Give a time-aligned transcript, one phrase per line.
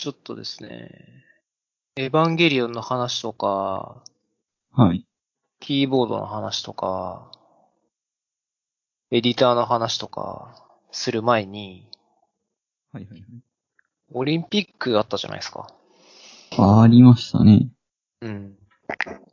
[0.00, 0.88] ちょっとですね、
[1.94, 4.02] エヴァンゲリオンの話とか、
[4.72, 5.04] はい。
[5.60, 7.30] キーボードの話とか、
[9.10, 11.86] エディターの話とか、する前に、
[12.94, 13.24] はいはいはい。
[14.12, 15.70] オリンピックあったじゃないですか。
[16.56, 17.68] ありましたね。
[18.22, 18.56] うん。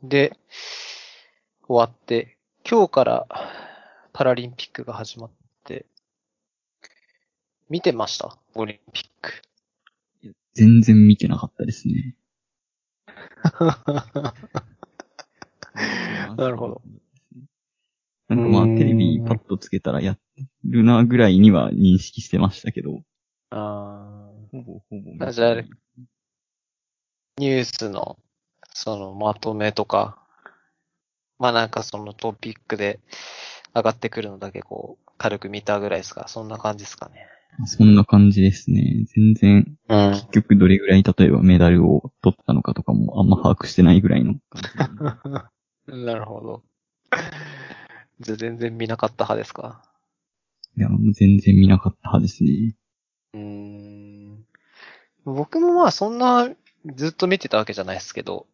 [0.02, 0.36] で、
[1.66, 2.36] 終わって、
[2.70, 3.26] 今日から
[4.12, 5.30] パラリンピックが始まっ
[5.64, 5.86] て、
[7.70, 8.36] 見てました？
[8.54, 9.32] オリンピック。
[10.58, 12.16] 全然見てなかったですね。
[16.36, 16.82] なるほど。
[18.26, 20.18] なんかまあテレビパッとつけたらや
[20.64, 23.04] るなぐらいには認識してましたけど、
[23.50, 25.24] あーほぼほぼ。
[25.24, 25.62] あじゃあ
[27.38, 28.18] ニュースの、
[28.74, 30.18] そのまとめとか、
[31.38, 32.98] まあなんかそのトピックで
[33.76, 37.28] 上がってくるのだけこう、軽く見たぐらいですかそんな感じですかね。
[37.66, 39.04] そんな感じですね。
[39.14, 40.10] 全然、うん。
[40.12, 44.62] 結局どれぐらい例えばメダルを取ったのかとかもあんま把握してないぐらいの感
[45.86, 46.04] じで。
[46.06, 46.62] なるほど。
[48.20, 49.82] じゃあ全然見なかった派ですか？
[50.76, 52.76] いや、もう全然見なかった派ですね。
[53.34, 54.44] うーん。
[55.24, 56.48] 僕もまあそんな
[56.94, 58.46] ずっと見てたわけじゃないですけど、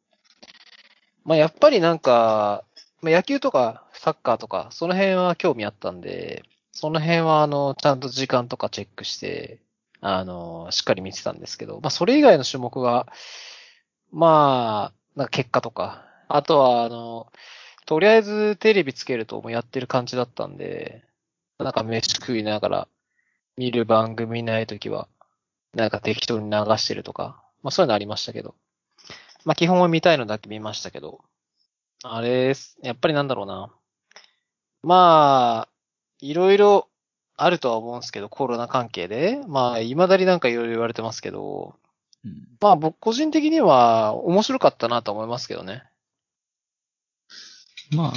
[1.24, 2.64] まあやっぱりなんか、
[3.02, 6.42] まあ、野球とかサッカーとか、その辺は興味あったんで、
[6.74, 9.60] その辺はあの、ちゃんと時間とかチェックして、
[10.00, 13.06] あの、しっかり見てたんですけど、まあそれ以外の種目が、
[14.10, 17.32] まあ、なんか結果とか、あとはあの、
[17.86, 21.04] とりあえずテレビつけるともうやってる感じだったんで、
[21.58, 22.88] なんか飯食いながら
[23.56, 25.08] 見る番組ないときは、
[25.74, 28.56] なんか適当に流してるとか、まあそういうのありましたけど。
[29.44, 31.24] まあ基本は見たいのだけ見ましたけど、
[32.02, 33.70] あれ、やっぱりなんだろうな。
[34.82, 35.73] まあ、
[36.24, 36.88] いろいろ
[37.36, 39.40] あるとは思うんですけど、コロナ関係で。
[39.46, 41.74] まあ、未だになんかいろいろ言われてますけど、
[42.24, 45.82] うんまあ僕個人的には面白かったなと思いますけどね。
[47.90, 48.12] まあ、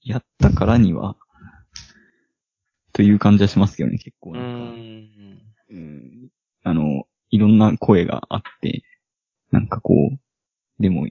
[0.00, 1.16] やったからには、
[2.94, 4.44] という感じはしますけどね、結構うなん。
[5.70, 6.30] うん
[6.62, 8.84] あの、いろんな声があって、
[9.50, 10.18] なんかこう、
[10.82, 11.06] でも、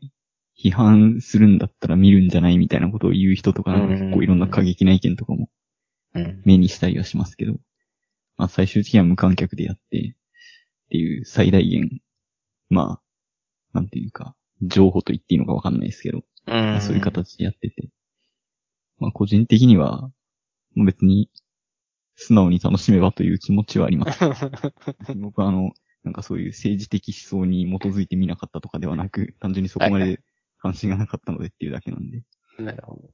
[0.57, 5.47] 批判するんだったら見るんじゃないみたいなことを言う人とか、結構いろんな過激な意見とかもうん。
[6.46, 7.53] 目にしたりはしますけど、
[8.38, 10.16] まあ最終的には無観客でやって、
[10.85, 12.01] っていう最大限、
[12.69, 13.01] まあ、
[13.74, 16.81] なんていうか、情報と言っていいのかわかんないですけど、うん。
[16.81, 17.90] そういう形でやってて、
[19.00, 20.12] まあ個人的には、
[20.75, 21.29] 別に、
[22.16, 24.19] 素直に楽しめばという気持ちはあります。
[25.18, 25.72] 僕はあの、
[26.03, 30.22] なんかそういう政治的思想に基づいて見なかったとかではなく、単純にそこまはいで
[30.59, 32.23] 関心がなかったのでっていうだけなんで。
[32.59, 33.09] なるほど。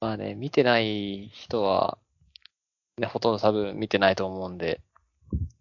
[0.00, 1.98] まあね、見てない人は、
[2.96, 4.80] ね、ほとんど多分見てないと思うんで、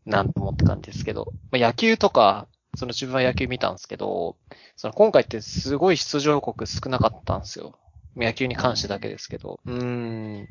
[0.06, 4.38] なんともって感じですけど、まあ、野球とか、その自分は野球見たんですけど、
[4.78, 7.78] その今回ってすごい出場国少なかったんですよ。
[8.16, 9.60] 野球に関してだけですけど。
[9.66, 10.48] うーん。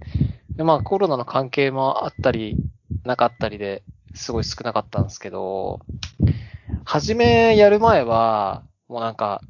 [0.57, 2.57] で、まあコロナの関係もあったり、
[3.05, 3.83] なかったりで、
[4.15, 5.81] すごい少なかったんですけど、
[6.85, 9.41] 初めやる前は、もうなんか、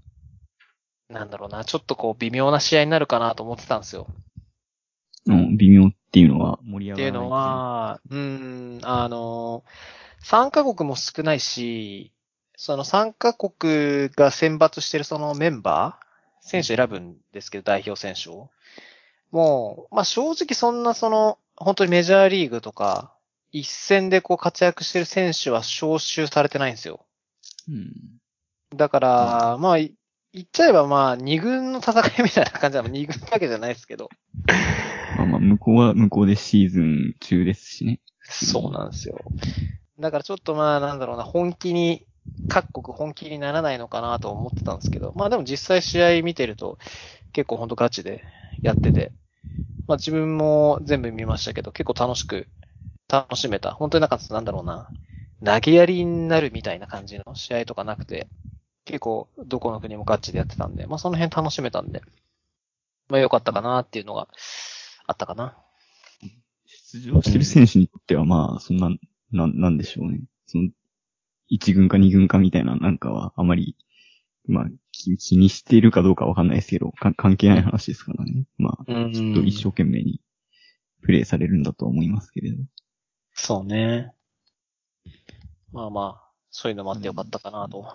[1.08, 4.06] なんだろうな、ちょっとこう微妙な試合になるかなと思ってたんですよ。
[5.26, 7.10] うん、微妙っていうのは盛り上がらない。
[7.10, 9.64] っていうの、は、うん、あの、
[10.20, 12.12] 参加国も少ないし、
[12.56, 16.08] その参加国が選抜してるそのメンバー、
[16.40, 18.50] 選手選ぶんですけど、代表選手を。
[19.30, 23.14] もう、まあ正直そんなその、本当にメジャーリーグとか、
[23.52, 27.06] 一戦でこう活躍してる選手は招集されてないんですよ。
[27.68, 27.92] うん。
[28.74, 29.88] だから、まあ、言
[30.42, 32.88] っちゃえばまあ、二軍の戦いみたいな感じなの。
[32.88, 34.10] 二軍だけじゃないですけど。
[35.16, 38.00] まあまあ、向こうは向こうでシーズン中ですしね。
[38.22, 39.32] そうなんですよ。
[39.98, 42.06] だからちょっとまあ、なんだろうな、本気に、
[42.46, 46.78] 各国本気にならないのかなと思ってたんですけど、まあでも実際試合見てると、
[47.32, 48.24] 結構ほんとガチで
[48.62, 49.12] やってて、
[49.86, 52.48] まあ自分も全部見ましたけど、結構楽しく、
[53.08, 53.72] 楽しめた。
[53.72, 54.90] 本当になんか、なんだろうな、
[55.44, 58.28] 投げやりになるみたいな感じの試合とかなくて、
[58.84, 62.02] 結構どこの国もガチでやってたんで、まあその辺楽しめたんで、
[63.08, 64.28] まあ良かったかなっていうのが
[65.08, 65.56] あったかな？
[66.66, 68.90] 出場してる選手にとってはまあ、そんな、
[69.32, 70.20] なん、なんでしょうね。
[70.46, 70.68] その、
[71.48, 73.76] 一軍か二軍かみたいななんかはあまり、
[74.46, 78.44] まあ、気気にしているかどうかわかんないですけど、か関係ない話ですからね。
[78.58, 80.20] まあ、うんきっと一生懸命に
[81.02, 82.62] プレイされるんだとは思いますけれど。
[83.32, 84.12] そうね。
[85.72, 87.86] まあまあ、そういうのもあってよかったかなと。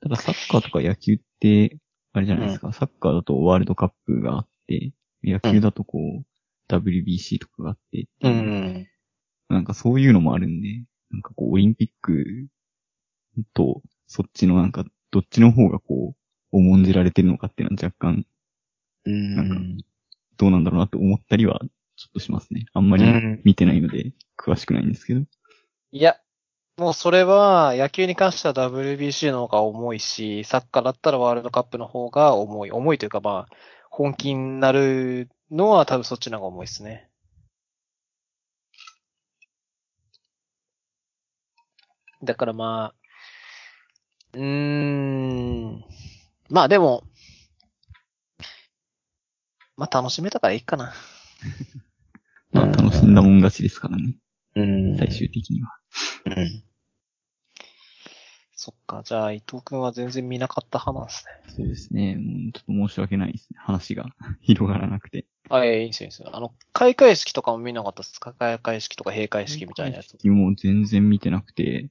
[0.00, 1.78] ただサッカーとか野球って、
[2.12, 4.92] あれじゃないですか、サッカーだとワールドカップがあって、
[5.22, 6.24] 野球だとこう、
[6.72, 8.86] WBC とかがあって、うん。
[9.48, 12.48] なんかそういうのもあるんで、なんかこう、オリンピック
[13.54, 18.26] と、そっちのなんか、どっちの方がこう、重んじられてるのかっていうのは若干、
[19.04, 19.84] うんなんか
[20.36, 21.60] どうなんだろうなと思ったりは、
[21.96, 22.66] ちょっとしますね。
[22.72, 25.22] あんまりうん見てないので、詳しくないんですけど。
[25.90, 26.16] いや、
[26.76, 32.70] もうそれは野球に関しては WBC の方が重いし、サッカーだったらワールドカップの方が重い。
[32.70, 33.54] 重いというかまあ、
[33.98, 37.10] 本気になるのは多分そっちの方が重いですね。
[42.22, 42.94] だからまあ、
[44.34, 45.84] うーん、
[46.48, 47.02] まあでも、
[49.76, 50.94] まあ楽しめたからいいかな。
[52.54, 54.14] まあ、楽しんだもん勝ちですからね。
[54.54, 55.76] うん最終的には。
[56.36, 56.67] うん。
[58.60, 61.54] そっか、じゃあ伊藤くんは全然見なかった派なんですね。
[61.56, 62.16] そうですね。
[62.16, 63.58] もうちょっと申し訳ないですね。
[63.60, 64.06] 話が
[64.42, 65.26] 広がらなくて。
[65.48, 66.30] あ、いやいいですよ、いいですよ。
[66.34, 68.32] あの、開会式とかも見なかったですか？
[68.32, 70.18] 開会式とか閉会式みたいなやつ。
[70.26, 71.88] もう全然見てなくて、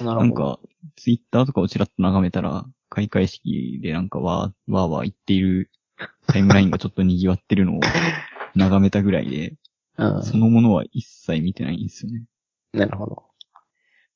[0.00, 0.58] ななん、か、
[0.96, 5.70] ツイッターとかをちらっと眺めたら、開会式でなんかわー、わーわー言っている
[6.26, 7.80] タイムラインがちょっと賑わってるのを
[8.56, 9.54] 眺めたぐらいで、
[9.98, 10.22] うん。
[10.24, 12.24] そのものは一切見てないんですよね。
[12.72, 13.22] なるほど。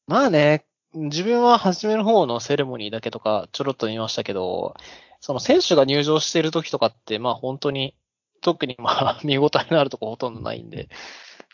[0.06, 4.74] まあね、自分は初めの方のセレモニーだけとかちょろっと見ましたけど、
[5.20, 7.94] その選手が入場してる時とかって、まあ本当に、
[8.40, 10.88] 特にまあ 見応えのあるとこほとんどないんで、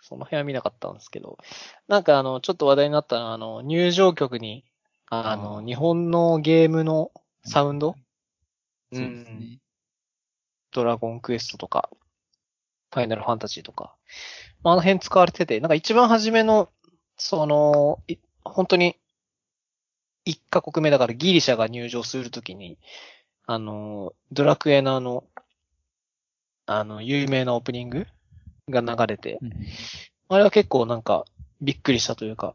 [0.03, 1.39] その辺は見なかったんですけど、
[1.87, 4.65] なんかあの、ちょっと話題になったのは、あの、入場曲に、
[5.11, 7.13] あの、日本のゲームの
[7.45, 7.95] サウンド？
[8.93, 9.59] そうですね。
[10.73, 11.91] ドラゴンクエストとか、
[12.93, 13.95] ファイナルファンタジーとか、
[14.63, 16.71] まあ、あの辺使われてて、なんか一番初めの、
[17.17, 18.97] その、い本当に、
[20.29, 22.77] 一カ国目だからギリシャが入場するときに、
[23.47, 25.25] あの、ドラクエのあの、
[26.67, 28.07] あの、有名なオープニング
[28.69, 29.53] が流れて、うん
[30.31, 31.25] あれは結構なんか、
[31.63, 32.55] びっくりしたというか、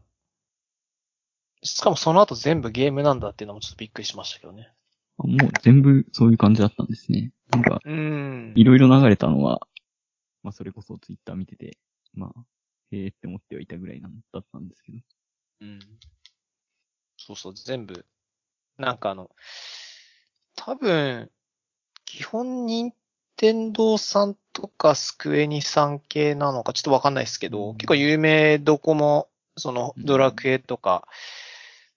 [1.64, 4.72] しかもその後全部ゲームなんだっていうのもちょっとびっくりしましたけどね。
[5.18, 7.32] あもう全部そういう感じだったんですね。
[7.52, 8.54] なんか、うん。
[8.56, 9.68] いろいろ流れたのは、
[10.44, 11.80] まあそれこそツイッター見てて、
[12.14, 12.40] まあ、
[12.92, 15.00] へえって思ってはいたぐらいなんだったんですけど。
[15.62, 15.80] うん。
[17.26, 18.06] そうそう、全部。
[18.78, 19.30] なんかあの、
[20.56, 21.32] 多分、
[22.06, 22.94] 基本任
[23.38, 31.08] 天堂さんとかスクエニさん系なのかちょっとわかんないですけど、うん結構有名どこも、そのうんドラクエとか、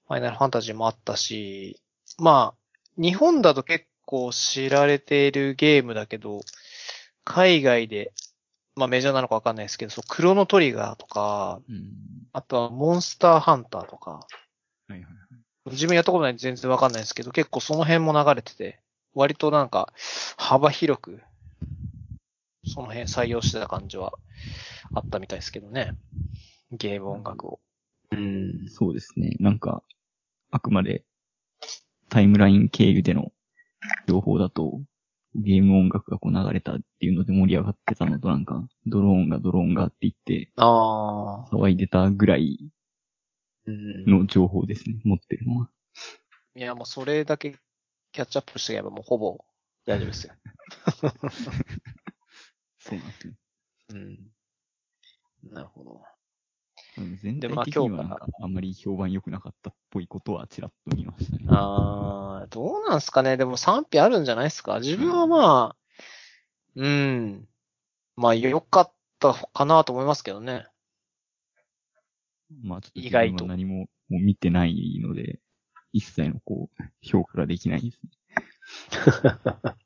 [0.06, 1.80] ファイナルファンタジーもあったし、
[2.18, 6.40] まあ、日本だと結構知られているゲームだけど、
[7.24, 8.12] 海外で、
[8.76, 11.90] まあメジャーなのかわかんないですけど、そう、クロノトリガーとか、うん。
[12.32, 14.20] あとはモンスターハンターとか、
[14.88, 15.10] はいはいは
[15.68, 15.70] い。
[15.70, 18.80] 自分やったことないんで全然わかんないですけど、結構その辺も流れてて、
[19.14, 19.92] 割となんか
[20.36, 21.20] 幅広く、
[22.64, 24.12] その辺採用してた感じは
[24.94, 25.92] あったみたいですけどね。
[26.72, 27.60] ゲーム音楽を。
[28.12, 28.68] うん。
[28.68, 29.36] そうですね。
[29.40, 29.82] なんか、
[30.50, 31.04] あくまで
[32.08, 33.32] タイムライン経由での
[34.06, 34.80] 情報だと、
[35.34, 41.54] ゲーム音楽がこう流れたっていうので盛り上がってたのとなんか、ドローンがドローンがって言ってああ。
[41.54, 42.70] 騒いでたぐらいうん。
[43.66, 44.96] の情報ですね。
[45.04, 45.70] 持ってるのは。
[46.54, 47.56] いや、もうそれだけ
[48.12, 49.38] キャッチアップしてやればもうほぼ
[49.84, 50.34] 大丈夫ですよ。
[52.78, 53.34] そうなんですね。
[53.90, 54.18] うん。
[55.52, 56.02] なるほど。
[56.98, 61.44] うん全でまあ体的にはあんまり評判良くなかったっぽいことはちらっと見ましたね。
[61.48, 63.36] あー、どうなんすかね。
[63.36, 64.80] でも賛否あるんじゃないですか。
[64.80, 65.76] 自分はまあ、
[66.74, 67.48] うん。
[68.16, 70.66] まあ良かったかなと思いますけどね。
[72.62, 75.40] まあちょっと意外と何ももう見てないので、
[75.92, 78.10] 一切のこう、評価ができないですね。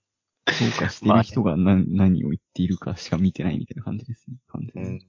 [0.50, 4.36] 評価してる人が何,、何を言っているかしか見てないみたいな感じですね。
[4.48, 5.06] 完全に。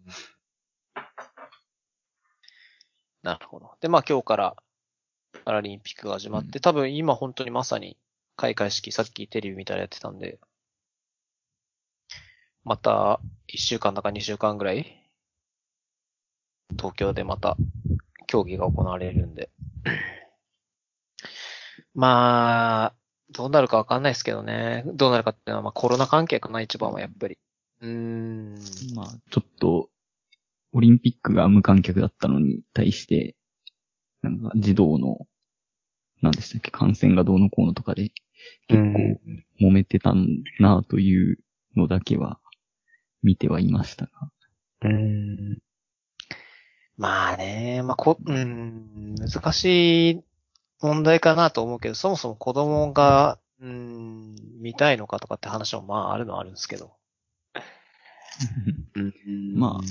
[3.24, 3.76] なるほど。
[3.82, 4.56] で、まあ今日から
[5.46, 7.98] パラリンピックが始まって、多分今本当にまさに
[8.36, 10.40] 開会式、さっきテレビ見たらやってたんで、
[12.64, 15.01] また1週間だか2週間ぐらい、
[16.72, 17.58] 東京でまた
[18.28, 19.50] 競技が行われるんで。
[21.94, 22.96] まあ、
[23.32, 24.84] どうなるかわかんないですけどね。
[24.86, 27.38] どうなるかっていうのは、まあコロナ関係かな、一番はやっぱり。
[27.82, 28.56] うーん。
[28.96, 29.90] まあ、ちょっと、
[30.74, 33.36] オリンピックが無観客だったのに対して、
[34.22, 35.28] なんか児童の、
[36.22, 38.12] 何でしたっけ、感染がどうのこうのとかで、
[38.68, 39.20] 結構
[39.68, 40.28] 揉めてたん
[40.60, 41.40] なという
[41.76, 42.40] のだけは
[43.24, 44.12] 見てはいましたが。
[44.84, 45.58] うーん
[47.02, 50.24] まあね、まあこ、うん、難しい
[50.82, 56.92] 問題かなと思うけど、そもそも子供が、うん、見たいのかとかって話もまああるのはあるんですけど。
[59.56, 59.82] まあ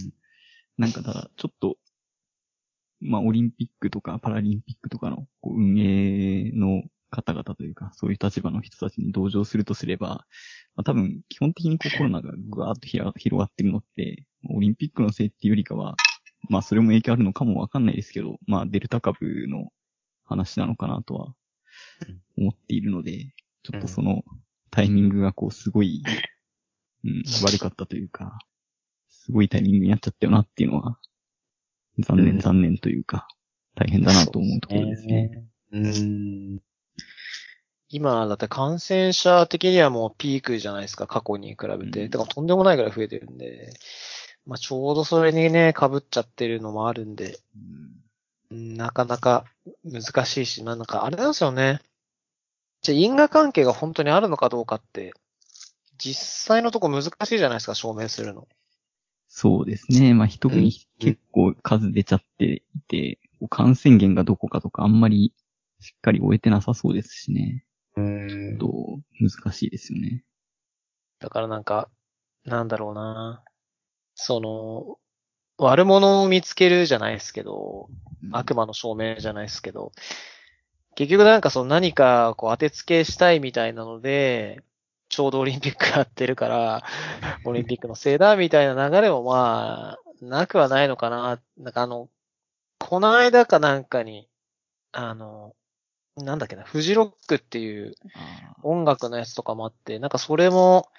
[0.78, 1.78] なんかただ、ちょっと、
[3.00, 10.26] まあ、オリンピックとかパラリンピックとかのこう運営の方々というか、そういう立場の人たちに同情するとすれば、
[10.76, 15.96] まあ、多分、基本的にこうコロナがぐわーっと広がってるのって、オリンピックのせいっていうよりかは、
[16.48, 19.70] まあ、それも影響あるのかもわかんないですけど、まあ、デルタ株の
[20.24, 21.34] 話なのかなとは
[22.38, 23.32] 思っているので、
[23.62, 24.22] ちょっとその
[24.70, 26.02] タイミングがこう、すごい、
[27.04, 28.38] うん、悪かったというか、
[29.08, 30.98] すごいタイミングになっちゃったよなっていうのは、
[31.98, 33.28] 残念、うん残念というか、
[33.74, 35.44] 大変だなと思うところですね。
[35.72, 36.60] うーん。
[37.88, 42.04] 今、だって感染者的にはもうピークじゃないですか、過去に比べて。
[42.04, 43.72] うんだからとんでもないぐらい増えてるんで、
[44.46, 49.44] まあちょうどそれにね、被っちゃってるのもあるんで、うんなかなか
[49.84, 51.80] 難しいし、まあなんかあれなんですよね。
[52.82, 55.12] じゃあ因果関係が本当にあるのかどうかって、
[55.98, 58.48] 実際のとこ難しいじゃないですか、証明するの。
[59.28, 60.14] そうですね。
[60.14, 65.32] まあ、特にうん結構数出ちゃっていて、こう感染源がどこかとかあんまり
[65.78, 67.64] しっかり終えてなさそうですしね。
[67.96, 70.24] うんと、難しいですよね。
[71.20, 71.88] だからなんか、
[72.44, 73.44] なんだろうな。
[74.22, 74.98] その、
[75.56, 77.88] 悪者を見つけるじゃないですけど、
[78.32, 79.92] 悪魔の証明じゃないですけど、
[80.94, 84.62] 結局なんかその何かこう当てつけしたいみたいなので、
[85.08, 86.84] ちょうどオリンピックやってるから、
[87.44, 91.40] オリンピックのせいだみたいな流れもまあ、なくはないのかな。
[91.56, 92.10] なんかあの、
[92.78, 94.28] この間かなんかに、
[94.92, 95.54] あの、
[96.16, 97.94] なんだっけな、フジロックっていう
[98.62, 100.90] 音楽のやつとかもあって、なんかそれも、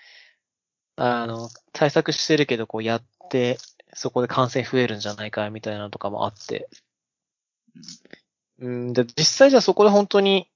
[0.96, 3.58] あの、対策してるけど、こうやって、
[3.94, 6.70] そこで感染増えるんじゃないか、みたいなのとかもあって。
[8.60, 10.50] うん、で、実際じゃあそこで本当に、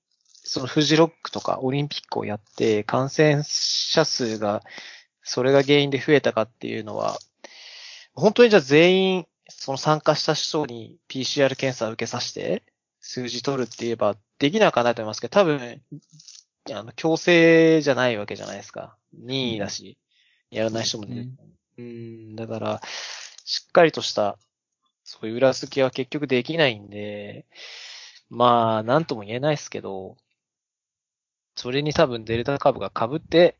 [0.48, 4.64] そのフジロックとかオリンピックをやって、感染者数が、
[5.24, 7.18] それが原因で増えたかっていうのは、
[8.14, 12.64] 本当にじゃあ全員、その参加した人に PCR 検査を受けさせて、
[13.02, 15.82] 数字取るって言えば、できなくはないと思いますけど、多分、
[16.72, 18.98] あの、強制じゃないわけじゃないですか。
[19.14, 19.98] 任意だし、
[20.56, 21.16] やらない人もいる。
[21.16, 21.32] ね
[21.78, 22.82] うん、だから、
[23.44, 24.38] しっかりとした、
[25.04, 27.46] そういう裏付けは結局できないんで、
[28.30, 30.16] まあ、なんとも言えないですけど、
[31.56, 33.58] それに多分デルタ株が被って、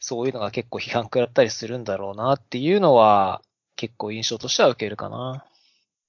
[0.00, 3.42] そういうのが結構批判食らったりするんだろうなっていうのは、
[3.76, 5.46] 結構印象としては受けるかな。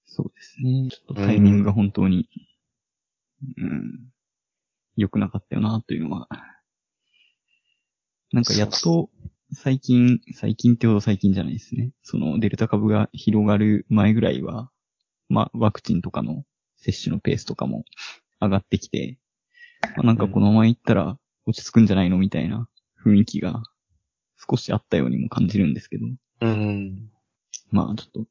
[0.05, 0.89] そうですね。
[0.89, 2.29] ちょっとタイミングが本当に、
[3.57, 4.10] うん、
[4.95, 6.29] 良くなかったよな、というのは。
[8.31, 9.10] なんかやっと、
[9.55, 11.91] 最近、最近ってほど最近じゃないですね。
[12.03, 14.69] そのデルタ株が広がる前ぐらいは、
[15.29, 16.43] まあ、ワクチンとかの
[16.77, 17.83] 接種のペースとかも
[18.41, 19.17] 上がってきて、
[19.95, 22.67] まあ、なんかこのまま行ったら落ち着くんじゃないのみたいな
[23.03, 23.63] 雰囲気が
[24.50, 26.05] 少しあったようにも感じるんですけど。
[26.41, 27.09] うん。
[27.71, 28.25] まあちょっと、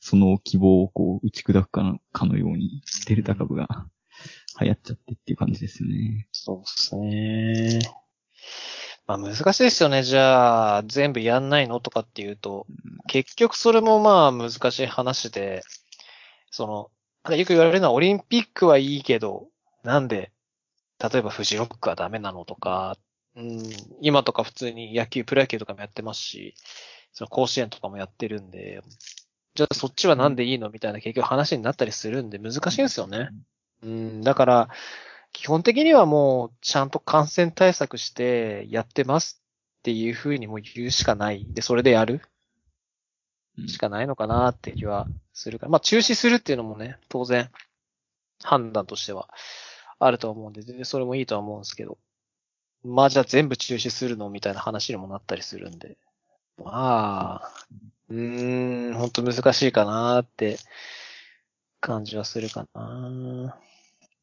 [0.00, 3.86] その希望をこう打ち砕くかのかのように、デルタ株が
[4.60, 6.28] 流行っちゃってっていう感じですよね。
[6.32, 7.78] そうですね。
[9.10, 10.04] まあ難しいですよね。
[10.04, 12.66] じゃあ、全部やんないのとかっていうと、
[13.08, 15.62] 結局それもまあ難しい話で、
[16.50, 16.90] その、
[17.24, 19.48] なんかよく言われるのはオリンピックはいいけど、
[19.82, 20.30] なんで、
[21.00, 22.96] 例えばフジロックはダメなのとか、
[23.34, 23.62] うん、
[24.00, 26.54] 今とか普通に野球、プロ野球とかもやってますし、
[27.12, 28.82] その甲子園とかもやってるんで、
[29.54, 33.30] じゃあそっちはなんでいいのみたいな結局話になったりするんで難しいんですよね。
[33.82, 34.68] うん、だから、
[35.32, 39.42] 基本的にはもう、ちゃんと感染対策してやってます
[39.80, 41.46] っていうふうにもう言うしかない。
[41.48, 42.20] で、それでやる
[43.58, 45.70] うんしかないのかなって気はするから。
[45.70, 47.50] まあ、中止するっていうのもね、当然、
[48.42, 49.28] 判断としては
[49.98, 51.98] あると思うんで、全然それもいいとは思うんですけど。
[52.82, 55.98] まあ、じゃあ全部中止するのみたいな話にもなったりするんで。
[56.56, 57.52] まあ、
[58.08, 60.58] うーん、ほんと難しいかなって
[61.80, 63.58] 感じはするかな。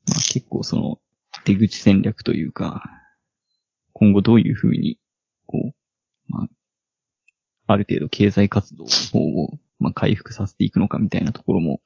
[0.07, 0.99] まあ結構その
[1.45, 2.83] 出口戦略というか、
[3.93, 4.99] 今後どういうふうに、
[5.45, 5.73] こう、
[6.27, 6.47] まあ、
[7.73, 11.81] ある程度経済活動の方を、まあ、回復させていくのかみたいなところも、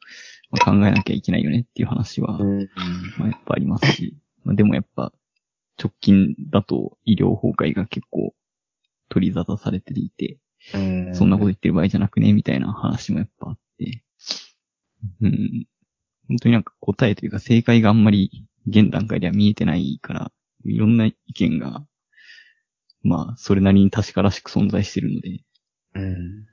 [0.49, 2.69] まあ、考えなきゃいけないよねっていう話は、ん。
[3.17, 5.13] まあ、やっぱありますし、まあ、でもやっぱ、
[5.81, 8.33] 直近だと医療崩壊が結構
[9.09, 10.37] 取り沙汰されていて、
[10.73, 14.03] うんそんなこと言ってる場合じゃなくね、みたいな話もやっぱあって、
[15.21, 15.65] うん。
[16.31, 20.31] 本当になんか答えというか正解があんまり現段階では見えてないから、
[20.63, 21.85] いろんな意見が、
[23.03, 25.41] まあ、それなりに確からしく存在してるので、
[25.95, 26.45] うん。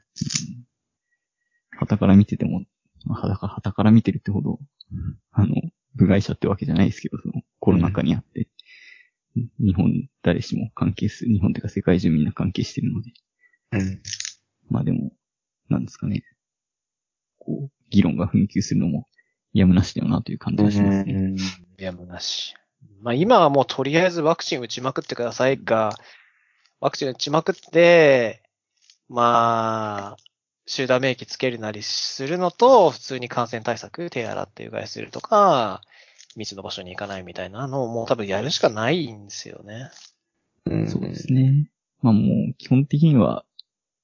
[1.79, 2.65] 旗から見てても、
[3.05, 4.59] まあ、旗から旗から見てるってほど、
[5.31, 5.55] あの、
[5.95, 8.49] 部外者ってわけじゃないですけど、そのコロナ禍にあって、
[9.61, 13.13] 日本誰しも関係する、日本というか世界中みんな関係してるので、
[13.73, 14.03] うん。
[14.71, 15.13] まあでも、
[15.69, 16.25] なんですかね。
[17.39, 19.07] こう、議論が紛糾するのも
[19.59, 21.13] やむなしだよなという感じがしますね。
[21.13, 21.37] うん。
[21.79, 22.55] やむなし。
[23.01, 25.93] まあ今はもうとりあえずワクチン打ちまくってくださいが、
[26.81, 28.43] ワクチン打ちまくって、
[29.09, 30.17] まあ、
[30.67, 35.81] 集団免疫つけるなりするのと、普通に感染対策、手洗ってうがいするとか、
[36.37, 39.91] 密の場所に行かないみたいなのをもう多分やるしかないんですよね。
[40.67, 41.71] うんそうですね。
[42.03, 43.45] まあもう基本的には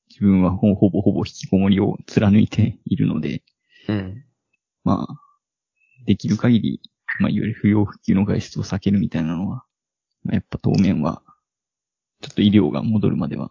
[0.09, 3.43] 自分はほほぼほぼ引きこもりを貫いているので、
[3.89, 4.25] うん。
[4.85, 5.21] まあ、
[6.05, 6.81] できる限り、
[7.21, 9.65] まあいわゆる不要不急の外出を避けるみたいなのは、
[10.25, 11.23] まあ、やっぱ当面は、
[12.21, 13.51] ちょっと医療が戻るまでは、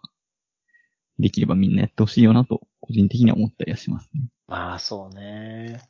[1.18, 4.22] できればみんなやってほしいよなと、個人的には思ったりはしますね。
[4.46, 5.82] まあそうね。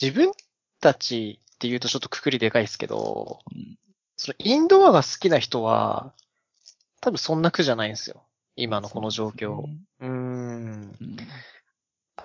[0.00, 0.32] 自分
[0.80, 3.78] たちって言うとちょっとくくりでかいですけど、うん
[4.20, 6.12] そのインドアが好きな人は、
[7.00, 8.24] 多分そんな苦じゃないんですよ。
[8.56, 9.62] 今のこの状況。
[10.00, 10.96] うーん。
[11.00, 11.16] うん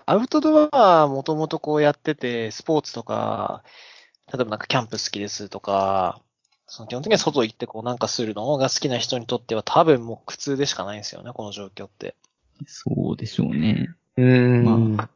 [0.05, 3.63] アウトドアはもともとこうやってて、スポーツとか、
[4.31, 6.21] 例えばなんかキャンプ好きですとか、
[6.67, 12.15] その基本的には外行ってこうなんかするのが好きな人にとっては多分もう苦痛でしかないんですよね、この状況って。
[12.65, 13.89] そうでしょうね。
[14.17, 15.09] うーま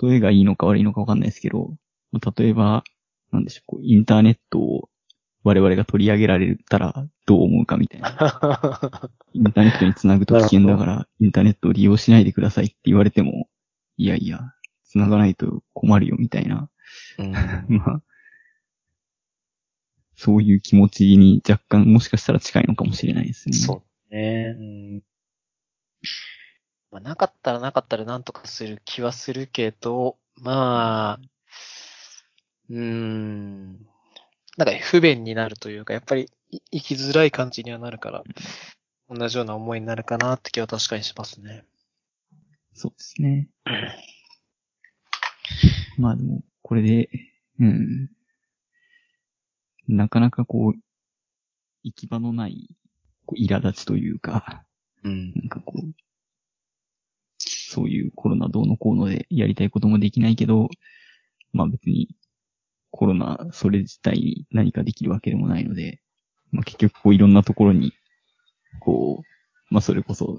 [0.00, 1.70] 例えがいいのか悪いのかわかんないですけど、
[2.12, 2.84] まあ例えば、
[3.32, 4.88] なんでしょう、こうインターネットを
[5.44, 8.08] 我々が取り上げられたらどう思うかみたいな。
[9.32, 13.48] インターネットにつなぐと危険だから、インターネットを利用しないでくださいって言われても、
[13.96, 14.40] いやいや、
[14.84, 16.70] つながないと困るよみたいな。
[17.18, 17.32] うん
[17.68, 18.02] まあ、
[20.16, 23.56] そういう気持ちに若干もしかしたら近いのかもしれないですね。
[23.56, 24.56] そうね。
[24.58, 25.02] うん。
[26.90, 31.20] まあ、なかったらなかったらなんとかする気はするけど、まあ、
[32.70, 33.86] うーん。
[34.56, 38.24] なんか不便になるというか、やっぱりい生きづらい感じにはなるから、
[39.10, 41.64] 同じような思いになるかなって気は確かにしますね。
[42.76, 43.48] そうですね。
[45.96, 47.08] まあでも、これで、
[47.58, 48.10] うん。
[49.88, 50.80] なかなかこう、
[51.82, 52.68] 行き場のない、
[53.24, 54.62] こう、苛立ちというか、
[55.02, 55.32] うん。
[55.34, 55.90] なんかこう、
[57.38, 60.68] そういうコロナどうのこうのでやりたいこともできないけど、
[61.54, 62.14] まあ別に
[62.90, 66.02] コロナそれ自体に何かできるわけでもないので、
[66.52, 67.94] まあ結局こういろんなところに、
[68.80, 70.38] こう、まあそれこそ、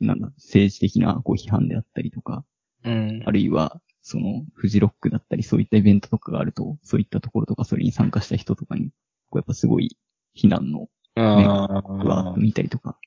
[0.00, 2.44] なんだ、政治的なこう批判であったりとか、
[2.84, 3.30] うんあ。
[3.30, 8.90] るいは、その、フジロックだったり、そういったイベントとかがあると、そういったところとか、それに参加した人とかに、
[9.30, 9.96] こうやっぱすごい、
[10.34, 12.98] 非難のあは見たりとか、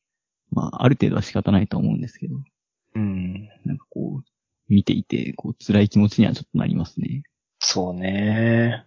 [0.50, 2.36] まあ、ある程度は仕方ないとは思うんですけど、
[2.96, 3.50] うん。
[3.66, 4.30] なんかこう、
[4.70, 7.24] 見ていて、こう、辛い気持ちにはちょっとなりますね。
[7.60, 8.86] そうね。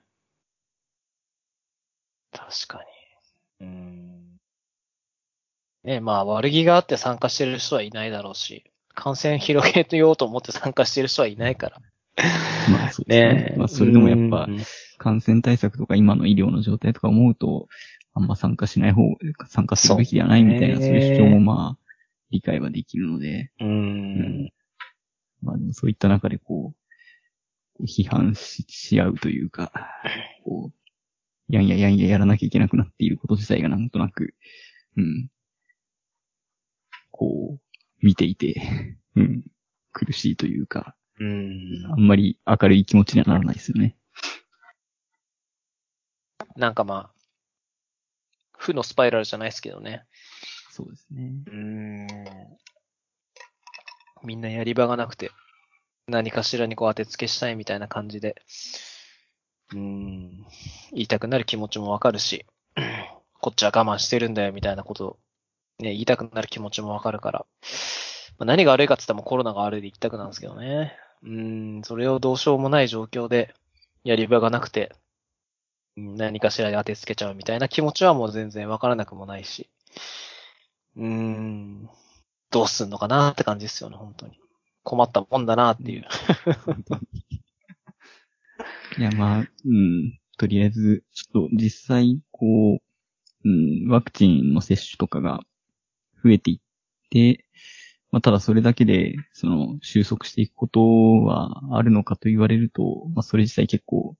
[2.32, 2.84] 確か
[3.60, 3.66] に。
[3.66, 4.19] うん。
[5.84, 8.64] ねまあ悪気があって参加してる人はいないだろうし、
[8.94, 11.80] 感染広げようと思って参加してる人はいないから。
[12.70, 13.54] まあ、そうですね。
[13.56, 14.60] まあ、それでもやっぱう、ん
[14.98, 17.68] 感染対策とか今の医療の状態とか思うと、
[18.12, 19.02] あんま参加しない方、
[19.48, 21.92] 参加するべきではないみたいな、そうういう主張もまあ、
[22.30, 24.52] 理解はできるので、うん。
[25.40, 29.72] まあでもそういった中でこう、こう批判しし合うというか、
[30.44, 34.34] こう、やんややんややらなきゃいけなくなっていること自体がなんとなく、
[34.98, 35.30] うん、
[37.20, 37.60] こう、
[38.00, 38.54] 見ていて、
[39.14, 39.44] うん、
[39.92, 41.86] 苦しいというか、うん。
[41.92, 43.94] あんまり明るい気持ちにはならないですよね。
[46.56, 47.20] なんかまあ、
[48.56, 50.06] 負のスパイラルじゃないですけどね。
[50.70, 51.30] そうですね。
[51.46, 52.06] うん。
[54.24, 55.30] みんなやり場がなくて、
[56.06, 58.40] 何かしらにこう当て付けしたいみたいな感じで、
[59.74, 60.46] うん、
[60.92, 62.46] 言いたくなる気持ちもわかるし、
[63.40, 65.18] こっちは我慢してるんだよみたいなことを、
[65.80, 67.46] ね、言いたくなる気持ちもわかるから、
[68.38, 70.96] まあ、何が悪いかって言ったらもうコロナが悪いで言いたくなんですけどね。
[71.22, 73.54] うん、それをどうしようもない状況で、
[74.04, 74.92] やり場がなくて、
[75.96, 79.68] 何かしらで当てつけちゃうみたいな気持ちはもう全然わからなくもないし、
[80.96, 81.90] うーん、
[82.50, 84.38] どうすんのかなって感じですよね、本当に。
[84.82, 86.06] 困ったもんだなっていう。
[88.98, 92.80] いや、まあ、うん、とりあえず、ちょっと実際、こ
[93.44, 95.40] う、うん、ワクチンの接種とかが
[96.22, 97.44] 増えていって、
[98.10, 100.80] まあ、ただそれだけで、その、収束していくこと
[101.22, 104.16] はあるのかと言われると、まあ、それ自体結構、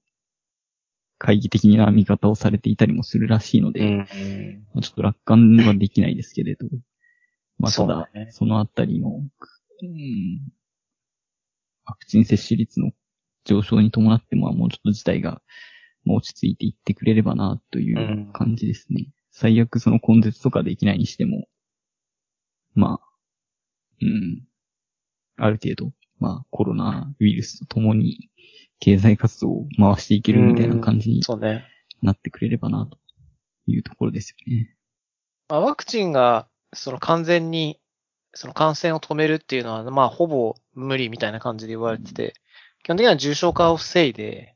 [1.19, 3.97] 懐疑的な見方をされていたりもするらしいので、ん。
[4.73, 6.67] まあちょっと楽観はできないですけれど、
[7.59, 9.19] まあ、ただそのあたりの、う
[9.85, 10.41] ん、
[11.85, 12.91] ワクチン接種率の
[13.45, 15.41] 上昇に伴って、まあ、もうちょっと事態が、
[16.05, 19.09] まあ落ち着いていってくれればな、という感じですね。
[19.29, 21.45] 最悪その根絶とかできないにしても、
[22.73, 23.07] まあ、
[24.01, 24.43] うん、
[25.37, 28.29] ある程度、まあ、コロナウイルスと共に
[28.79, 31.21] 経済活動を回していけるみたいな感じに。
[32.01, 32.97] なってくれればな、と
[33.67, 34.75] いうところですよね。
[35.49, 37.79] まあ、ワクチンが、その完全に、
[38.33, 42.33] その感染を止めるっていうのは、まあ、ほぼ無理みたいな感じで言われてて、
[42.83, 44.55] 基本的には重症化を防いで、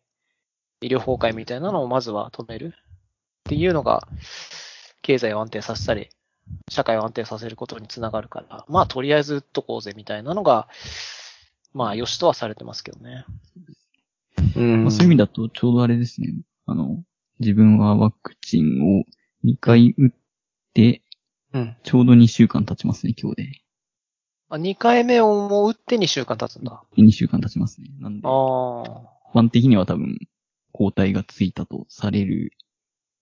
[0.81, 2.81] 医療崩壊みたいなのをまずは止めるっ
[3.43, 4.07] ていうのが、
[5.01, 6.09] 経済を安定させたり、
[6.69, 10.67] 社会を安定させることにつながるから、まあ、とりあえず打っとこうぜみたいなのが、
[11.73, 13.25] まあ、良しとはされてますけどね。
[14.55, 16.33] うんまあ、そういう意味だと、ちょうどあれですね。
[16.65, 17.03] あの、
[17.39, 19.03] 自分はワクチンを
[19.45, 20.11] 2回打っ
[20.73, 21.01] て、
[21.53, 21.77] うん。
[21.83, 23.61] ちょうど2週間経ちますね、今日で。
[24.49, 26.83] あ、2回目をもう打って2週間経つんだ。
[26.97, 27.89] 2週間経ちますね。
[27.99, 29.09] なんで、ああ。
[29.33, 30.17] 一般的には多分、
[30.71, 32.51] 抗体がついたとされる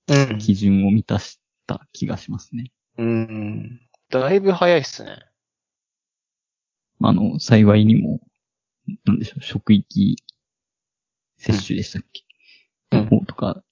[0.08, 2.72] うん基準を満たした気がしますね。
[2.98, 3.82] うん。
[4.10, 5.18] だいぶ早いっすね。
[7.00, 8.20] まああの、幸いにも、
[9.06, 10.18] なんでしょう、職域
[11.38, 12.24] 接種でしたっけ、
[12.92, 13.64] うんの方とか、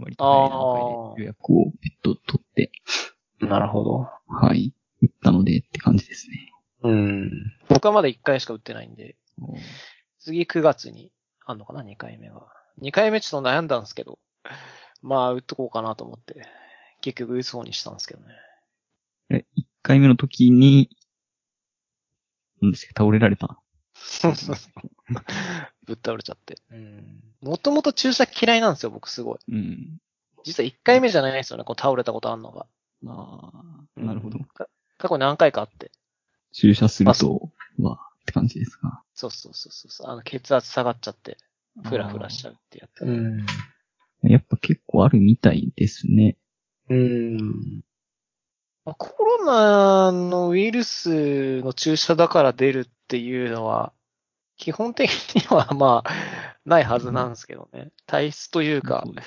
[0.00, 2.72] 割と早い段階で予約を別途取って、
[3.40, 4.08] なるほど。
[4.28, 6.52] はい、打ったのでって感じですね。
[6.82, 7.30] うん。
[7.68, 9.16] 僕はまだ1回しか打ってないんで、
[10.18, 11.12] 次9月に
[11.46, 12.48] あんのかな、2回目は。
[12.82, 14.18] 2回目ちょっと悩んだんですけど、
[15.02, 16.44] まあ、打っとこうかなと思って、
[17.00, 18.34] 結局打つ方にしたんですけどね。
[19.30, 20.90] え、1回目の時に、
[22.60, 23.58] なんですか、倒れられた。
[23.94, 24.90] そうそうそう。
[25.84, 26.56] ぶっ倒れちゃって。
[26.70, 27.20] うん。
[27.40, 29.38] もともと注射嫌いなんですよ、僕すごい。
[29.48, 29.98] うん。
[30.44, 32.66] 実は1回目じゃないですよね、こう倒れたことあんのが。
[33.06, 33.50] あ
[33.96, 34.38] あ、なるほど。
[34.40, 35.92] か過去に何回かあって。
[36.52, 39.04] 注射すると、は、って感じですか？
[39.14, 40.06] そうそうそうそう。
[40.08, 41.36] あの、血圧下がっちゃって、
[41.84, 43.04] フラフラしちゃうってやつ。
[43.04, 43.46] うん。
[44.22, 46.36] やっぱ結構あるみたいですね。
[46.88, 47.82] うん。
[48.84, 53.92] まあコロナのウイルスの注射だから出るっていうのは、
[54.56, 56.10] 基本的にはまあ、
[56.64, 57.90] ないはずなんですけどね。
[58.06, 59.22] 体質というかそ、うね。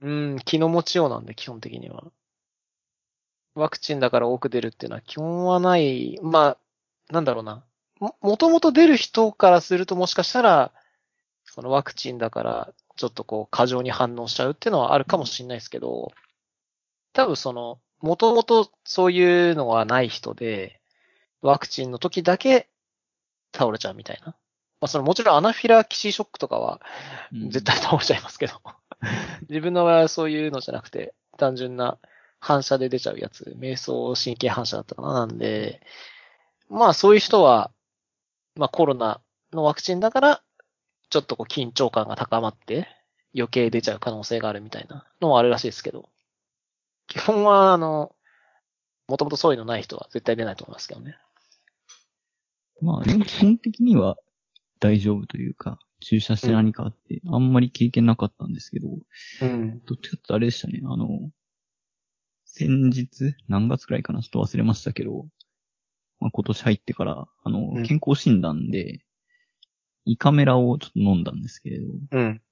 [0.00, 2.04] うん、気の持ちようなんで、基本的には。
[3.54, 6.18] ワクチンだから多く出るっていうのは基本はない。
[6.22, 6.56] ま
[7.10, 7.64] あ、なんだろうな。
[8.00, 10.72] も、もともと出る人からするともしかしたら、
[11.44, 16.12] そのワクチンだから、ちょっとこう、過剰に反応しちゃうっていうのはあるかもしれないですけど、
[17.12, 20.80] 多分その、もともとそういうのはない人で、
[21.40, 22.68] ワクチンの時だけ
[23.54, 24.28] 倒れちゃうみたいな。
[24.80, 26.80] まあそのもちろんアナフィラキシーショックとかは
[27.32, 27.50] うん。
[27.50, 28.60] 絶対倒れちゃいますけど、
[29.48, 31.98] 自分の場合はそういうのじゃなくて、単純な
[32.40, 35.12] 反射で出ちゃうやつ、瞑想神経反射だったかな。
[35.12, 35.80] なんで、
[36.68, 37.70] まあそういう人は、
[38.56, 39.20] まあコロナ
[39.52, 40.42] のワクチンだから、
[41.10, 42.88] ちょっとこう緊張感が高まって、
[43.34, 46.08] 余計出ちゃう可能性があるみたいなのはあるらしいですけど、
[47.12, 48.14] 基本はあの、
[49.06, 51.16] もともとそういうのない人は絶対出ないと思いますけどね。
[52.80, 54.16] まあ、でも基本的には
[54.80, 58.88] 大丈夫というか、注射して何かあって、あんまり経験なかったんですけど、
[59.42, 59.82] うん。
[59.84, 61.30] どっちかってあれでしたね、あの、
[62.46, 65.26] 先日、何月くらいかな、ちょっと忘れましたけど、
[66.18, 69.04] まあ、今年入ってから、あの、うん健康診断で、
[70.06, 72.42] 胃カメラをちょっと飲んだんですけれど、うん。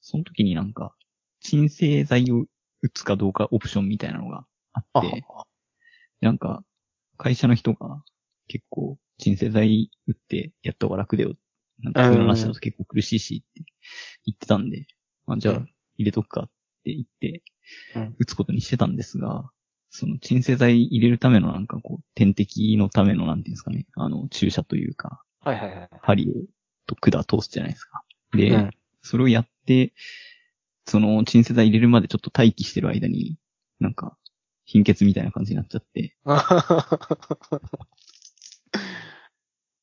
[0.00, 0.94] その時になんか、
[1.40, 2.46] 鎮静剤を
[2.82, 5.24] 打つかどうかオプションみたいなのがああって、
[6.20, 6.64] なんか、
[7.16, 8.02] 会社の人が
[8.48, 11.34] 結構鎮静剤打ってやった方が楽だよ。
[11.82, 13.64] なんかそういうのなしだと結構苦しいしって
[14.26, 14.86] 言ってたんで、
[15.26, 16.50] まあ、じゃあうん入れとくかっ
[16.84, 17.42] て言って
[17.94, 19.50] うん、打つことにしてたんですが、
[19.90, 25.88] その鎮静剤入れるためのなんかこう、点滴のためのなんていうんですかね、あの、注射というか、はいはいはい。
[26.00, 26.32] 針を
[26.86, 28.02] と管通すじゃないですか。
[28.32, 28.70] で、うん
[29.02, 29.94] それをやって、
[30.90, 33.38] その鎮静剤入れるまでちょっと待機してる間に、
[33.78, 34.16] なんか、
[34.64, 36.16] 貧血みたいな感じになっちゃって。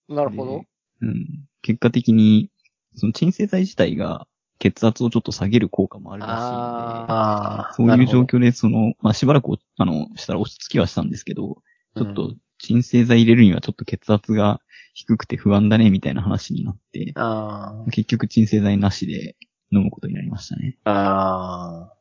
[0.10, 0.68] なるほどで。
[1.04, 1.46] うん。
[1.62, 2.52] 結果的に、
[2.96, 4.28] その鎮静剤自体が
[4.60, 7.70] 血圧をちょっと下げる効果もあるらしいのああ。
[7.70, 8.38] で、そういう状況。
[8.38, 11.62] 況で、その、まあ、しばらく、あの、したら落ち着きはしたんですけど、
[11.96, 14.60] ちょっうと、鎮静剤入れるにはちょっと血圧が
[14.94, 19.38] 低くて不安だね、みたいな話になって、あ結局鎮静剤なしで
[19.72, 20.78] 飲むことになりましたね。
[20.84, 20.92] あ。
[20.92, 21.98] ああ。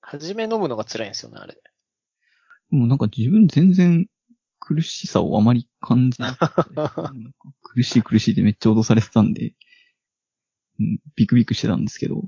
[0.00, 1.56] はじめ飲むのが辛いんですよね、あれ。
[2.70, 4.06] もうなんか自分全然
[4.58, 7.12] 苦しさをあまり感じなかった
[7.62, 9.54] 苦しい苦しいでめっちゃ脅されてたんで、
[10.80, 12.24] うん、ビクビクしてたんですけど、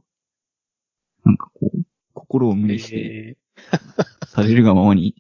[1.25, 1.79] なんかこう、
[2.15, 3.37] 心を無理して、え
[4.27, 5.17] されるがままに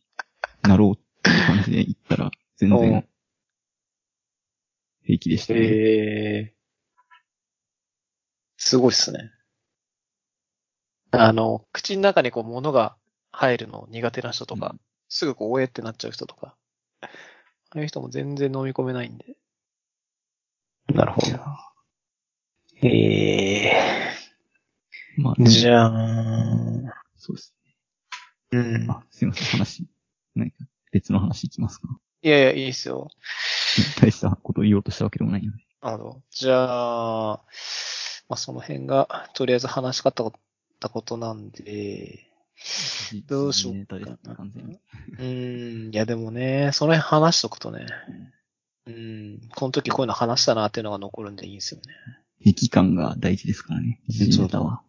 [0.62, 3.09] なろうっていう感じで言ったら、全然、
[5.05, 5.66] 平気でしたー、ね。
[5.66, 6.56] えー
[8.66, 9.31] すごいっすね。
[11.12, 12.96] あの、口の中にこう物が
[13.31, 16.57] 入るの苦手な人とか、うんすぐこう、おえってなっちゃう人とか、
[17.00, 17.09] あ
[17.76, 19.37] あいう人も全然飲み込めないんで。
[20.92, 21.38] なるほど。
[22.83, 23.70] え
[25.16, 25.92] まあ、ー、じゃあ、
[27.16, 27.55] そうです
[28.50, 28.87] うんね。。
[28.90, 29.87] あ、すいません、話、
[30.35, 30.57] 何か
[30.90, 31.87] 別の話いきますか？
[32.22, 33.07] いやいや、いいっすよ。
[34.00, 35.59] 大したことを言おうとしたわけでもないので。
[35.83, 36.22] なるほど。
[36.31, 37.44] じゃあ、
[38.29, 40.25] まあ、その辺が、とりあえず話しかった
[40.89, 42.25] ことなんで、
[43.29, 44.75] どうしようかネタです完全に。
[44.75, 47.87] うーん、いやでもね、その辺話しとくとね、
[48.87, 51.95] うん、この時こういうの話したなっていうのが残るんでいいんですよね。
[52.45, 54.01] 危機感が大事ですからね。
[54.09, 54.83] 時事ネタは。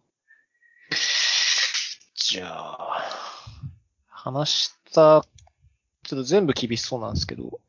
[2.15, 3.03] じゃあ、
[4.07, 5.25] 話した、
[6.03, 7.59] ちょっと全部厳しそうなんですけど、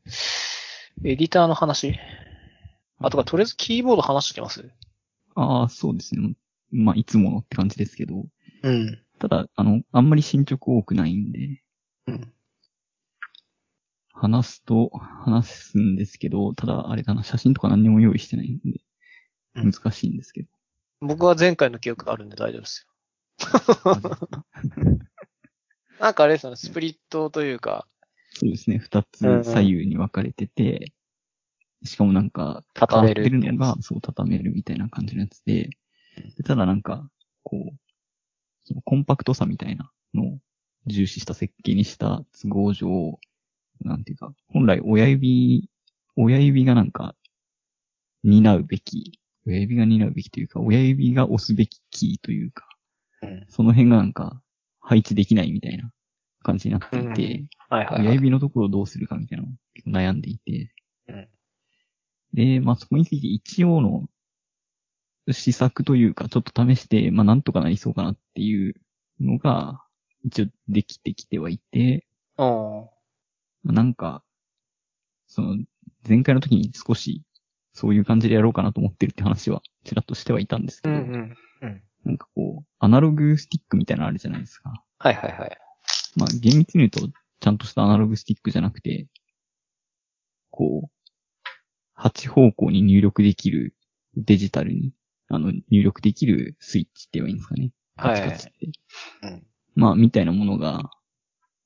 [1.03, 1.97] エディターの話？
[2.99, 4.69] あとか、とりあえずキーボード話してきます？
[5.39, 6.33] ああ、そうですね。
[6.71, 8.25] まあ、いつものって感じですけど。
[8.63, 9.01] うん。
[9.19, 11.63] ただ、あの、あんまり進捗多くないんで、
[12.07, 12.33] うん。
[14.11, 18.81] 話すと、話すんですけど、ただ、あれだな、写真とか何にも用意してないんで、
[19.55, 20.49] うん難しいんですけど。
[21.01, 22.93] 僕は前回の記憶があるんで大丈夫ですよ。
[25.99, 27.87] なんかあれですよね、スプリットというか、
[28.31, 28.77] そうですね。
[28.77, 30.93] 二つ左右に分かれてて、
[31.83, 35.69] しかもなんか、畳めるのが、そう、畳めるみたいな感じのやつで、
[36.37, 37.09] でただなんか、
[37.43, 37.77] こう、
[38.65, 40.39] そのコンパクトさみたいなのを
[40.85, 43.19] 重視した設計にした都合上、
[43.81, 45.69] なんていうか、本来親指、
[46.15, 47.15] 親指がなんか、
[48.23, 52.67] 担うべき、親指が担うべきというか、親指が押すべきキーというか、
[53.21, 53.45] うん。
[53.47, 54.41] その辺がなんか、
[54.81, 55.91] 配置できないみたいな
[56.43, 57.45] 感じになっていて。
[57.71, 60.73] 親指のところをどうするかみたいなのを結構悩んでいて。
[62.33, 64.07] うんで、まあそこについて一応の
[65.31, 68.75] 試作というか、ちょっと試して、まあなんとかなりそうかなっていう
[69.19, 69.83] のが、
[70.23, 72.05] 一応できてきてはいて、
[72.37, 72.89] うん。
[73.63, 74.23] まあなんか、
[75.27, 75.57] その、
[76.07, 77.23] 前回の時に少し、
[77.73, 81.37] そういう感じでやろうかなと思ってるって話は、ちらっとしてはいたんですけど、うんうん。
[81.61, 81.83] うん。
[82.05, 84.83] なんかこう、アナログスティックみたいなのあるじゃないですか。
[84.97, 85.57] はいはいはい。
[86.15, 87.07] まあ、厳密に言うと、
[87.39, 89.07] ちゃんとしたアナログスティックじゃなくて、
[90.49, 90.98] こう、
[91.99, 93.75] 8方向に入力できる
[94.15, 94.93] デジタルに、
[95.27, 97.71] あの、入力できるスイッチって言えばいいんですかね。
[97.97, 98.71] カチカチって。
[99.23, 99.47] うん。
[99.75, 100.89] まあ、みたいなものが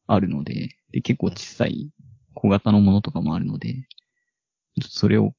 [0.07, 1.91] あるので、で、結構小さい
[2.33, 5.33] 小型のものとかもあるので、ちょっとそれを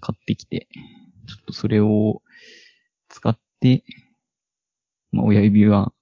[0.00, 0.68] 買ってきて、
[1.26, 2.22] ちょっとそれを
[3.08, 3.84] 使って、
[5.10, 5.92] まあ、親指は、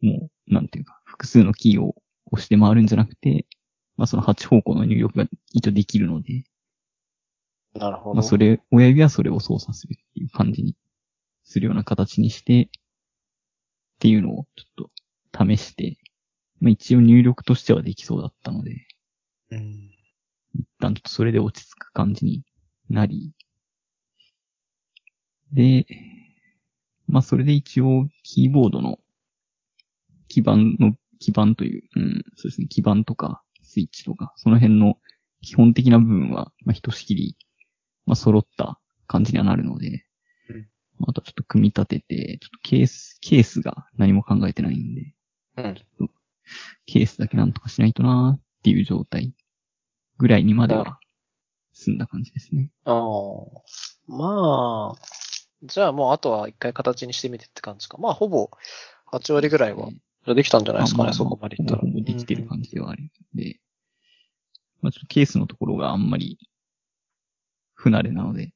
[0.00, 1.96] もう、なんていうか、複数のキーを
[2.32, 3.46] 押して回るんじゃなくて、
[3.96, 6.44] まあ、その8方向の入力が一応できるので、
[7.74, 8.14] なるほど。
[8.14, 10.76] まあ、それ、親指はそれを操作するっていう感じに
[11.44, 12.68] するような形にして、っ
[14.00, 14.90] ていうのをちょっ
[15.34, 15.98] と試して、
[16.60, 18.86] まあ、一応入力としてはできそうだったので、
[19.50, 19.90] うん。
[20.54, 22.42] 一旦ちょっとそれで落ち着く感じに
[22.88, 23.32] なり、
[25.52, 25.86] で、
[27.06, 28.98] まあ、それで一応キーボードの
[30.28, 34.96] 基板の、基板という、うん、そうですね、基板とかスイッチとか、その辺の
[35.42, 37.36] 基本的な部分は、まあ、ひとしきり、
[38.06, 40.66] まあ、揃った感じにはなるので、うん
[41.08, 45.14] あとはちょっと組み立てて、ちょっとケース、ケースが何も考えてないんで、
[45.56, 45.74] うん。
[46.86, 49.32] ケースだけなんとかしないとなーっていう状態
[50.18, 50.98] ぐらいにまでは
[51.72, 52.70] 済んだ感じですね。
[52.84, 53.00] ああ。
[54.08, 55.02] まあ、
[55.62, 57.96] じゃあもうあとは一回形にしてみてって感じか。
[57.98, 58.50] まあほぼ
[59.12, 59.88] 8割ぐらいは、
[60.26, 61.80] できたんじゃないですかね、そこまでいったら。
[61.80, 63.58] ほぼできてる感じではあるんで、
[64.82, 66.38] まあちょっとケースのところがあんまり
[67.80, 68.52] 不慣れなので、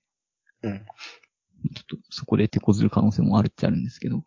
[0.63, 0.85] うん。
[1.75, 4.23] ちょっとそこで手こずる可能性もあるっちゃあるんですけど、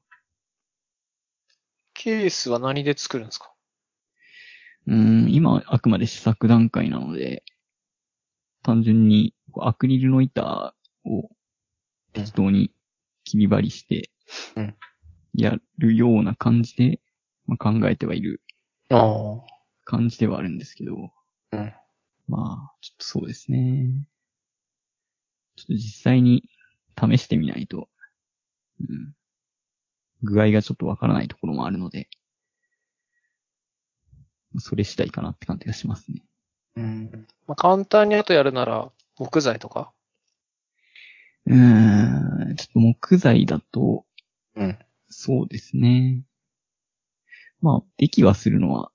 [1.94, 3.54] ケースは何で作るんですか？
[4.88, 7.44] うーん、今はあくまで試作段階なので、
[8.64, 10.74] 単純にアクリルの板
[11.06, 11.30] を
[12.14, 12.72] 適当に
[13.24, 14.10] 切り張りして
[14.56, 14.76] うん、
[15.36, 17.00] やるような感じで、
[17.46, 18.42] まあ、考えてはいる
[18.90, 19.42] ああ。
[19.86, 21.14] 感じではあるんですけど、
[21.52, 21.74] うん。
[22.28, 24.08] まあ、ちょっとそうですね。
[25.58, 26.44] ちょっと実際に
[26.98, 27.90] 試してみないと、
[28.80, 29.14] うん、
[30.22, 32.08] 具合がちょっとわからないところもあるので、
[34.60, 36.24] それ次第かなって感じがしますね。
[36.76, 37.28] うん。
[37.48, 39.92] まあ簡単にあとやるなら、木材とか
[41.48, 44.06] うーん、ちょっと木材だと、
[44.56, 44.78] うん。
[45.10, 46.24] そうですね。
[47.62, 48.92] まあ、できはするのは、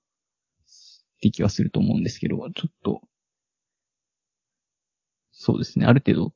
[1.21, 3.01] できはすると思うんですけど、ちょっと、
[5.31, 5.85] そうですね。
[5.85, 6.33] ある程度、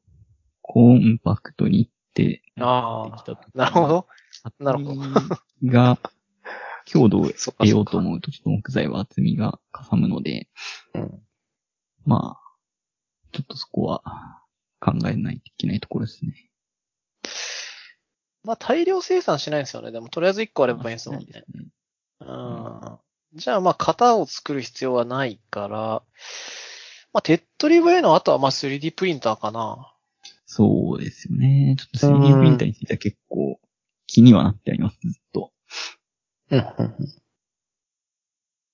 [0.67, 4.08] コンパクトにいって、ああできたなるほど。
[4.60, 5.01] なるほど
[5.63, 5.97] が、
[6.86, 10.49] 強度を得ようと思うと、ちょっと木材は厚みがかさむので、
[10.93, 11.21] うん。
[12.06, 12.47] まあ、
[13.32, 14.01] ちょっとそこは
[14.80, 16.49] 考えないといけないところですね。
[18.43, 19.91] まあ大量生産しないんですよね。
[19.91, 21.25] でもとりあえず1個あればいいんですもんね。
[21.32, 21.43] ね。
[22.21, 22.99] うん。
[23.34, 25.77] じゃあまあ型を作る必要はないから、
[27.13, 29.93] まあ手っ取り早いのはあとはまあ 3D プリンターかな。
[30.47, 31.75] そうですよね。
[31.77, 33.60] ちょっと 3D プリンターについては結構
[34.07, 35.51] 気にはなってあります、ずっと。
[36.49, 36.62] うん。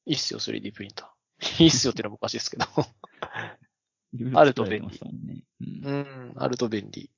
[0.05, 1.63] いいっすよ、3D プリンター。
[1.63, 2.65] いいっすよっていうのもおかしいですけど。
[4.39, 5.41] あると作られてましたもんね。
[5.61, 7.09] うんうん、あると便利。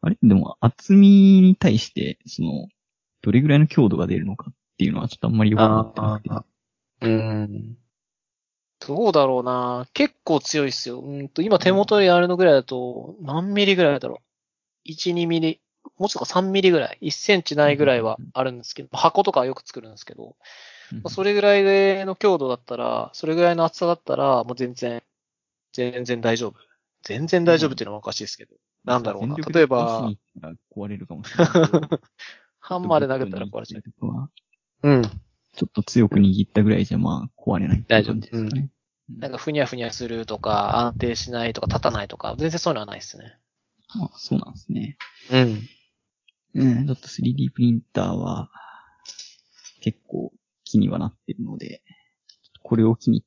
[0.00, 0.18] あれ？
[0.20, 2.66] でも厚みに対して、その、
[3.22, 6.30] どれぐらいの強度が出るのかっていうのはちょっとあんまりよくわかってなくて。
[6.30, 6.44] あ
[7.02, 7.78] うん。
[8.86, 11.00] どうだろうな結構強いっすよ。
[11.00, 14.20] うんと、今手元にあるのぐらいだと、何ミリぐらいだろ
[14.86, 14.88] う。
[14.88, 15.60] 1、2ミリ、
[15.98, 20.36] もうちょっと3ミリぐらい、1センチないぐらいはあるんですけど、箱とかはよく作るんですけど、
[20.92, 25.02] うんまあそれぐらいでの強度だったら、それぐらいの厚さだったら、もう全然、
[25.72, 26.56] 全然大丈夫。
[27.02, 28.54] 全然大丈夫っていうのはおかしいですけど。
[28.84, 30.10] なんだろうな例えば
[30.74, 31.54] 壊れるかもしれない。
[32.58, 34.28] ハンマーで殴ったら壊れちゃう。
[34.82, 35.02] うん。
[35.54, 38.70] ちょっと強く握ったぐらいじゃまあ壊れないっていう感じですかね。
[39.18, 43.36] なんかふにゃふにゃするとか、安定しないとか、立たないとか、全然そういうのはないですね。
[43.94, 44.96] まあそうなんですね。
[45.30, 45.68] うん。
[46.54, 48.50] うん、ちょっと 3D プリンターは
[49.80, 50.32] 結構
[50.64, 51.82] 気にはなってるので、
[52.62, 53.24] これを機に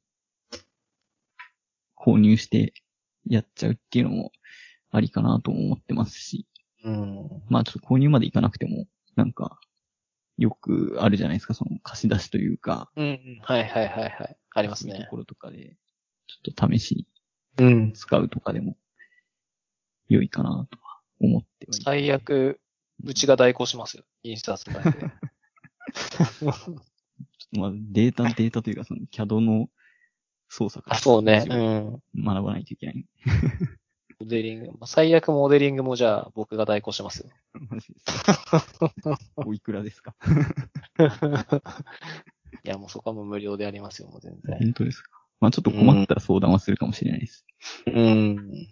[1.98, 2.74] 購入して
[3.28, 4.32] やっちゃうっていうのも
[4.92, 6.48] ありかなとも思ってますし、
[6.84, 7.30] うん。
[7.50, 9.60] まあちょっと購入までいかなくても、なんか、
[10.38, 13.40] よくあるじゃないですか、その貸し出しというか、うんうん。
[13.42, 14.38] はいはいはいはい。
[14.54, 14.94] ありますね。
[14.94, 15.76] そういうところとかで、
[16.28, 17.08] ちょっと試しに
[17.58, 17.94] うん。
[17.94, 18.76] 使うとかでも
[20.10, 22.60] 良いかなとは思ってはいます最悪、
[23.04, 24.04] うちが代行しますよ。
[24.24, 25.00] インスタとかで。
[27.52, 29.70] まあ、データ、データというか、その CAD の
[30.50, 31.46] 操作からあ、そうね。
[31.48, 32.26] うん。
[32.26, 33.06] 学ばないといけない。
[34.20, 34.68] モデリング。
[34.68, 37.30] まあ最悪モデリングもじゃあ僕が代行しますよ。
[37.70, 38.64] マジですか。
[39.36, 40.16] おいくらですか？
[42.64, 44.58] いや、もうそこはもう無料でありますよ、もう全然。
[44.58, 45.10] 本当ですか？
[45.40, 47.46] まあちょっと困ったら相談はするかもしれないです。
[47.88, 48.68] うん。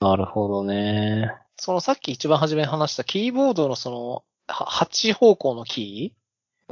[0.00, 1.30] なるほどね。
[1.56, 6.20] そのさっき一番初めに話したキーボードのその、は8方向のキー？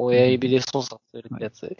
[0.01, 1.77] 親指で操作するってやつ？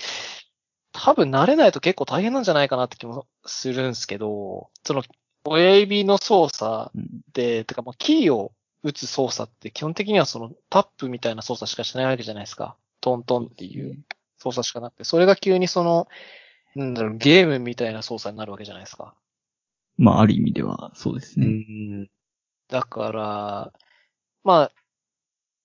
[0.93, 5.03] 多分慣れないと結構大変なんじゃないかなって気もするんですけど、その
[5.49, 12.77] 親指の操作うんで、てかまあキーを打つ操作って基本的にはそのタップみたいな操作しかしないわけじゃないですか。
[13.01, 13.99] トントンっていう
[14.39, 16.09] 操作しかなくて、それが急にその、
[16.75, 19.15] なんだろう、ゲームみたいな操作になるわけじゃないですか。
[19.97, 21.47] まあある意味ではそうですね。
[21.47, 22.11] ん。
[22.69, 23.73] だから、
[24.45, 24.73] まあ、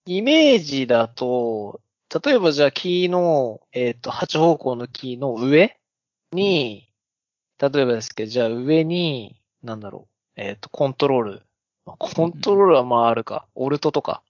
[0.05, 1.81] イメージだと、
[2.23, 5.77] 例えばじゃあキーの、えっ、と、8方向のキーの上
[6.31, 6.89] に、
[7.59, 11.41] 例えばですけど、じゃあ上に、なんだろう、えっ、と、コントロール。
[11.85, 14.23] まあコントロールはまああるか、オルトとか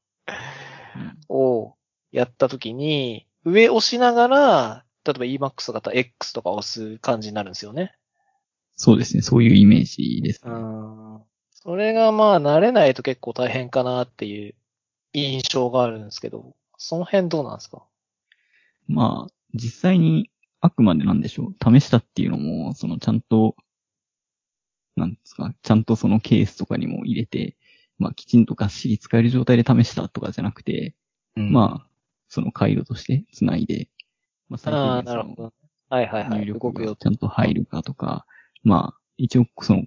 [0.96, 1.76] うんを
[2.12, 7.94] やったときに、上押しながら、例えば Emax 型 X とか押す感じになるんですよね。
[8.76, 9.22] そうですね。
[9.22, 10.52] そういうイメージですね。
[10.52, 11.22] うん。
[11.52, 14.56] それがまあ慣れないと結構大変かなっていう
[15.14, 17.84] 印象があるんですけど、その辺どうなんですか？
[18.88, 21.80] まあ、実際にあくまでなんでしょう。
[21.80, 23.56] 試したっていうのも、そのちゃんと、
[24.96, 27.56] なんですか、ちゃんとそのケースとかにも入れて、
[27.98, 30.96] まあきちんとがっしり使える状態で試したとかじゃなくて、
[31.36, 31.88] まあ、
[32.28, 33.90] その回路として繋いで、
[34.50, 35.54] まあ最ああ、低限その。
[35.90, 36.40] はいはいはい。
[36.40, 38.26] 入力がちゃんと入るかとか、
[38.64, 39.84] まあ、一応その、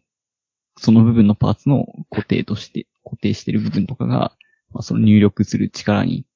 [0.79, 4.37] その部分のパーツの固定として、固定してる部分とかが、
[4.73, 6.27] まあその入力する力に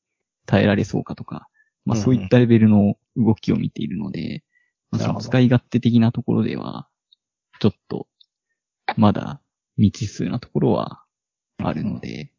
[0.47, 1.49] 耐えられそうかとか、
[1.85, 4.43] まあそういったレベルの動きを見ているので、
[4.91, 5.25] まあそなるほど。
[5.25, 6.89] の使い勝手的なところでは、
[7.61, 8.09] ちょっと、
[8.97, 9.41] まだ
[9.77, 11.05] 未知数なところは
[11.59, 12.33] あるので、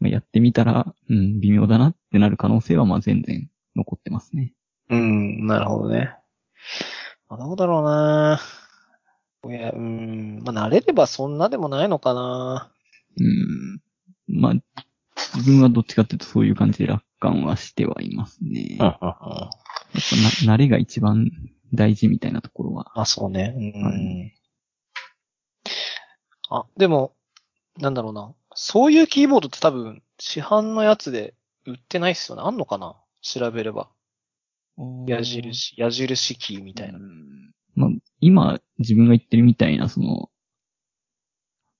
[0.00, 4.52] まあ、やってみたら、うん、微妙だなってなる可能性はまあ全然残ってますね。
[4.90, 6.14] うん、なるほどね。
[7.28, 8.40] まあ、どうだろうな
[9.46, 12.70] いや、うん、まあ慣れればそんなでもないのかな
[13.18, 13.80] うん。
[14.26, 14.54] まあ、
[15.34, 18.76] 自分はどっちかっていうとそういう感じで楽観はしてはいますね。
[18.78, 19.50] やっぱ
[20.46, 21.30] な、慣れが一番
[21.72, 23.00] 大事みたいなところは。
[23.00, 23.54] あ、そうね。
[23.56, 24.32] うん。
[26.50, 27.14] はいあ、でも、
[27.78, 28.34] なんだろうな。
[28.54, 31.34] そういうキーボードって多分、市販のやつで
[31.66, 32.42] 売ってないっすよね。
[32.44, 32.96] あんのかな？
[33.20, 33.88] 調べれば。
[35.06, 37.02] 矢印、矢印キーみたいなう。
[37.02, 37.90] んまあ、
[38.20, 40.30] 今、自分が言ってるみたいな、その、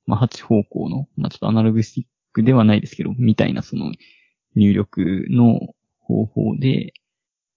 [0.07, 3.93] まあ、8方向の、まあ、ちょっとアナログスティックではないですけど、みたいな、その、
[4.57, 5.61] 入力の
[6.01, 6.93] 方法で、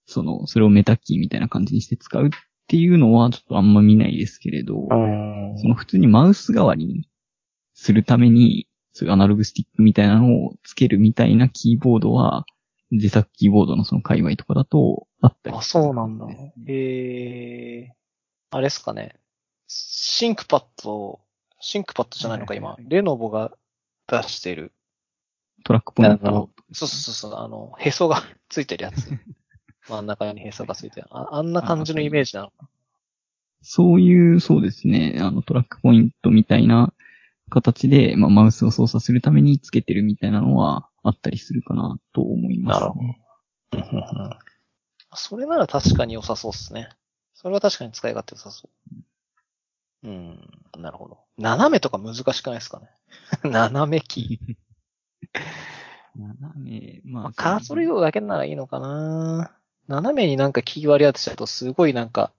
[0.06, 2.30] その、それをメタキーみたいな感じにして使うっ
[2.68, 7.10] ていうのは、ちょっとあんま見ないですけれど、うんその普通にマウス代わりに
[7.74, 12.46] するために、そういうアナログスティックみたいなのをつけるみたいなキーボードは、
[12.92, 16.28] 自作キーボードのその界隈とかだとあったりあ、そうなんだ。
[16.68, 17.94] へえ。
[18.50, 19.20] あれですかね。
[19.68, 21.20] シンクパッド、
[21.60, 22.78] シンクパッドじゃないのか、今。
[22.80, 23.52] レノボが
[24.08, 24.74] 出してる。
[25.64, 26.50] トラックポイント。
[26.72, 29.10] そうそうそう、あの、へそがついてるやつ。
[29.90, 31.08] 真ん中にへそがついてる。
[31.12, 32.68] ああんな感じのイメージなのか
[33.62, 36.94] そういう、そうですね、あのトラックポイントみたいな
[37.50, 43.26] 形で、まあ、マウスを操作するためにつけてるみたいなのはあったりするかなと思います、ね。
[43.72, 44.38] なるほど。
[45.16, 46.90] それなら確かに良さそうですね。
[47.34, 48.70] それは確かに使い勝手良さそ
[50.04, 50.08] う。
[50.08, 51.20] うん、なるほど。
[51.38, 52.90] 斜めとか難しくないですかね。
[53.44, 54.56] 斜めキー。
[56.16, 59.57] 斜め、まあ、まあ、カーソル移動だけならいいのかな
[59.88, 62.32] 斜めになんかキー割り当てちゃうとすごいなんか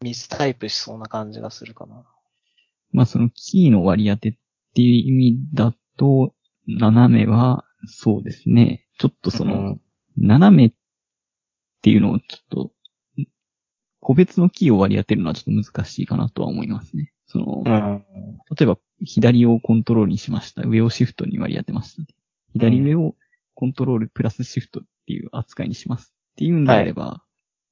[0.00, 2.04] ミスタイプしそうな感じがするかな。
[2.92, 4.32] まあそのキーの割り当てっ
[4.74, 6.34] ていう意味だと、
[6.66, 8.86] 斜めは、そうですね。
[8.98, 9.80] ちょっとその、うん
[10.20, 10.72] 斜めっ
[11.80, 12.72] ていうのをちょっと、
[14.00, 17.12] 個別のキーを割り当てるのはちょっと難しいかなとは思いますね。
[17.26, 18.04] その、うん。
[18.58, 20.62] 例えば左をコントロールにしました。
[20.62, 22.02] 上をシフトに割り当てました、
[22.52, 23.14] 左上を
[23.54, 27.24] コントロールプラスシフトっていう扱いにしますっていうんであれば、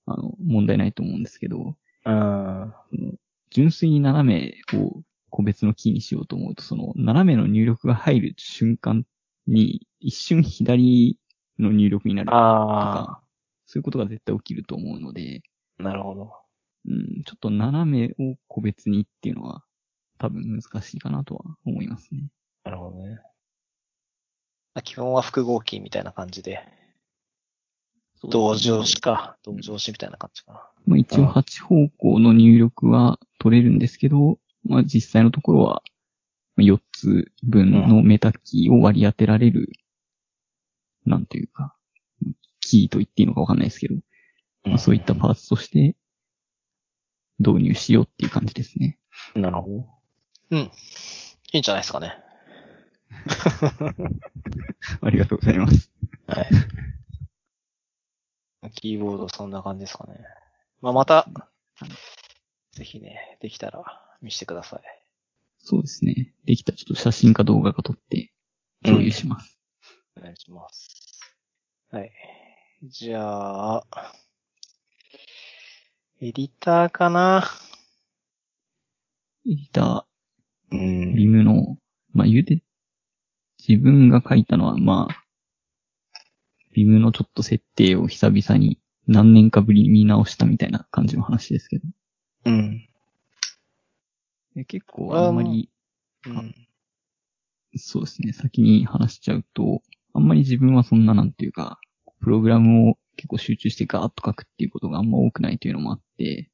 [0.07, 2.75] あの、問題ないと思うんですけど、うん。
[2.91, 3.13] その
[3.51, 9.05] 純粋に斜めを個別のキーにしようと思うと、その斜めの入力が入る瞬間
[9.47, 11.17] に一瞬左
[11.61, 13.23] の入力になるとあか、
[13.67, 15.43] そういうことが絶対起きると思うので、
[15.79, 16.33] あ、なるほど。
[16.89, 19.63] うん、ちょっと斜めを個別にっていうのは
[20.19, 22.31] 多分難しいかなとは思いますね。
[22.65, 23.21] なるほどね。
[24.75, 26.61] まあ基本は複合キーみたいな感じで、
[28.25, 30.71] 同乗詞か、同乗詞みたいな感じかな。
[30.87, 35.83] まあ一応8方向の入力は取れるんですけど、まあ実際のところは
[36.59, 39.71] 4つ分のメタキーを割り当てられる、
[41.05, 41.77] なんていうか、
[42.61, 43.95] キーと言っていいのかわかんないですけど、
[44.65, 45.95] まあ、そういったパーツとして
[47.39, 48.99] 導入しようっていう感じですね。
[49.35, 49.87] なるほど。
[50.51, 50.59] うん。
[50.59, 50.71] い
[51.53, 52.19] いんじゃないですかね。
[55.01, 55.91] ありがとうございます。
[56.27, 56.47] はい。
[58.71, 60.19] キーボードそんな感じですかね。
[60.81, 61.27] まあ、また、
[62.73, 63.85] ぜひね、できたら
[64.23, 64.83] 見せてください。
[65.59, 66.35] そうですね。
[66.45, 68.33] できたらちょっと写真か動画か撮って
[68.85, 69.59] 共有します。
[70.17, 71.21] お願いします。
[71.91, 72.13] はい。
[72.85, 73.85] じゃあ、
[76.21, 77.45] エディターかな？
[79.47, 80.07] エディタ
[80.71, 81.79] うー、んビムの、
[82.13, 82.63] まあ言うて、
[83.67, 85.26] 自分が書いたのは、まあ、
[86.77, 91.89] ビムのちょっと設定を久々に何年かぶりに見直したみたいな感じの話ですけど。
[92.45, 92.87] うん。
[94.55, 95.71] で結構あんまり、
[96.27, 96.55] うん。
[97.77, 99.81] そうですね、先に話しちゃうと、
[100.13, 101.81] あんまり自分はそんななんていうか、
[102.21, 106.51] プログラムを結構集中してガーッと書くっていうことがあんま多くないというのもあって、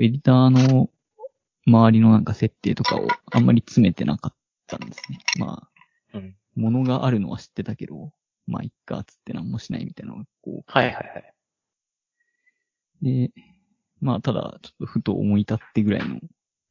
[0.00, 0.90] エディターの
[1.64, 4.36] 周りのなんか設定とかをあんまり詰めてなかっ
[4.66, 5.20] たんですね。
[5.38, 5.68] ま
[6.12, 8.12] あ、うんものがあるのは知ってたけど、
[8.48, 11.34] まあ、いっか、つって何もしないみたいなのがこはいはいはい。
[13.02, 13.04] う。
[13.04, 13.30] で、
[14.00, 16.18] まあ、ただ、ちょっとふと思い立ってぐらいの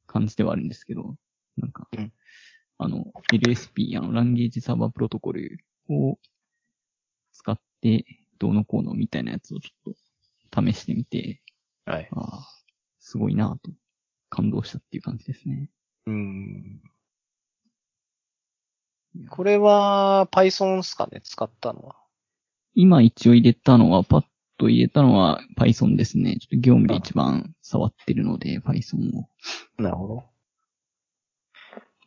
[0.07, 1.15] 感じではあるんですけど、
[1.55, 2.11] なんか、うん
[2.79, 5.59] あの、LSP、あの、ランゲージサーバープロトコル
[5.89, 6.19] を
[7.33, 8.05] 使って、
[8.37, 9.93] どうのこうのみたいなやつをちょっ
[10.51, 11.41] と試してみて、
[11.85, 12.07] はい。
[12.11, 12.47] ああ、
[12.99, 13.71] すごいなぁと
[14.29, 15.71] 感動したっていう感じですね。
[16.05, 16.81] うん。
[19.29, 21.21] これは Python っすかね？
[21.23, 21.95] 使ったのは。
[22.73, 24.25] 今一応入れたのは、パッ
[24.57, 26.37] と入れたのは Python ですね。
[26.39, 29.29] ちょっと業務で一番触ってるので、Python を。
[29.81, 30.23] なるほど。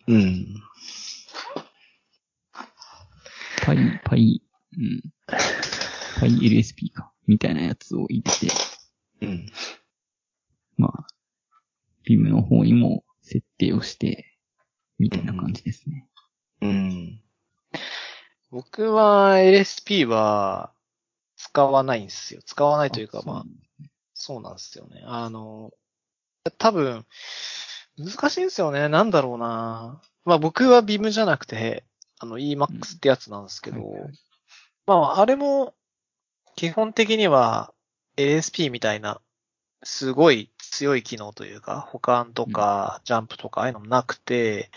[0.08, 0.46] うん。
[3.62, 4.40] Py、Py、
[4.76, 5.02] うん。
[6.20, 7.12] PyLSP か。
[7.26, 8.52] みたいなやつを入れて、
[9.22, 9.46] うん。
[10.76, 11.06] まあ、
[12.08, 14.38] Vim の方にも設定をして、
[14.98, 16.06] みたいな感じですね。
[16.60, 17.20] うん。
[18.50, 20.72] 僕は LSP は
[21.36, 22.40] 使わないんですよ。
[22.44, 23.44] 使わないというか、まあ、
[24.14, 25.02] そうなんですよね。
[25.06, 25.72] あの、
[26.58, 27.06] 多分、
[27.98, 28.88] 難しいんですよね。
[28.88, 30.00] なんだろうな。
[30.24, 31.84] まあ僕は Vim じゃなくて、
[32.18, 34.12] あの Emacs ってやつなんですけど、はいはい
[34.86, 35.74] まああれも、
[36.56, 37.72] 基本的には
[38.16, 39.20] ASP みたいな、
[39.82, 44.70] すごい強い機能というか、保管とか、ジャンプとか、ああいうのもなくて、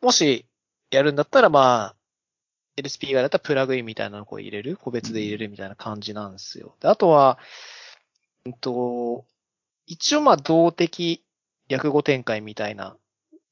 [0.00, 0.46] もし
[0.90, 1.96] やるんだったらまあ、
[2.76, 6.74] LSP 以外だったらプラグインみたいなのを入れる、個別で入れるみたいな感じなんですよ。
[6.80, 7.38] であとは、
[8.46, 9.24] うんと、
[9.86, 11.22] 一応まあ動的
[11.68, 12.96] 略語展開みたいな、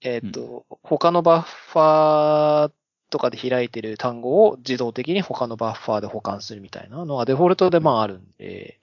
[0.00, 2.72] えっ、と、他のバッファー
[3.10, 8.80] とかで開いてる単語を自動的に他のバッファーで保管するみたいなのがデフォルトでまああるんで、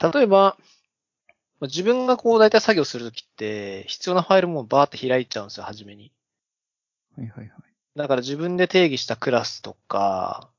[0.00, 0.56] 例えば、
[1.62, 6.10] 自分がこう大体作業するときって、必要なファイルもバーって開いちゃうんですよ、初めに。
[7.18, 7.69] はいはいはい。
[8.00, 10.50] だから自分で定義したクラスとか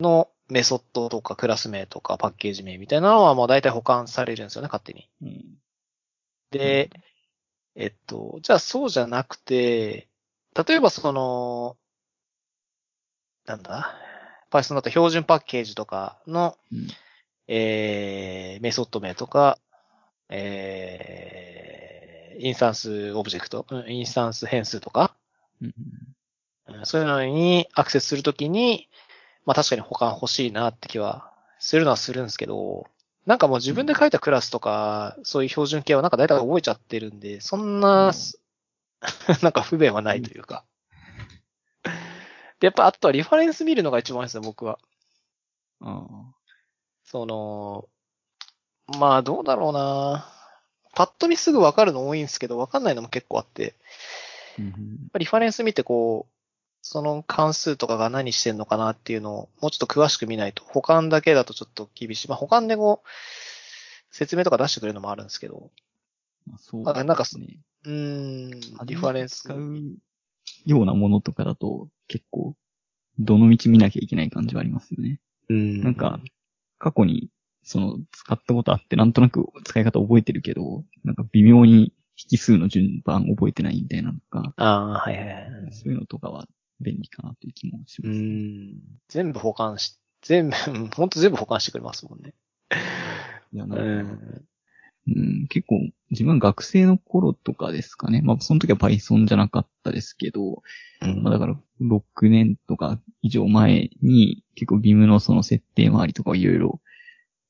[0.00, 5.08] のメソッドとかクラス名とかパッケージ名みたいなのはもう大体補完されるんですよね、勝手に。
[5.22, 5.44] うん。
[6.50, 6.90] で、
[7.76, 10.08] えっと、じゃあそうじゃなくて、
[10.66, 11.76] 例えばその、
[13.46, 13.94] なんだ
[14.50, 16.88] Python だと標準パッケージとかの、うん。
[17.46, 19.58] えー、メソッド名とか、
[20.28, 25.14] えー、インスタンスオブジェクト、うんインスタンス変数とか、
[25.62, 25.74] うん。
[26.68, 28.88] うんそういうのにアクセスするときに、
[29.46, 32.86] まあ確かに保管欲しいなって気はするのはするんですけど、
[33.26, 38.12] なんかもう自分で書いたクラスとか、そういう標準形はなんか大体覚えちゃってるんで、そんな、
[39.42, 40.64] なんか不便はないというか。
[42.60, 44.78] で、やっぱあとはリファレンス見るのが一番いいですね、僕は。
[45.80, 46.38] ああ。
[47.04, 47.88] その、
[48.98, 50.30] まあどうだろうな
[50.94, 53.74] パッと見すぐわかるの多いんですけど、わかんないのも結構あって、
[55.18, 56.32] リファレンス見てこう、
[56.90, 62.28] その関数とかが何してんのかなっていうのをもうちょっと詳しく見ないと、保管だけだとちょっと厳しい。
[62.28, 63.08] まあ保管でこう、
[64.10, 65.70] 説明とか出してくれるのもあるんですけど、
[66.46, 67.58] まあ、そうあなんかですね。
[67.84, 69.40] うーん、リファレンス。
[69.40, 69.82] 使う
[70.64, 72.56] ようなものとかだと、結構、
[73.18, 75.20] どの道見なきゃいけない感じはありますよね。
[75.50, 76.20] うんなんか、
[76.78, 77.28] 過去に、
[77.64, 81.92] その、使ったことあって、なんとなく使い方覚えてるけど、なんか微妙に
[82.30, 85.32] 引数の順番覚えてないみたいなのとか、ああ、はいはいは
[85.68, 85.72] い。
[85.72, 86.46] そういうのとかは
[86.80, 88.18] 便利かなという気もしうます。
[88.20, 88.74] ん。
[89.08, 90.56] 全部保管し、全部、
[90.94, 92.34] ほんと全部保管してくれますもんね。
[93.52, 94.44] いや、うなんか、ん。
[95.10, 98.20] うん、結構、自分は学生の頃とかですかね。
[98.22, 100.62] まあ、その時は Python じゃなかったですけど、
[101.00, 106.80] まあ、だから、6年とか以上前に、結構 Vim のその設定周りとかをいろいろ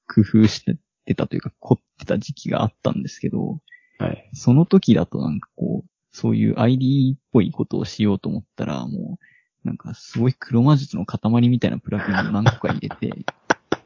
[0.07, 3.61] 工夫してたというか、凝ってた時期があったんですけど、
[3.99, 4.31] はい。
[4.35, 5.89] その時だとなんかこう、
[6.19, 9.21] そういう ID っぽいことをしようと思ったら、も
[9.65, 13.25] う、なんかすごい黒魔術の塊みたいなプラグインを何個か入れて、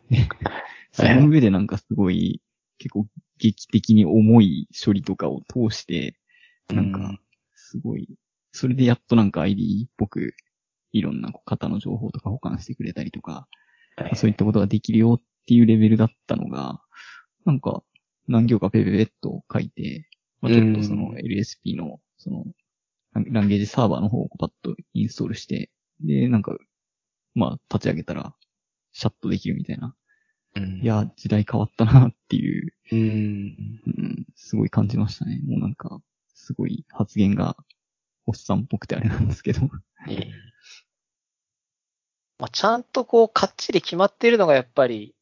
[0.08, 0.28] で
[0.92, 2.40] その上でなんかすごい、
[2.78, 3.06] 結構
[3.36, 6.16] 劇的に重い処理とかを通して、
[6.70, 7.20] なんか、
[7.54, 8.08] すごい、
[8.52, 10.34] それでやっとなんか ID っぽく、
[10.92, 13.46] いろんなこう型の情報とか保管してくれたりとか、
[13.96, 14.16] はい。
[14.16, 16.80] そういったことができるよっていうレベルだったのが、
[17.44, 17.82] なんか、
[18.26, 20.08] 何行かペペペッと書いて、
[20.42, 22.44] まあ、ちょっとそのうん LSP の、その、
[23.14, 25.70] ランゲージサーバーの方をパッとインストールして、
[26.00, 26.56] で、なんか、
[27.34, 28.34] まあ、立ち上げたら、
[28.92, 29.94] シャットできるみたいな。
[30.54, 33.00] うんいや、時代変わったなっていう、うん。
[33.86, 35.40] うん、すごい感じましたね。
[35.46, 36.02] もうなんか、
[36.34, 37.56] すごい発言が、
[38.26, 39.62] おっさんっぽくてあれなんですけど。
[40.08, 40.32] いい
[42.38, 45.14] まあ、ちゃんとこう、かっちり決まっているのがやっぱり、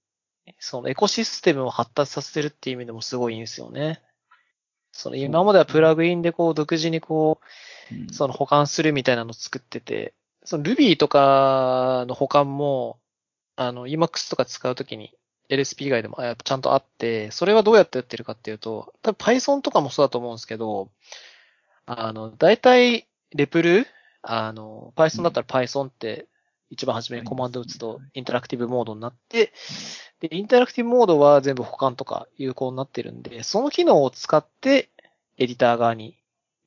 [0.58, 4.02] そのエコシステムを発達させてるっていう意味でもすごいいいんですよね。
[4.92, 7.40] その今まではプラグインでこう、独自にこ
[7.90, 8.12] う、うん。
[8.12, 10.14] その保管するみたいなのを作ってて、
[10.44, 12.98] その Ruby とかの保管も、
[13.56, 15.12] あの Emacs とか使うときに
[15.50, 20.90] LSP 以外でもあちゃんとあって、それはどうやってやってるかっていうと、多分 Python とかもそうだと思うんですけど、
[21.86, 23.86] あの、大体、レプル
[24.22, 26.26] あの、Python だったら Python って
[26.70, 29.52] 一番初めにコマンド打つとインタラクティブモードになって、
[30.20, 34.90] で、インタラクティブモードは全部保管とか有効になってるんで、その機能を使って
[35.38, 36.18] エディター側に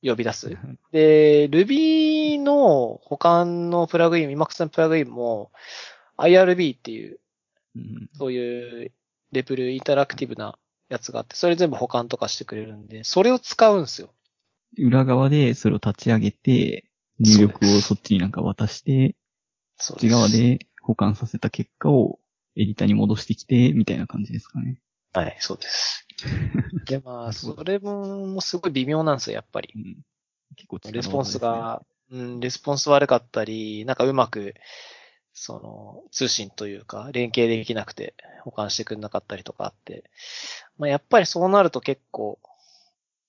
[0.04, 0.58] 呼び出す。
[0.92, 5.52] で、Ruby の保管のプラグイン、Emacs のプラグインも
[6.18, 7.20] IRB っていう、
[7.76, 8.92] うんそういう
[9.32, 10.58] レプルインタラクティブな
[10.90, 14.10] やつがあって、それ全部保管とかしてくれるんで、それを使うんですよ。
[14.78, 16.86] 裏側でそれを立ち上げて、
[17.20, 19.16] 入力をそっちになんか渡して、
[19.78, 20.28] そこっち側。
[20.30, 22.20] で保管させた結果を
[22.56, 24.80] エディターに戻してきて、みたいな感じですかね。
[25.14, 26.08] はい、そうです。
[26.86, 29.80] で、まあ、それもすごい微妙なんですよ、やっぱりう。
[29.80, 29.98] ん、
[30.56, 34.56] 結構力レスポンスが、うん、レスポンス悪かったり、なんかうまく、
[35.34, 40.04] その、通信というか、連携できなくて保管してくれなかったりとかあって、
[40.78, 42.40] まあ、やっぱりそうなると結構、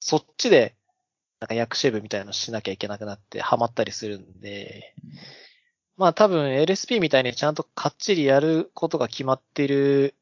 [0.00, 0.74] そっちで、
[1.40, 4.94] なんか役シェブみたいなのしなきゃいけなくなってハマったりするんで、
[5.96, 10.14] まあ多分 LSP みたいにちゃんとかっちりやることが決まってる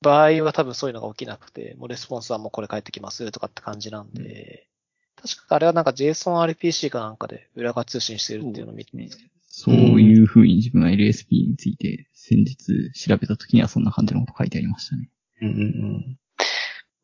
[0.00, 4.68] 場合は多分そういうのが起きなくて、もうレスポンスはもうこれ返ってきますとかって感じなんで、
[5.16, 9.08] 確かあれはなんか JSONRPC かなんかで裏側通信してるっていうのを見て、ね
[9.56, 15.10] そういう風に自分は LSP について先日調べた時にはそんな感じのこと書いてありましたね。
[15.42, 15.62] うんうんう
[15.98, 16.18] ん。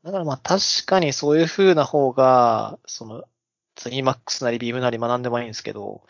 [0.03, 3.23] だからまあ確かにそういう風な方が、その、
[3.77, 6.03] Emacs なり Beam なり学んでもいいんですけど、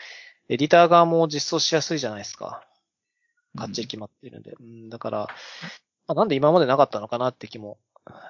[0.50, 2.66] エディター側も実装しやすいじゃないですか。
[3.56, 4.56] かっちり決まってるんで。
[4.58, 5.18] うん、だから、
[6.08, 7.78] まあ、なんで今までなかったのかなって気も、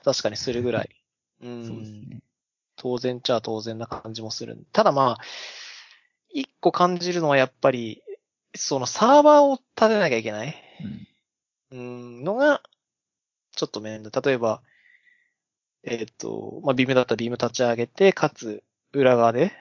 [0.04, 0.90] 確かにするぐらい。
[1.42, 1.66] うん。
[1.66, 2.20] そうですね。
[2.76, 4.58] 当然っちゃ当然な感じもする。
[4.72, 5.24] ただまあ、
[6.28, 8.02] 一個感じるのはやっぱり、
[8.54, 10.54] そのサーバーを立てなきゃいけない。
[10.84, 11.06] うん
[11.72, 12.62] うん、のが、
[13.52, 14.20] ちょっと面倒。
[14.20, 14.62] 例えば、
[15.84, 18.62] えっ、と、まあ、ビームだったらビーム立ち上げて、かつ、
[18.92, 19.52] 裏側で、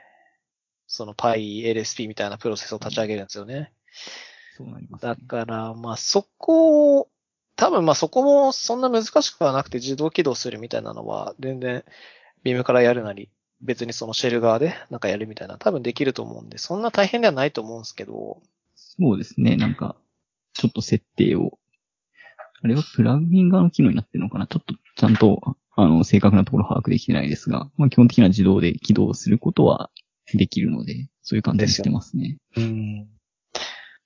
[0.89, 3.71] その PyLSP みたいなプロセスを立ち上げるんですよね。
[4.57, 7.07] そうなります、だから、まあ、そこを、
[7.55, 11.85] 多分まあそこもそんな難しくはなくて自動起動するみたいなのは、全然、
[12.43, 13.29] ビームからやるなり、
[13.61, 18.41] 別にそのシェル側でなんかやるみたいな、多分できると思うんで、そんな大変ではないと思うんですけど、
[18.75, 19.57] そうですね。
[19.57, 19.95] なんか、
[20.53, 21.59] ちょっと設定を、
[22.61, 24.47] あれはプラグイン側の機能になってるのかな？
[24.47, 29.89] ちょっとちゃんと、あの、正確なところ把握できてないですが、まあ基本的には自動で起動することは
[30.33, 32.37] できるので、そういう感じにしてますね。
[32.55, 33.07] うん。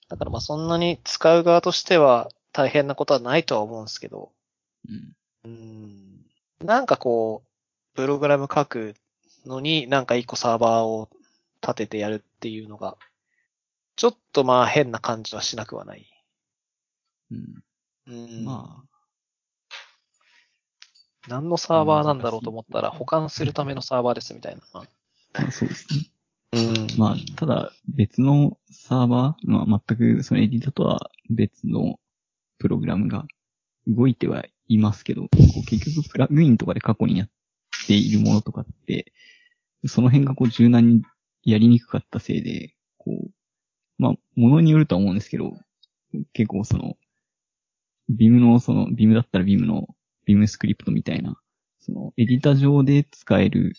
[0.09, 4.31] だからまあそんなに使う側としては大変なことはないとは思うんですけど、
[4.87, 5.15] うん。
[5.45, 6.25] うん。
[6.65, 8.95] なんかこう、プログラム書く
[9.45, 11.09] のになんか一個サーバーを
[11.61, 12.97] 立ててやるっていうのが、
[13.95, 16.05] ちょっとまあ変な感じはしなくはない。
[17.31, 17.63] うん。
[18.07, 18.45] うん。
[18.45, 18.83] ま
[21.27, 24.61] 何のサーバーなんだろうと思ったら保管するためのサーバーですみたいな。
[25.33, 26.09] あ、そうですね。
[26.53, 26.87] うん。
[26.99, 31.99] まあ、ただ、別のサーバー、まあ、全くそのエディタとは別の
[32.59, 33.25] プログラムが
[33.87, 35.27] 動いてはいますけど、
[35.67, 37.29] 結局プラグインとかで過去にやっ
[37.87, 39.11] ているものとかって、
[39.85, 41.01] その辺がこう柔軟に
[41.43, 43.31] やりにくかったせいで、こう、
[43.97, 45.57] まあ、ものによるとは思うんですけど、
[46.33, 46.97] 結構その、
[48.09, 49.87] ビムのその、ビムだったらビムの、
[50.25, 51.39] ビムスクリプトみたいな、
[51.79, 53.73] その、エディタ上で使える、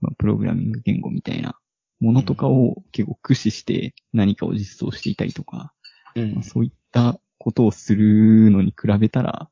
[0.00, 1.59] まあ、プログラミング言語みたいな
[2.00, 5.72] ものとかを結構駆使して何かを実装していたりとか、
[6.14, 9.50] うんまあ、そういったことをするのに比べたら、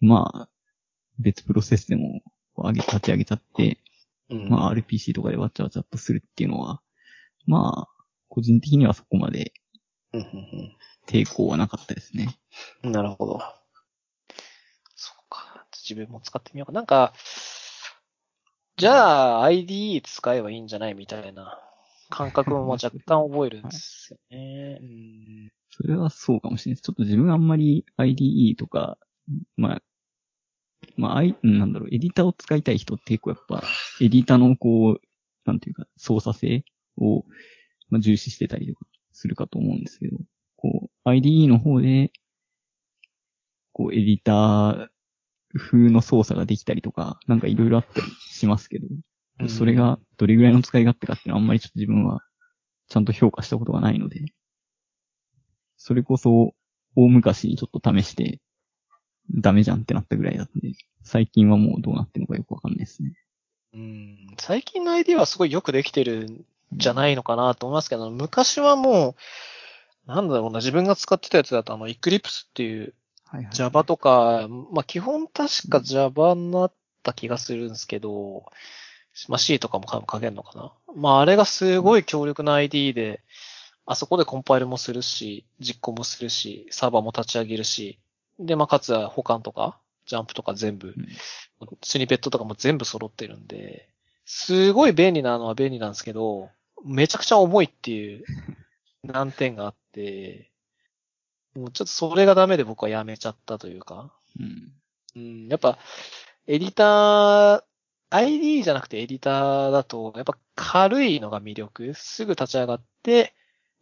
[0.00, 0.48] まあ、
[1.18, 2.20] 別プロセスでも
[2.56, 3.78] 上げ、立ち上げちゃって、
[4.30, 6.80] うんまあ RPC とかでわちゃわちゃっとするっていうのは、
[7.46, 9.52] まあ、個人的にはそこまで
[11.06, 12.38] 抵抗はなかったですね。
[12.82, 13.40] うんなるほど。
[14.94, 15.66] そうか。
[15.72, 16.72] 自分も使ってみようか。
[16.72, 17.12] なんか、
[18.76, 21.58] じゃあ IDE 使えばいいんじゃないみたいな
[22.10, 24.78] 感覚も若干覚えるんですよね。
[24.82, 26.82] うんそれはそうかもしれないです。
[26.82, 28.98] ちょっと自分あんまり IDE とか、
[29.56, 29.82] まあ、
[30.96, 33.62] まあ、I、うんなんだろう、エディターを使いたい人って結構やっぱ、
[34.00, 35.00] エディターのこう、
[35.46, 36.64] なんていうか、操作性
[36.98, 37.24] を、
[37.88, 40.18] まあ、重視してたりとかするかと思うんですけど、
[40.56, 42.12] こう、IDE の方で、
[43.72, 44.88] こう、エディター
[45.56, 52.20] 風の操作ができたりとか、なんかいろいろあったりしますけど、それがどれぐらいの使い勝手かっていうのはあんまりちょっと自分は
[52.88, 54.26] ちゃんと評価したことがないので、
[55.76, 56.54] それこそ
[56.94, 58.40] 大昔にちょっと試して
[59.34, 60.72] ダメじゃんってなったぐらいだったんで、
[61.02, 63.14] 最近はもうどうなってるのかよくわかんないですね。
[63.74, 66.44] うん最近の ID はすごいよくできてるん
[66.74, 69.16] じゃないのかなと思いますけど、昔はも
[70.06, 72.94] う、なんだろうな、自分が使ってたやつだとあの、Eclipse っていう
[73.32, 73.54] はいはい。
[73.54, 76.72] Java とか、まあ、基本確か Java になっ
[77.02, 78.44] た気がするんですけど、
[79.28, 80.72] まあ、C とかも書けるのかな。
[80.94, 83.22] まあ、あれがすごい強力な ID で、
[83.86, 87.98] あそこでコンパイルもするし、実行もするし、サーバーも立ち上げるし、
[88.38, 90.94] で、まあ、かつは保管とか、ジャンプとか全部、
[91.82, 93.88] スニペットとかも全部揃ってるんで、
[94.26, 96.50] すごい便利なのは便利なんですけど、
[96.84, 98.24] めちゃくちゃ重いっていう
[99.04, 100.51] 難点があって、
[101.54, 104.72] もうちょっとそれがダメで僕はやめちゃったというか、うん。
[105.14, 105.78] うん、やっぱ、
[106.46, 107.62] エディター、
[108.10, 111.94] ID じゃなくてエディターだと、やっぱ軽いのが魅力。
[111.94, 113.34] すぐ立ち上がって、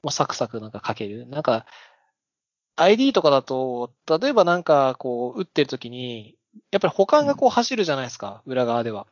[0.03, 1.27] もうサクサクなんか書ける。
[1.27, 1.67] なんか、
[2.77, 6.37] ID とかだと、例えばなんかこう、打ってる時に、
[6.71, 9.07] やっぱり保管がこう走るじゃないですか、裏側では。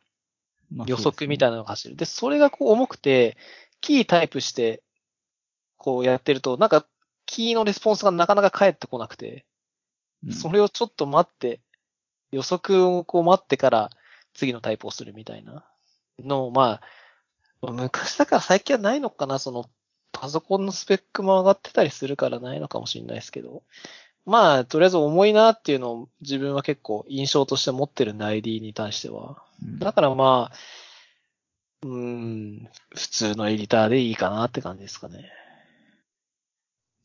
[0.71, 1.95] まあ予測みたいなのが走る。
[1.95, 3.37] で、それがこう重くて、
[3.81, 4.83] キータイプして、
[5.77, 6.85] こうやってると、なんか、
[7.29, 9.45] キーのレスポンスがなかなか返ってこなくて、
[10.25, 11.61] うんそれをちょっと待って、
[12.31, 13.89] 予測をこう待ってから
[14.33, 15.63] 次のタイプをするみたいな
[16.19, 16.81] のを、ま
[17.61, 19.69] あ、昔だから最近はないのかな、その、
[20.11, 23.63] パソコンのスペックも上がってたりするからないのかもしれないですけど。
[24.25, 29.41] まあ、とりあえず重いなっていうのを自分は結構印象として持ってるんで ID に対しては。
[29.63, 30.55] うんだからまあ、
[31.83, 35.31] うーん、普通のエディターでいいかなって感じですかね。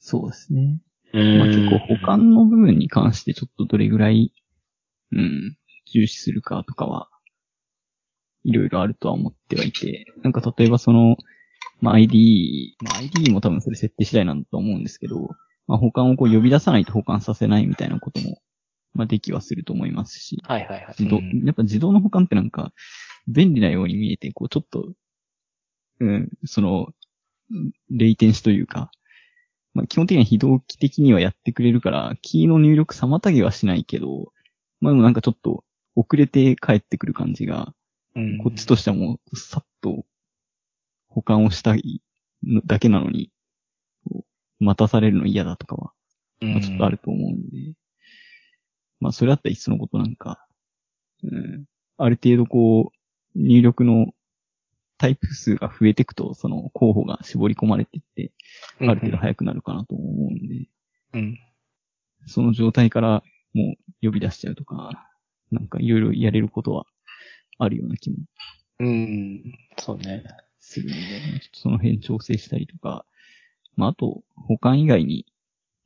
[0.04, 0.80] そうですね。
[1.14, 4.34] うまあ結構保管の部分に関してちょっとどれぐらい、
[5.12, 5.56] うん、
[5.90, 7.08] 重視するかとかは、
[8.44, 11.16] いろいろあるとは思ってはいて、なんか例えばその、
[11.80, 15.30] まあ ID、まあ ID も多分それ設定次第なんだと思うんですけど、
[15.66, 18.42] まあ保管をこう呼び出さないと保管させないみたいなことも、
[18.92, 20.94] まあできはすると思いますし、はいはいはい。
[20.98, 22.74] 自動、うんやっぱ自動の保管ってなんか、
[23.26, 24.92] 便利なように見えて、こうちょっと、
[26.00, 26.88] うん、その、
[27.88, 28.90] レイテンシというか、
[29.74, 34.32] まあ基本的には非同期的にはやってくれるから、キーの入力妨げはしないけど、
[34.80, 35.64] まあでもなんかちょっと
[35.96, 37.74] 遅れて帰ってくる感じが、
[38.14, 38.38] うん。
[38.38, 40.04] こっちとしてはもう、さっと
[41.08, 42.00] 保管をしたい
[42.44, 43.30] のだけなのに、
[44.60, 45.92] 待たされるの嫌だとかは、
[46.40, 47.74] まあちょっとあると思うんで、
[49.00, 50.46] まあそれだったらいっそのことなんか、
[51.24, 51.64] うん、
[51.96, 54.12] ある程度こう、入力の
[55.04, 58.32] タイプ数が増えていくと、その候補が絞り込まれていって、
[58.80, 60.66] うん、ある程度早くなるかなと思うんで、
[61.12, 61.38] うん。
[62.26, 65.06] その状態からもう呼び出しちゃうとか、
[65.50, 66.86] なんかいろいろやれることは
[67.58, 68.16] あるような気も
[68.78, 69.58] うん。
[69.76, 70.24] そうね。
[70.58, 71.00] するので、
[71.52, 73.04] その辺調整したりとか、
[73.76, 75.26] まあ、あと、保管以外に、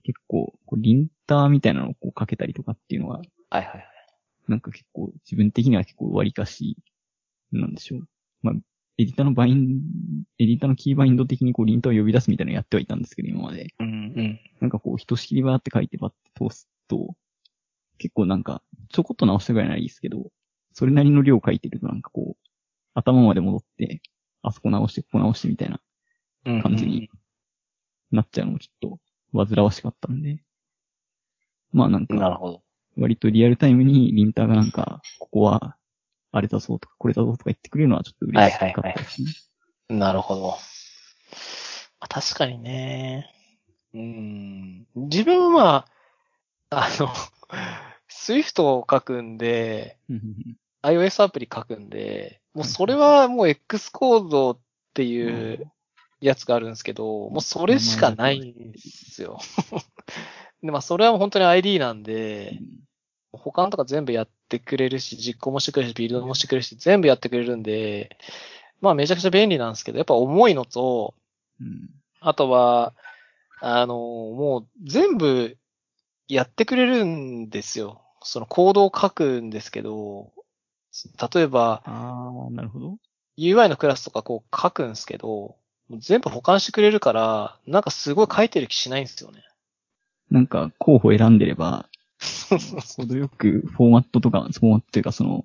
[0.05, 3.85] 結構、こうリンターみたいなのをこうかけたりとかっていうのは、はいはいはい。
[4.47, 6.77] なんか結構、自分的には結構割りかし、
[7.51, 8.09] なんでしょう。
[8.43, 8.55] まあ、
[8.99, 9.81] エディターのバイン、
[10.39, 13.69] エディターのキーバインド的にこうリンターを呼び出すみたいなのやってはいたんですけど、今まで。
[13.79, 13.91] うんう
[14.23, 14.41] ん。
[14.61, 17.15] なんかこう、ひとしきりバーって書いてバッて通すと、
[17.99, 20.33] 結構なんか、ちょこっと直したぐらいならいいですけど、
[20.73, 22.49] それなりの量書いてるとなんかこう、
[22.95, 24.03] 頭まで戻って、
[24.43, 25.81] あそこ直して、ここ直してみたいな
[26.47, 27.09] うん感じに
[28.11, 28.99] なっちゃうのもちょっ
[29.33, 30.43] と煩わしかったんで。
[31.73, 32.41] まあなんか。
[32.97, 35.77] 割とリアルタイムにリンターがなんか、ここは、
[36.33, 39.29] あれだぞとか、これだぞとか言ってくれるのはちょっと嬉しかったですね。
[39.89, 40.49] なるほど。
[40.49, 40.57] ま
[42.01, 43.33] あ確かにね。
[43.95, 44.87] うん。
[44.95, 45.87] 自分は、
[46.71, 47.09] あの、
[48.09, 49.99] Swift を書くんで、
[50.83, 54.59] iOS アプリ書くんで、もうそれはもう X コードっ
[54.95, 55.71] ていう
[56.21, 59.39] やつがあるんですけど、もうそれしかないんですよ。
[60.63, 62.59] で、まあそれは本当に ID なんで、
[63.33, 68.17] 保管とか全部やってくれるし、実行もしてくれるし、ビルドもしてくれるし、全部やってくれるんで、
[68.81, 71.15] まあめちゃくちゃ便利なんですけど、やっぱ重いのと、
[71.61, 72.95] うんあとは、
[73.61, 75.57] あの、もう全部
[76.27, 78.03] やってくれるんですよ。
[78.23, 80.33] そのコードを書くんですけど、
[81.33, 82.99] 例えばああ、なるほど。
[83.39, 85.57] UI のクラスとかこう書くんですけど、
[85.99, 89.45] 全部保管してくれるから、なんかすごい書いてる気しないんですよね。
[90.31, 91.89] なんか、候補選んでれば、
[92.97, 95.45] 程よくフォーマットとか、フォーマットっていうかその、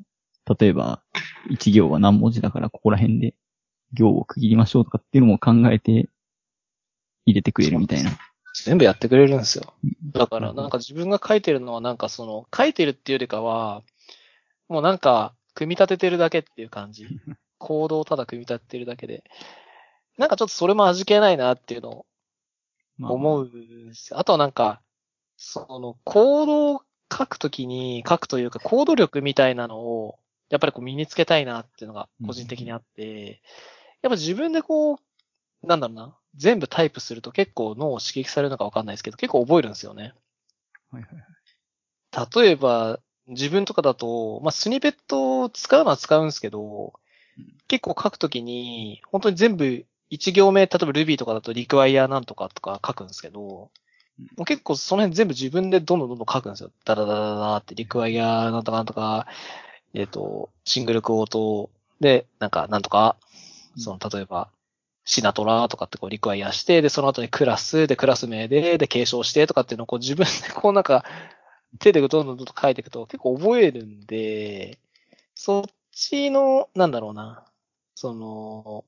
[0.60, 1.02] 例えば、
[1.50, 3.36] 一行は何文字だからここら辺で
[3.94, 6.10] 行を区切りましょうとかっていうのも考えて
[7.26, 8.12] 入れてくれるみたいな。
[8.66, 9.74] 全部やってくれるんですよ。
[10.14, 13.82] だから、なんか自分が書いてるのはなんかその、書いてるっていうよりかは、
[14.70, 17.08] もうなんか、組み立ててるだけっていう感じ。
[17.58, 19.24] コードをただ組み立ててるだけで。
[20.18, 22.06] なんかちょっとそれも味気ないなっていうのを
[22.98, 24.20] まあ思うんですよ。
[24.20, 24.82] あとはなんか、
[25.38, 26.82] その、コードを
[27.12, 33.42] 書くときに、書くというか、コード力みたいなのを、やっぱりこう身につけたいなっていうのが個人的にあって、
[34.02, 34.98] やっぱ自分でこう、
[35.68, 40.14] なんだろうな、全部タイプすると結構脳を刺激されるのかわかんないですけど、結構覚えるんですよね。
[40.92, 42.44] はいはいはい。
[42.44, 46.94] 例えば、自分とかだと、まあ、スニペットを使うのは使うんですけど
[47.38, 53.70] うん、結構書くときに、本当に全部一行目、例えば Ruby とかだと require なんとかとか書くんですけど、うん
[54.20, 56.72] もう結構その辺全部自分でどんどんどんどん書くんですよ。
[56.86, 59.28] ダラダラダラって require なんとかなんとか、
[59.94, 61.70] えっ、と、シングルクオート。
[62.00, 63.16] で、なんかなんとか、
[63.78, 64.50] その、例えば、
[65.06, 71.04] シナトラとかってこうリクワイアして、で、その後にクラス、で、クラス名で、で、継承してとかっていうのをこう自分でこう なんか、
[71.80, 74.78] 手でどんどんどんどん書いていくと結構覚えるんで、
[75.36, 77.46] そっちの、なんだろうな、
[77.96, 78.86] その、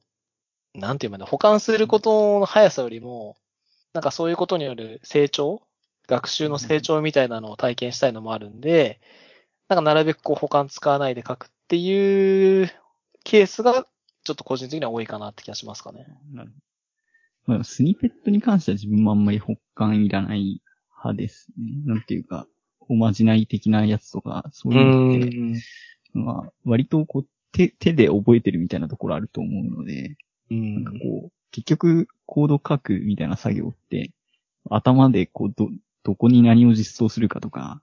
[0.74, 1.18] なんていう。
[1.18, 3.38] の保管することの速さよりも、
[3.96, 5.62] なんかそういうことによる成長
[6.06, 9.00] 学習の成長みたいなのを体験したいのもあるんで、
[9.70, 12.70] なんかなるべくこう保管使わないで書くっていう
[13.24, 13.88] ケースが
[14.26, 16.08] ちょっと個人的には多いかなって気がしますかね。
[17.46, 21.82] まあ、スニペットに関しては自分もあんまり保管いらない派ですね。
[21.86, 22.48] なんていうか、
[22.90, 25.62] おまじない的なやつとか、そういうのって、ん。
[26.14, 30.18] まあ、割とこう、手、手で覚えてるみたいなところあると思うので、
[30.52, 34.12] うんなんかこう、結局、コード書くみたいな作業って、
[34.70, 35.70] 頭でこう、ど、
[36.04, 37.82] どこに何を実装するかとか、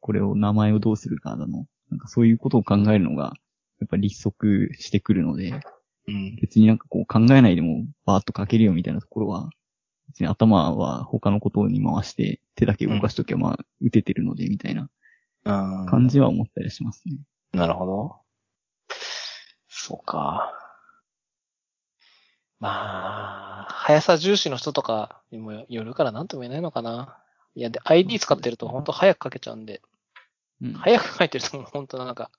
[0.00, 3.32] これを名前をどうするかだの、なんかそういうことを考えるのが、
[3.80, 5.60] やっぱり立足してくるので、
[6.08, 6.36] うん。
[6.40, 9.50] 別になんかこう考えないでもバーッと書けるよみたいなところは、
[10.08, 14.90] 別に頭は他のことに回して手だけ動かしときゃまあ打ててるのでみたいな
[15.44, 17.16] うん感じは思ったりしますね。
[17.52, 18.16] なるほど。
[19.68, 20.61] そうか。
[22.62, 27.18] まあ、速さ重視の人とかにもよるからなんとも言えないのかな。
[27.56, 29.82] いや、で、ID 使ってると本当早く書けちゃうんで、
[30.62, 30.72] うん。
[30.74, 32.30] 早く書いてると本当なんか、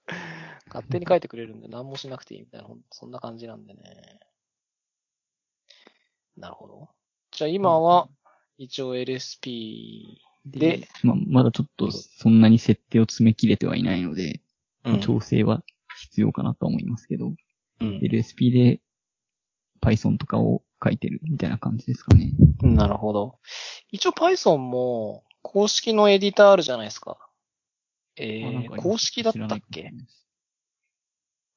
[0.70, 3.82] 勝手に書いてくれるんで何もしなくていいみたいな、ほんそんな感じなんでね。
[6.38, 6.90] なるほど。
[7.32, 8.08] じゃあ今は、
[8.58, 14.40] 一応 LSP で、まあ、まだちょっとそんなに設定を詰め切れてはいないので、
[14.86, 15.64] うん調整は
[16.02, 17.34] 必要かなとは思いますけど、
[17.80, 18.82] うん、LSP で
[19.84, 22.32] Python とかを書いてるみたいな感じですかね。
[22.62, 23.40] なるほど。
[23.92, 27.18] 一応 Python も公式のエディターあるじゃないですか。
[28.16, 29.48] えー、公式だったっけ？
[29.48, 30.28] もしれないです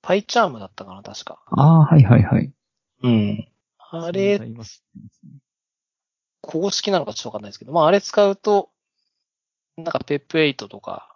[0.03, 1.43] ?PyCharm だったかな、確か。
[1.47, 2.53] ああ、はいはいはい。
[3.03, 3.49] うん。
[3.79, 4.41] あれ、
[6.41, 8.71] 公式なのかちょっとわかんないですけど、まああれ使うと、
[9.77, 11.13] なんか PEP8 とか、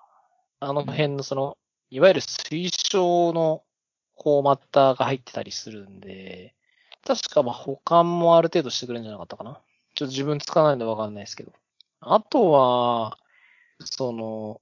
[0.61, 1.57] あの辺のその、
[1.91, 3.65] いわゆる推奨の
[4.23, 6.55] フォーマッターが入ってたりするんで、
[7.07, 9.61] 確かまあ保管もある程度してくれるんじゃなかったかな。
[9.95, 11.53] ちょっと自分使わないんでわかんないですけど。
[12.01, 13.19] あとは、
[13.85, 14.61] その、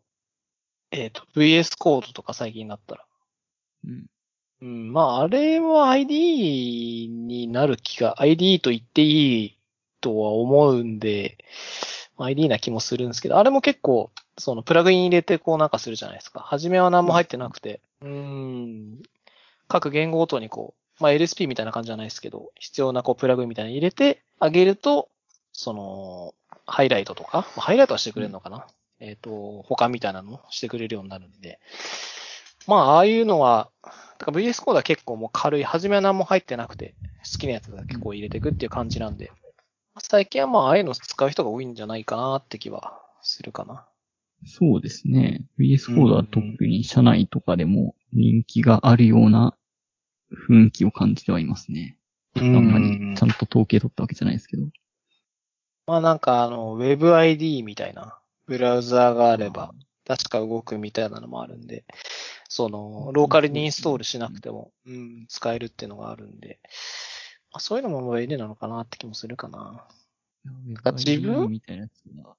[0.91, 3.05] えっ、と、VS コードとか最近になったら。
[3.85, 4.07] うん。
[4.61, 9.59] うん、まあ、あれは ID になる気が、ID と言っていい
[10.01, 11.39] とは思うんで、
[12.17, 16.41] ID な気もするんですけど、あれも結構、そのプラグイン入れてこうなんかするじゃないですか。
[16.41, 19.03] 初めは何も入ってなくて、うーん、
[19.69, 25.09] 各言語ごとにこう、まあ LSP みたいな感じじゃないですけど、必要なこうプラグみたいなの入れてあげると、
[25.53, 26.35] その、
[26.67, 28.67] ハイライトとか、まあハイライトはしてくれるのかな、
[29.01, 31.61] えっ、と、他みたいなのもしてくれるようになるんで、
[32.67, 33.71] まあ、ああいうのは、
[34.19, 36.95] だから VS コードは結構もう軽い、初めは何も入ってなくて、
[37.33, 39.33] 好きなやつだけこう入れていくっていう感じなんで、
[40.01, 43.87] 最近はまあ、ああいうの使う人が多いんじゃないかなって気はするかな。
[44.45, 45.47] そうですね。
[45.59, 49.57] VS コードは特に社内とかでも人気があるような
[50.33, 51.99] 雰囲気を感じてはいますね。
[52.37, 54.69] ああんまりちゃんと統計取ったわけじゃないですけど。
[55.87, 59.75] まあなんかあの、WebID みたいなブラウザーがあれば、
[60.07, 61.85] 確か動くみたいなのもあるんで、
[62.49, 66.61] その、ローカルにインストールしなくても、うん、使えるっていうのがあるんで、
[67.53, 69.87] まあ、そういうのも便利なのかなって気もするかな。
[70.83, 71.51] か自分？
[71.51, 72.37] みたいなやつが、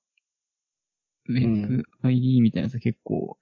[1.30, 3.38] WebID みたいなやつは結構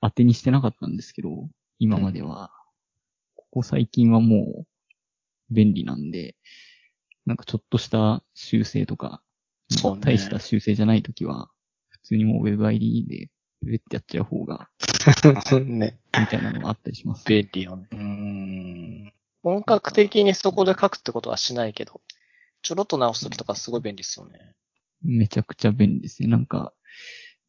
[0.00, 1.48] 当てにしてなかったんですけど、
[1.78, 2.50] 今までは、
[3.50, 4.66] ここ最近はもう
[5.50, 6.36] 便利なんで、
[7.26, 9.22] なんかちょっとした修正とか、
[9.68, 11.50] そうね大した修正じゃないときは、
[11.88, 13.28] 普通にもう WebID で、
[13.62, 14.70] ウェってやっちゃう方が、
[15.64, 15.98] ね。
[16.18, 17.26] みたいなのがあったりします。
[17.26, 17.88] 便利よね。
[17.92, 19.12] うん。
[19.42, 22.00] 本格的にそこで書くってことはしないけど、
[22.62, 24.54] ちょろっと直すときとかすごい便利ですよね。
[25.02, 26.28] めちゃくちゃ便利ですね。
[26.28, 26.72] なんか、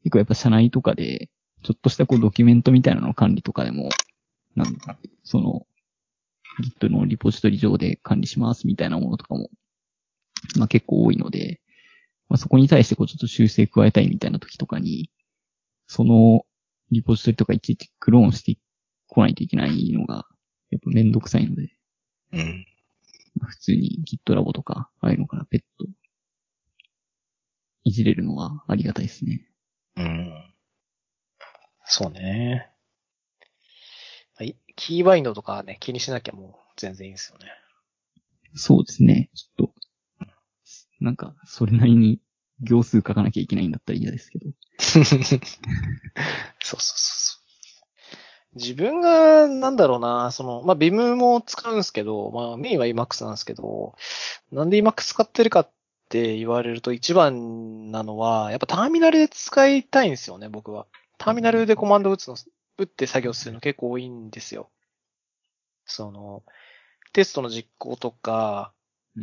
[0.03, 1.29] 結構やっぱ社内とかで、
[1.63, 3.89] ちょっとしたこうドキュメントみたいなの管理とかでも、
[4.55, 5.67] なんか、その、
[6.59, 9.49] Git のリポジトリ上で管理しますみたいなものとかも、
[10.57, 11.61] まあ結構多いので、
[12.29, 15.09] まあそこに対してこうちょっと修正加えたいみたいな時とかに、
[15.87, 16.43] その
[16.91, 18.59] リポジトリとかいちいちクローンして
[19.07, 20.25] こないといけないのが、
[20.69, 21.75] やっぱめんどくさいので、
[22.33, 22.65] うん。
[23.39, 25.85] まあ普通に GitLab とか、ああいうのからペット、
[27.83, 29.47] いじれるのはありがたいですね。
[29.97, 30.53] うん。
[31.85, 32.70] そうね。
[34.81, 34.87] はい。
[34.87, 37.45] キーバインドとかね、気にしなきゃもう全然いいですよね。
[38.55, 39.29] そうですね。
[39.33, 39.73] ちょっと、
[40.99, 42.19] なんか、それなりに
[42.61, 44.47] 行数書かなきゃいけないんだったら嫌ですけど。
[44.79, 45.35] そうそうそ
[46.77, 47.41] うそう。
[48.55, 53.95] 自分が、なんだろうな、その、まあ、ビムも使うんですけど、まあ、メインは Emacs なんですけど、
[54.51, 55.71] なんで Emacs 使ってるかっ
[56.09, 60.85] て言われると一番なのは、やっぱターミナルで使いたいんですよね、僕は。
[61.17, 62.35] ターミナルでコマンド打つの、
[62.81, 64.69] 打って作業するの結構多いんですよ。
[65.85, 66.43] その、
[67.13, 68.73] テストの実行とか、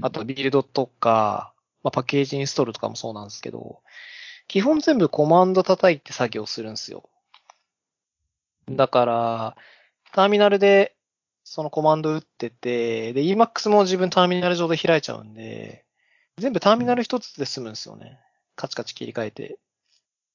[0.03, 3.83] あとビルドとか、まあ、パッケージインストールとかもそうなんですけど、
[4.47, 7.09] 基本全部コマンド叩いて作業するんですよ。
[8.69, 9.57] だから、
[10.13, 10.95] ターミナルで
[11.51, 15.87] そのコマンド打ってて、で、Emacs も自分ターミナル上で開いちゃうんで、
[16.37, 18.21] 全部ターミナル一つで済むんですよね。
[18.55, 19.59] カチカチ切り替えて、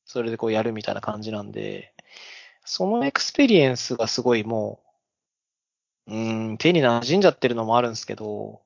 [0.06, 1.93] それでこうやるみたいな感じなんで、
[2.66, 4.82] そのエクスペリエンスがすごいも
[6.08, 8.62] う、うん、手に馴染んじゃってるのもあるんですけど、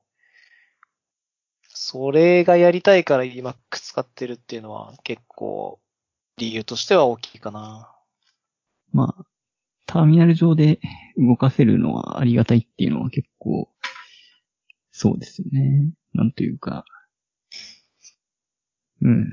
[1.68, 5.80] それがやりたいから Emac 使ってるっていうのは結構
[6.36, 7.92] 理由としては大きいかな。
[8.92, 9.24] まあ、
[9.86, 10.80] ターミナル上で
[11.16, 13.68] 動かせるのはありがたいっていうのは結構、
[14.90, 15.92] そうですよね。
[16.14, 16.84] なんというか、
[19.02, 19.26] うん。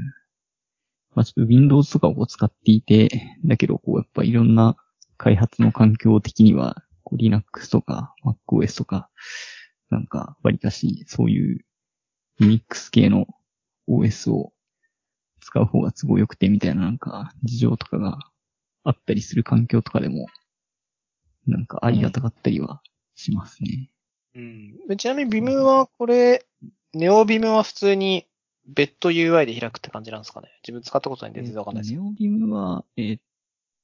[1.15, 4.75] まあちょっと Windows とかを使っていて、だけどこうやっぱいろんな
[5.17, 9.09] 開発の環境的には、Linux とか MacOS とか、
[9.89, 11.65] なんか、わりかし、そういう
[12.41, 13.27] Unix 系の
[13.87, 14.51] OS を
[15.39, 18.17] 使う方が都合良くてみたいななんか、事情とかが
[18.83, 20.27] あったりする環境とかでも、
[21.47, 22.81] なんかありがたかったりは
[23.13, 23.89] しますね。
[24.35, 24.39] う
[24.93, 24.97] ん。
[24.97, 26.45] ちなみに Vim はこれ、
[26.93, 28.27] ネオ Vim は普通に
[28.67, 30.47] 別途 UI で開くって感じなんですかね？
[30.63, 33.21] 自分使ったことないんで全然わかんないですけネオビムは、えーっ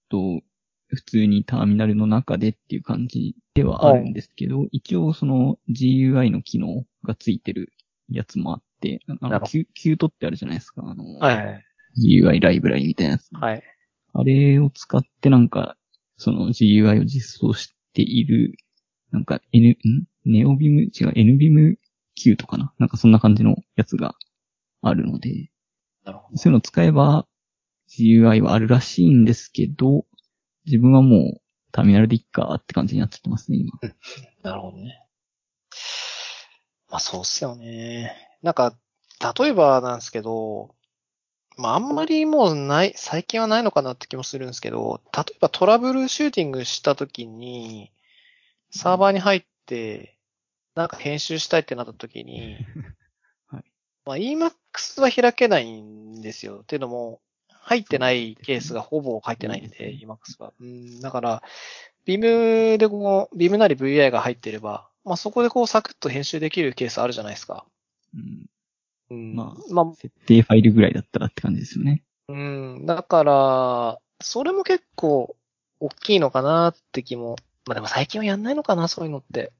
[0.09, 0.41] と、
[0.87, 7.71] 普通にターミナルの中でっていう感じではあるんですけど、一応その GUI の機能がついてる
[8.09, 10.81] やつもあって、あのキュキュートってあるじゃないですか？
[10.85, 11.63] あの、はい。
[12.03, 13.29] GUI ライブラリみたいなやつ。
[13.33, 13.63] はい。
[14.13, 15.77] あれを使ってなんか、
[16.17, 18.55] その GUI を実装している、
[19.11, 19.75] なんか N、ん？
[20.25, 21.75] ネオビム、違う、NBIM
[22.15, 22.73] キュートかな？
[22.79, 24.15] なんかそんな感じのやつが
[24.81, 25.51] あるので、
[26.03, 26.37] なるほど。
[26.37, 27.27] そういうのを使えば
[27.89, 30.05] GUI はあるらしいんですけど、
[30.65, 33.71] 自分はもうターミナルでいっかって感じになっちゃってますね、今。
[34.43, 35.05] なるほどね。
[36.89, 38.15] まあそうっすよね。
[38.41, 38.77] なんか、
[39.39, 40.75] 例えばなんですけど、
[41.57, 47.91] まああんまりもうない、最近はないのかなって気もするんですけど、例えばトラブルシューティングした時に、
[48.71, 50.17] サーバーに入って、
[50.75, 52.67] なんか編集したいってなった時に、はい。
[54.05, 56.59] まあ Emacs は開けないんですよ。
[56.63, 57.21] っていうのも、
[57.63, 60.53] 入ってないケースがほぼ入ってないんで、Emacs は。
[60.59, 61.43] うん、だから、
[62.07, 67.65] Vim でこう、Vim なり VI が入ってれば、まあそこでこうサクッと編集できるケースあるじゃないですか。
[68.13, 68.45] うん、
[69.11, 69.35] うん。
[69.35, 72.03] ままあ、設定ファイルぐらいだったらって感じですよね。
[72.27, 72.85] うん。
[72.85, 75.35] だから、それも結構
[75.79, 77.35] 大きいのかなって気も。
[77.67, 79.51] まあでも最近はやんないのかな、そういうのって。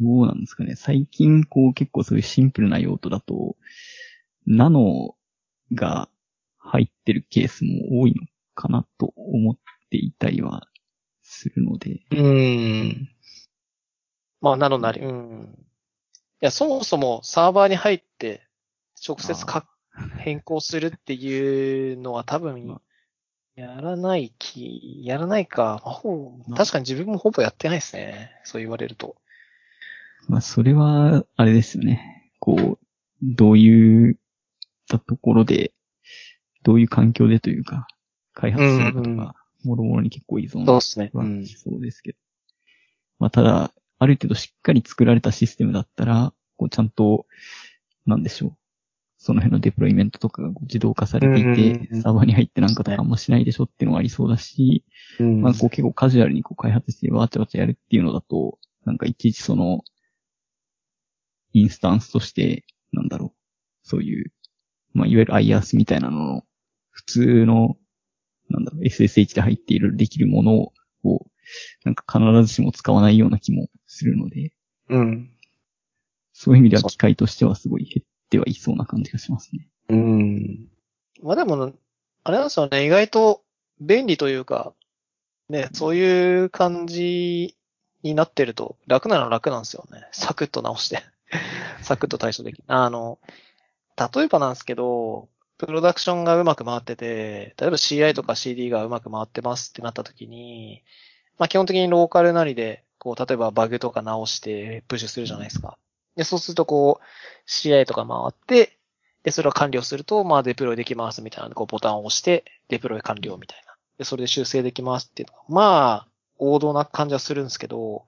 [0.00, 0.76] どうなんですかね。
[0.76, 3.56] 最近、こう結構そういうシンプルな用途だと、
[4.46, 5.16] ナノ
[5.74, 6.08] が
[6.58, 9.56] 入ってるケースも多いのかなと思っ
[9.90, 10.68] ていたりは
[11.22, 12.00] するので。
[12.10, 13.08] うん。
[14.40, 15.58] まあ、なのなり、うん。
[15.58, 15.64] い
[16.40, 18.46] や、そもそもサーバーに入って、
[19.06, 19.66] 直接か
[20.18, 22.80] 変更するっていうのは多分、
[23.54, 25.80] やらない気、やらないか。
[25.84, 28.30] まあ、ほぼ確かに自分もほぼやってないですね。
[28.44, 29.16] そう言われると。
[30.28, 32.32] まあ、それは、あれですよね。
[32.40, 32.86] こう、
[33.22, 34.16] どういっ
[34.88, 35.72] たところで、
[36.62, 37.86] どういう環境でというか、
[38.34, 40.64] 開発するかとか、もろもろに結構依存
[41.12, 41.46] はん。
[41.46, 42.18] そうですけど。
[43.18, 47.26] まあ、ただ、ある程度しっかり作られたシステムだったら、こう、ちゃんと、
[48.04, 48.56] なんでしょう。
[49.18, 54.84] その辺のデプロイメントとかが自動化されていてう、んサーバーに入ってなんかとかあんましないでしょっていうのがありそうだし、
[55.18, 59.82] うんまあ、こう結構カジュアルにこう開発してわちゃわちゃやるっていうのだと、なんかいちいちその、
[61.56, 64.32] インスタンスとして、なんだろう、そういう、
[64.92, 66.42] まあ、いわゆる IaaS みたいなのの、
[66.90, 67.76] 普通の、
[68.50, 70.72] なんだろう、SSH で入っているできるもの
[71.04, 71.26] を、
[71.84, 74.52] なんか必ずしも使わないような気もするので、
[74.90, 75.30] うん。
[76.32, 79.68] そういう意味では機械としてはすごい減ってはいそうな感じがしますね。
[79.88, 80.68] うん。
[81.22, 81.72] まあでも、
[82.24, 83.42] あれなんですよね、意外と
[83.80, 84.74] 便利というか、
[85.48, 87.56] ね、そういう感じ
[88.02, 90.06] になってると楽なのは楽なんですよね。
[90.12, 91.02] サクッと直して。
[91.82, 92.64] サクッと対処できる。
[92.66, 93.18] あの、
[94.14, 100.82] 例えばなんですけど、プロダクションがうまく回ってて、例えば CI とか CD がうまく回ってますってなった時に、
[101.38, 105.78] まあ基本的にローカルなりで、こう、例えばバグとか直してプッシュするじゃないですか。
[106.16, 108.78] で、そうするとこう、CI とか回って、
[109.22, 113.74] で、それを完了すると、まあ、デプロイできますみたいな、こう、ボタンを押して、デプロイ完了みたいな。
[113.98, 116.08] で、それで修正できますっていうのが、まあ、
[116.38, 118.04] 王道な感じはするんですけど、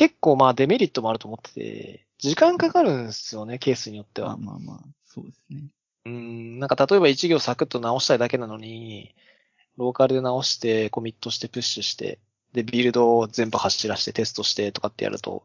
[0.00, 4.38] 結構まあ、デメリットもあると思ってて、時間かかるんですよね、ケースによっては。
[4.38, 5.64] まあまあまあ、そうですね。
[6.06, 9.14] うん、なんか例えば一行サクッと直したいだけなのに、
[9.76, 12.18] ローカルで直して、コミットして、プッシュして、
[12.54, 15.44] で、ビルドを全部走らしてテストしてとかってやると、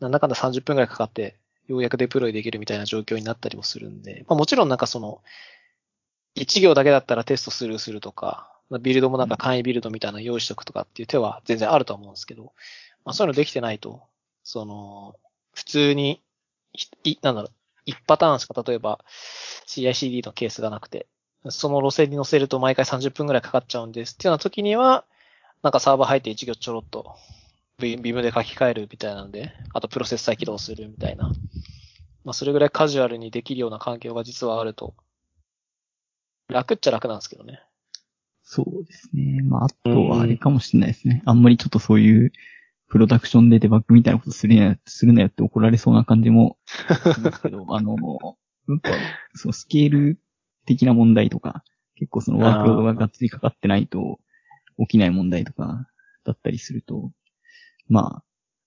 [0.00, 1.36] なんだかんだ30分くらいかかって、
[1.68, 5.22] ようやくデプロイできるみたいな状況になったりもするんで、まあもちろんなんかその、
[6.34, 12.52] 一行だけだったらテストスルーするとか、まあビルドもなんか簡易ビルドみたいなの用意しとくとかっていう手は全然あると思うんですけど、
[13.06, 14.02] まあそういうのできてないと、
[14.42, 15.14] その、
[15.54, 16.22] 普通に、
[17.04, 17.52] い、なんだろう、
[17.86, 18.98] 一パターンしか例えば
[19.66, 21.06] CICD のケースがなくて、
[21.48, 25.04] その路線に乗せると毎回30分くらいかかっちゃうんですっていうような時には、
[25.62, 27.14] なんかサーバー入って一行ちょろっと、
[27.78, 31.32] ビビムで書き換えるみたいなんで、あとプロセッサー起動するみたいな。
[32.24, 34.94] まあそれぐらいカジュアルにできるような環境が実はあると、
[36.48, 37.60] 楽っちゃ楽なんですけどね。
[38.42, 39.42] そうですね。
[39.42, 41.20] まあ、あとはあれかもしれないですね。
[41.24, 42.32] あんまりちょっとそういう、
[42.88, 46.58] プロダクションでデバッグみたいなことするなよ、するなよって怒られそうな感じも
[47.14, 47.96] しますけど、あの、
[48.68, 48.90] なんか、
[49.34, 50.20] そのスケール
[50.66, 51.64] 的な問題とか、
[51.96, 54.20] 結構そのワークロードががっつりかかってないと
[54.78, 55.88] 起きない問題とか
[56.24, 57.10] だったりすると、
[57.88, 58.24] まあ、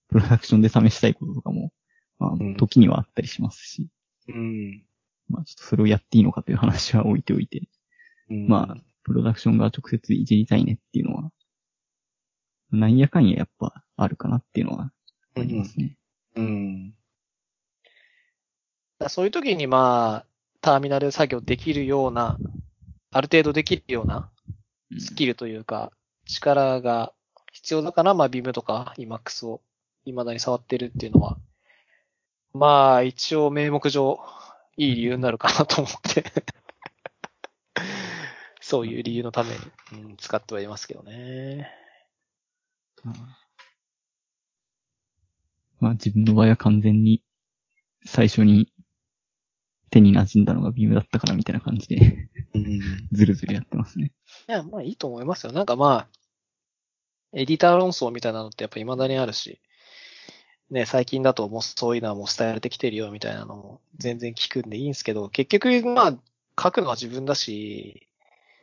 [0.10, 1.72] プロダクションで試したいこととかも、
[2.18, 3.90] まあん、時にはあったりしますし、
[4.28, 4.84] うん。
[5.30, 7.70] まあ、ちょっとそれをやっていいのかという話は置いておいて、
[8.30, 11.32] まあ、プロダクションが直接いじりたいねっていうのは、
[12.72, 14.92] なんやかんややっぱあるかなっていうのは
[15.36, 15.98] ありますね。
[16.36, 16.94] うん。
[19.00, 20.26] だそういう時にまあ、
[20.62, 22.38] ターミナル作業できるような、
[23.12, 24.30] ある程度できるような
[24.92, 25.92] うんスキルというか、
[26.26, 27.14] 力が
[27.52, 29.62] 必要だから、まあ、ビームとか EMAX を
[30.06, 31.38] 未だに触ってるっていうのは、
[32.54, 34.20] まあ、一応名目上、
[34.78, 36.24] いい理由になるかなと思って、
[38.62, 39.58] そういう理由のために、
[39.94, 41.70] うん、使ってはいますけどね。
[45.80, 47.24] まあ自分の場合は完全に
[48.06, 48.72] 最初に
[49.90, 53.08] 手に馴染んだのがビームだったからみたいな感じでうん。
[53.12, 54.12] ずるずるやってますね。
[54.48, 55.52] いや、まあいいと思いますよ。
[55.52, 56.08] なんかまあ、
[57.34, 59.60] エディター論争みたいなのってやっぱ未だにあるし、
[60.70, 66.18] ね、最近だともうそういうのはもう伝えられてきてるよみたいなのも全然聞くんでいいんですけど、結局まあ、
[66.62, 68.08] 書くのは自分だし、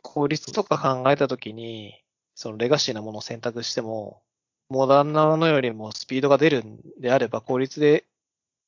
[0.03, 2.01] 効率とか考えたときに、
[2.35, 4.21] そのレガシーなものを選択しても、
[4.69, 8.05] モダンなものよりもスピードが出るんであれば、効率で、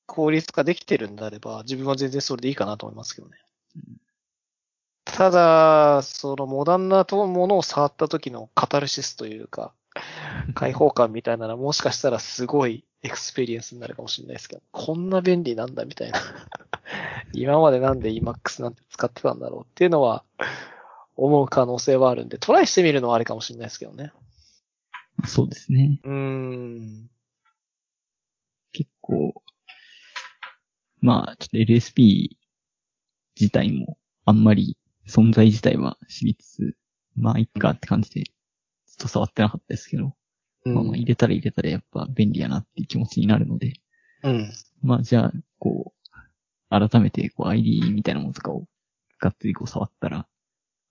[0.06, 3.38] 効率化できてるんであれば、自分は全然それでいいかなと思いますけどね。
[5.06, 9.74] ただ、そのモダンなものを触った時のカタルシスというか、
[10.56, 16.20] 開放感みたいなのはもしかしたらすごいエクスペリエンスになるかもしれないですけど、こんな便利なんだみたいな。
[17.34, 20.24] 今までなんで Emacs なんて使ってたんだろうっていうのは
[21.16, 24.12] 思う可能性はあるんで、トライしてみるのはありかもしれないですけどね。
[25.26, 26.00] そうですね。
[26.04, 27.10] うーん。
[28.72, 29.34] 結構、
[31.02, 32.38] まあちょっと LSP
[33.40, 36.76] 自体もあんまり存在自体は知りつつ、
[37.16, 38.24] まあいっかって感じで
[38.86, 40.14] ずっと触ってなかったですけど、
[40.66, 43.74] うんまあまあ入れたら入れたらやっぱ便利やなっていう気持ちになるので、
[44.24, 44.52] うん。
[44.82, 48.66] まあじゃあ、こう、改めてこう ID みたいなものとかを
[49.20, 50.28] がっつりこう触ったら、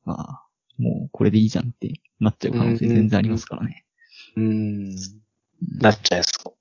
[0.04, 0.46] まあ、
[0.78, 3.84] もうこれでいいじゃんってなっちゃう可能性全然ありますからね。
[4.38, 4.96] うーん。
[5.80, 6.54] なっちゃいそう。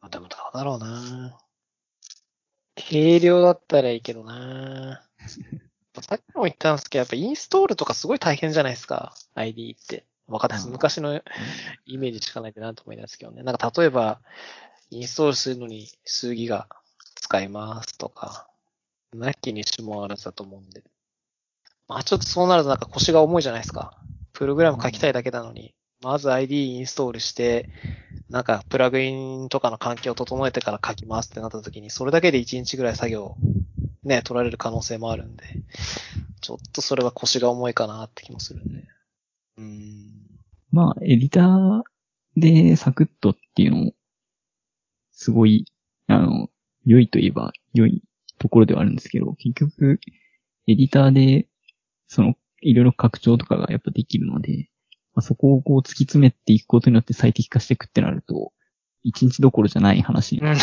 [0.00, 1.38] あ、でもどうだろうな
[2.74, 5.06] 軽量だったらいいけどな
[6.02, 9.14] さっきも言ったんですけど、やっぱインストールとかすごい大変じゃないですか。
[9.34, 10.06] ID って。
[10.26, 11.22] わかった昔の
[11.84, 13.42] イメージしかないってなんとも言えないですけどね。
[13.42, 14.20] なんか例えば、
[14.90, 16.66] インストールするのに数ギガ
[17.16, 18.48] 使いますとか、
[19.12, 20.82] なきにしもあらずだと思うんで。
[21.86, 23.98] まあちょっとそうなるとなんか腰が重いじゃないですか。
[24.32, 27.68] プログラム書きたいだけなのに、まず ID インストールして、
[28.28, 33.36] なんかプラグインとかの環境を整えてから書きますってなった時に、それだけで1日ぐらい作業、
[34.02, 35.44] ね、取られる可能性もあるんで、
[36.40, 38.84] ちょっとそれは腰が重いかなって気もするんで。
[39.58, 40.10] うん。
[40.72, 41.82] まあ、エディター
[42.36, 43.92] でサクッとっていうのも、
[45.12, 45.66] すごい、
[46.08, 46.48] あの、
[46.84, 48.02] 良いといえば良い
[48.38, 50.00] ところではあるんですけど、結局、
[50.66, 51.46] エディターで、
[52.08, 54.68] その、いろいろ拡張とかがやっぱできるので、
[55.14, 58.52] まあ、そこをこう突き詰めていくことによって最適化していくってなると、
[59.02, 60.42] 一日どころじゃない話に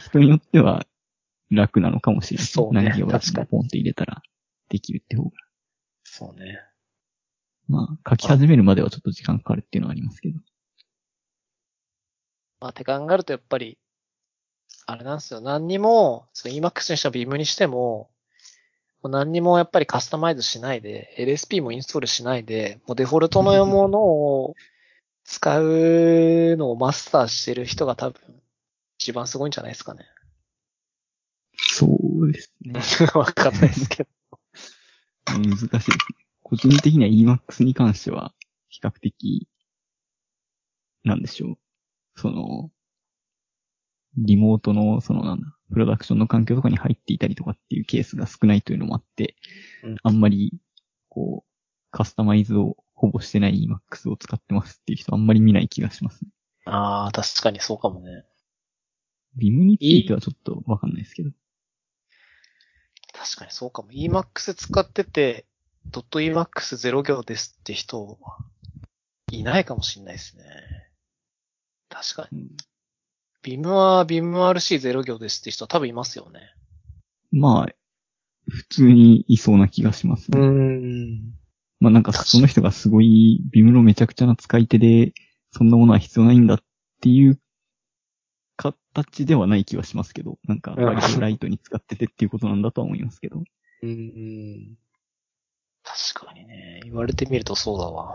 [0.00, 0.86] 人によっては
[1.50, 2.46] 楽なのかもしれない。
[2.46, 4.22] そうね何を確かにポンって入れたら
[4.68, 5.30] できるって方が。
[6.02, 6.58] そうね。
[7.68, 10.38] まあ、書き始めるまではちょっと時間かかるっていうのはありますけど。
[12.60, 13.78] まあ、って考えるとやっぱり、
[14.86, 15.40] あれなんですよ。
[15.40, 18.10] 何にも、その Emacs にしても Vim にしても、
[19.08, 24.54] 何にもやっぱりカスタマイズしないで、LSP もインストールしないで、もうデフォルトのものを
[25.24, 28.20] 使うのをマスターしてる人が多分、
[28.98, 30.04] 一番すごいんじゃないですかね。
[31.56, 32.80] そうですね。
[33.14, 34.10] わかんないですけど。
[35.26, 35.96] 難しいですね。
[36.42, 38.34] 個人的には Emacs に関しては、
[38.68, 39.48] 比較的、
[41.02, 41.58] なんでしょう。
[42.16, 42.70] その、
[44.16, 49.36] リモートの、そのなんだ、プロダクションの環境とかに入っていたりとかっていうケースが少ないというのもあって、
[49.82, 50.52] うんあんまり、
[51.08, 51.50] こう、
[51.90, 56.30] カスタマイズをほぼしてない Emacs を使ってますっていう人あんまり見ない気がしますね。
[56.66, 58.24] ああ、確かにそうかもね。
[59.38, 61.30] Vim についてはちょっとわかんないですけど。
[63.12, 63.90] 確かにそうかも。
[63.90, 65.46] Emacs 使ってて、
[65.90, 68.38] .emacs0 行ですって人は
[69.30, 70.44] いないかもしれないですね。
[71.88, 72.42] 確かに。
[72.42, 72.56] うん
[73.44, 76.40] Vim は VimRC0 行ですって人は多分いますよね。
[77.30, 77.74] まあ、
[78.48, 80.40] 普通にいそうな気がしますね。
[80.40, 81.34] ん。
[81.80, 85.12] まあなんかその人がすごいビムのめちゃくちゃな使い手で、
[85.52, 86.62] そんなものは必要ないんだっ
[87.00, 87.38] ていう
[88.56, 93.42] 形ではない気はしますけど、なんか割とライトに使っててっていうことなんだとは思いますけど。
[93.82, 94.78] うんうん。
[95.82, 96.80] 確かにね。
[96.84, 98.14] 言われてみるとそうだわ。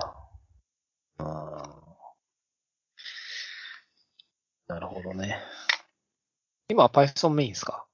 [1.20, 1.89] うん。
[6.70, 7.86] 今は Python メインですか？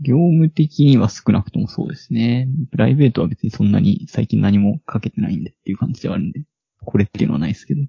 [0.00, 2.48] 業務的には少なくともそうですね。
[2.70, 6.44] プライベートは別にそんなに最近何もかけてないんでっていう感じではあるんで、
[6.84, 7.80] これっていうのはないですけど。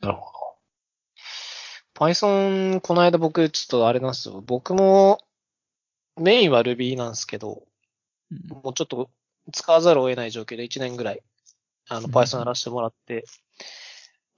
[0.00, 2.06] なるほど。
[2.06, 4.42] Python、この間僕、ちょっとあれなんですよ。
[4.46, 5.18] 僕も、
[6.18, 7.64] メインは Ruby なんですけど、
[8.48, 9.10] もうちょっと
[9.52, 11.20] 使わざるを得ない状況で1年ぐらい、
[11.88, 13.26] あの、うん Python やらせてもらって、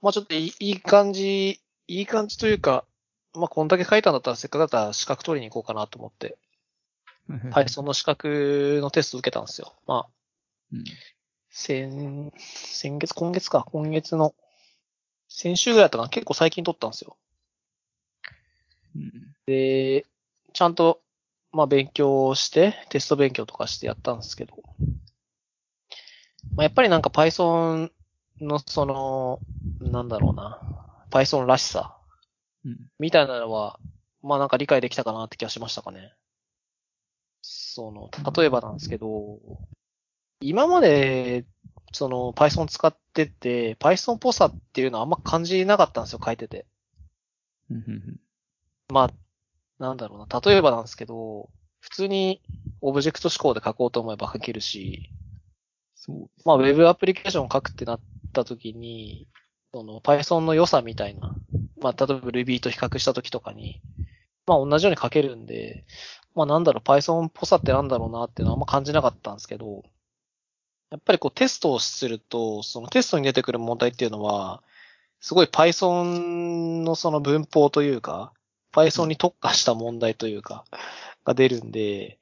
[0.01, 2.85] まあちょっといい感じ、いい感じというか、
[3.33, 6.37] まあこんだけ書いたんだったらせっかくだったら資格取りに行こうかなと思って、
[7.27, 9.73] Python の資格のテスト受けたんですよ。
[9.87, 10.09] まあ、
[10.71, 10.83] うん。
[11.49, 14.33] 先、先月、今月か、今月の、
[15.27, 17.17] 先週ぐらいだったかな、結構最近取ったんですよ。
[18.95, 19.35] うん。
[19.45, 20.05] で、
[20.53, 21.01] ちゃんと、
[21.51, 24.55] まあ勉強して、テスト勉強とかしてやったんですけど、
[26.55, 27.91] まあやっぱりなんか Python
[28.41, 29.39] のその、
[29.79, 30.82] なんだろうな、
[31.13, 31.95] Python らしさ、
[32.65, 33.79] うんみたいなのは、
[34.23, 36.13] まあなんか理解できたかなって気がしましたかね。
[37.41, 39.39] その、例えばなんですけど、
[40.39, 41.45] 今まで、
[41.91, 46.65] その Python 使ってて、Python っぽさっていうのはあんま感じなかったんですよ、書いてて。
[47.69, 48.19] うんうん
[48.89, 49.11] まあ、
[49.79, 50.41] なんだろうな。
[50.41, 51.49] 例えばなんですけど、
[51.79, 52.41] 普通に
[52.81, 55.09] オブジェクト思考で書こうと思えば書けるし、
[55.95, 57.99] そうねまあ、ウェブアプリケーションを書くってなっ
[58.33, 59.27] た時に、
[59.73, 61.35] その Python の良さみたいな、
[61.81, 63.81] まあ、例えば Ruby と比較した時とかに、
[64.45, 65.83] まあ、同じように書けるんで、
[66.35, 69.83] まあ、なんだろう、Python っぽさってなんだろうなっていうのはあんま感じなかったんですけど、
[70.91, 74.61] やっぱりこうテストをすると、そのテストに出てくる問題っていうのは、
[75.19, 78.31] すごい Python のその文法というか、
[78.73, 80.65] Python に特化した問題というか、
[81.25, 82.19] が出るんで、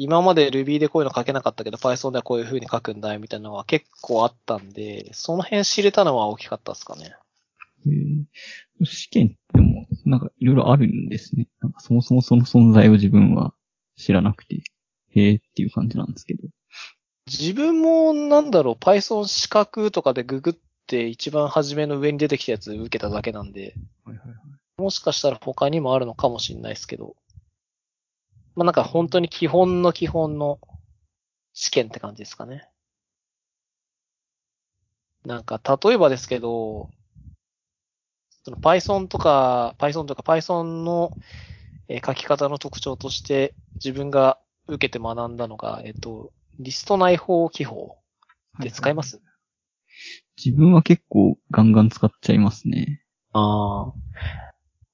[0.00, 7.16] 今まで Ruby でこういうの書けなかったけど、Python ではこういう風に書くんだよみたいなのが結構あったんで、その辺知れたのは大きかったですかね。
[7.84, 11.48] へー試験っても、なんかいろいろあるんですね。
[11.60, 13.54] なんかそもそもその存在を自分は
[13.96, 14.62] 知らなくて、
[15.16, 16.44] へえっていう感じなんですけど。
[17.26, 20.54] 自分もなんだろう、Python 資格とかでググっ
[20.86, 24.36] て一番初めの上に出てきたやつ受けただけなんで、はいはいはい。
[24.80, 27.16] もしかしたら他にもあるのかもしれないですけど、
[28.58, 30.58] まあなんか本当に基本の基本の
[31.52, 32.68] 試験って感じですかね。
[35.24, 36.90] なんか例えばですけど、
[38.42, 41.12] その Python とか、Python とか Python の
[41.86, 47.98] えー書き方の特徴として自分が受けて学んだのが、えっと、リスト内包記法
[48.58, 49.22] って使います、
[50.36, 53.04] 自分は結構ガンガン使っちゃいますね。
[53.34, 53.92] ああ。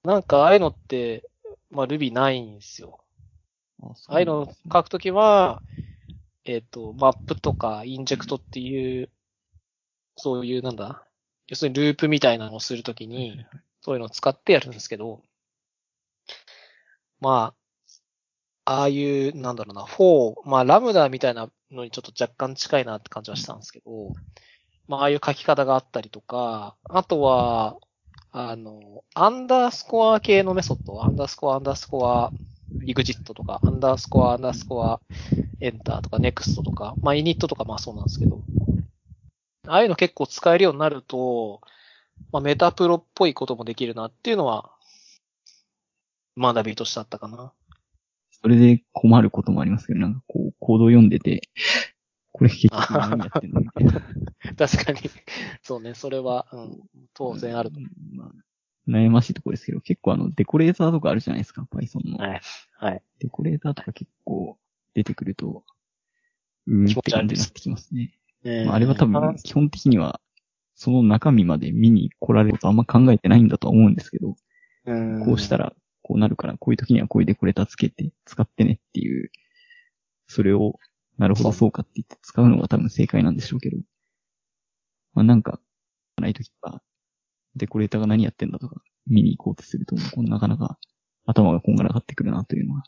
[0.07, 1.24] なんかああいうのって、
[1.70, 3.03] まあ Ruby ないんですよ。
[3.82, 5.62] あああいうのを書くときは、
[6.44, 9.10] えっ、と、マップとかインジェクトっていう、
[10.16, 11.05] そういうなんだ、
[11.48, 13.44] 要するにループみたいなのをするときに、
[13.80, 15.22] そういうのを使ってやるんですけど、
[17.20, 17.55] ま
[18.66, 24.12] あ、ああいう、なんだろうな、4、まあラムダみたいなのにちょっと若干近いなって感じはしたんですけど、
[24.88, 27.76] まあああいう書き方があったりとか、あとは、
[28.32, 32.32] あの、アンダースコア系のメソッド、アンダースコア、アンダースコア、
[32.86, 35.01] エグジットとか、アンダースコア、アンダースコア、
[35.61, 38.43] エンターとか、ネクストとか、まあ、イニットとかまあそうなんですけど、
[39.66, 41.61] ああいうの結構使えるようになると、
[42.32, 44.73] まあ、メタプロっぽいこともできるなっていうのは、
[46.36, 47.53] 学びとしてあったかな。
[48.31, 51.49] それで困ることもありますけど、なんかこう、コードを読んでて、
[52.32, 54.03] これ結局何やってんのみたいな。
[54.59, 54.99] 確かに。
[55.62, 56.82] そうね、それは、うん、
[57.15, 57.78] 当然あると。
[57.78, 58.32] うんまあ
[58.89, 62.19] 悩ましいところですけど、結構あの、デコレーターとかあるじゃないですか、Python の。
[62.19, 62.40] はい。
[62.77, 63.02] はい。
[63.20, 64.59] デコレーターとか結構
[64.94, 65.65] 出てくると、
[66.66, 68.15] うーんって感じになってきますね。
[68.44, 70.20] ねまあ、あれは多分、基本的には、
[70.74, 74.36] その中身まで見に来られることあんま考えてないんだとは思うんですけど、
[75.24, 79.31] こうしたら、らこうなるから、こういう時にはこういうデコレーターつけて使ってねっていう、
[80.27, 80.78] それを、
[81.16, 83.78] なるほどそうかって言って使うのが多分正解なんでしょうけど、
[85.15, 85.61] まあなんか、
[86.20, 86.82] ない時は、
[87.56, 90.78] デコレーターが何やってんだとか、見に行こうとすると、なかなか
[91.26, 92.82] 頭がこんがらがってくるなというのは。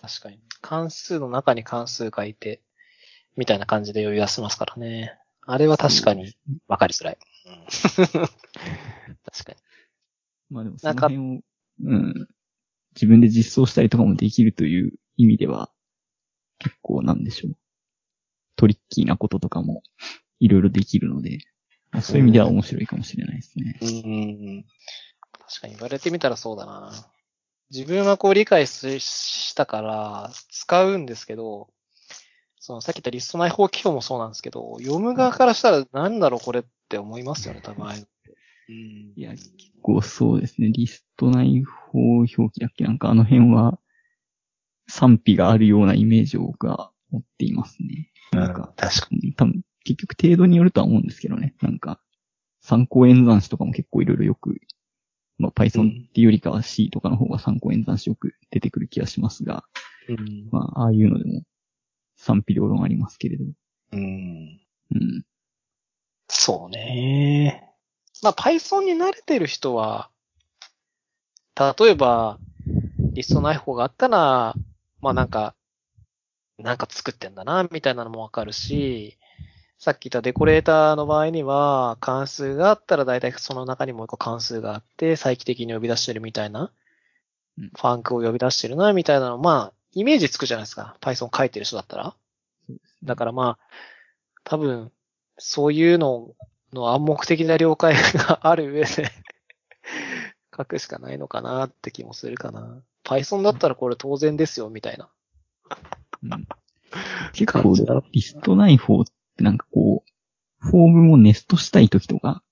[0.00, 0.40] 確かに。
[0.60, 2.62] 関数の中に関数書いて、
[3.36, 5.18] みたいな感じで呼び出せますからね。
[5.46, 6.34] あれは確かに
[6.68, 7.18] 分かりづらい。
[7.46, 7.66] うん
[9.24, 9.58] 確かに。
[10.50, 11.40] まあでもその辺を、
[11.84, 12.28] うん、
[12.94, 15.70] 自分で実装したりとかもできるという意味では、
[16.58, 17.56] 結構なんでしょう。
[18.56, 19.82] トリッキーなこととかも
[20.40, 21.38] いろいろできるので、
[21.96, 23.78] まあそういう意味では面白いかもしれないですね。
[23.80, 24.64] うん。
[25.48, 26.92] 確かに言われてみたらそうだな。
[27.70, 31.68] 自分はこう理解ししたから使うんですけど、
[32.60, 39.50] そのさっき言ったリスト内包記法もそうなんですけど、読む側からしたらなんだろうこれって思いますよね、多分うんいや、結
[39.80, 40.68] 構そうですね。
[40.68, 43.78] リスト内法表記だっけなんかあの辺は
[44.86, 48.12] 賛否があるようなイメージをが持っていますね。
[48.32, 49.06] なんか、確か
[49.36, 51.54] 多分結局程度によるとは思うんですけどね。
[51.62, 52.00] なんか、
[52.60, 54.60] 参考演算子とかも結構いろいろよく、
[55.38, 59.64] まあ Python っていうよりかは C とかの方が参考演算子よく出てくる気がしますが、
[60.08, 60.16] に。
[60.16, 60.48] うん。
[60.50, 61.42] まあああいうのでも
[62.16, 63.44] 賛否両論ありますけれど。
[63.92, 64.60] うん。
[64.92, 65.24] うん。
[66.28, 67.72] そうね。
[68.22, 70.10] まあ、Python に慣れてる人は、
[71.56, 72.40] 例えば、
[73.14, 74.58] リストない方があったら、
[75.00, 75.54] まあなんか、
[76.58, 79.18] なんか作ってんだな、みたいなのもわかるし、
[79.78, 86.72] さっき言ったデコレーターの場合には、関数があったら大体その中にもう一個関数があって、再帰的に呼び出してるみたいな、
[87.58, 90.96] うんファンクを呼び出してるな、みたいなの、まあ、イメージつくじゃないですか。
[91.00, 92.14] Python 書いてる人だったら。
[93.02, 93.68] だからまあ、
[94.44, 94.92] 多分、
[95.38, 96.34] そういうの
[96.72, 99.10] の暗黙的な了解がある上で
[100.56, 102.82] 書くしかないのかなって気もするかな。
[103.04, 105.08] Python だったらこれ当然ですよ、みたいな。
[106.22, 106.48] うん
[107.32, 107.74] 結構
[108.12, 109.04] リスト内包っ
[109.36, 110.10] てなんかこう、
[110.58, 112.42] for 文をネストしたい時とか、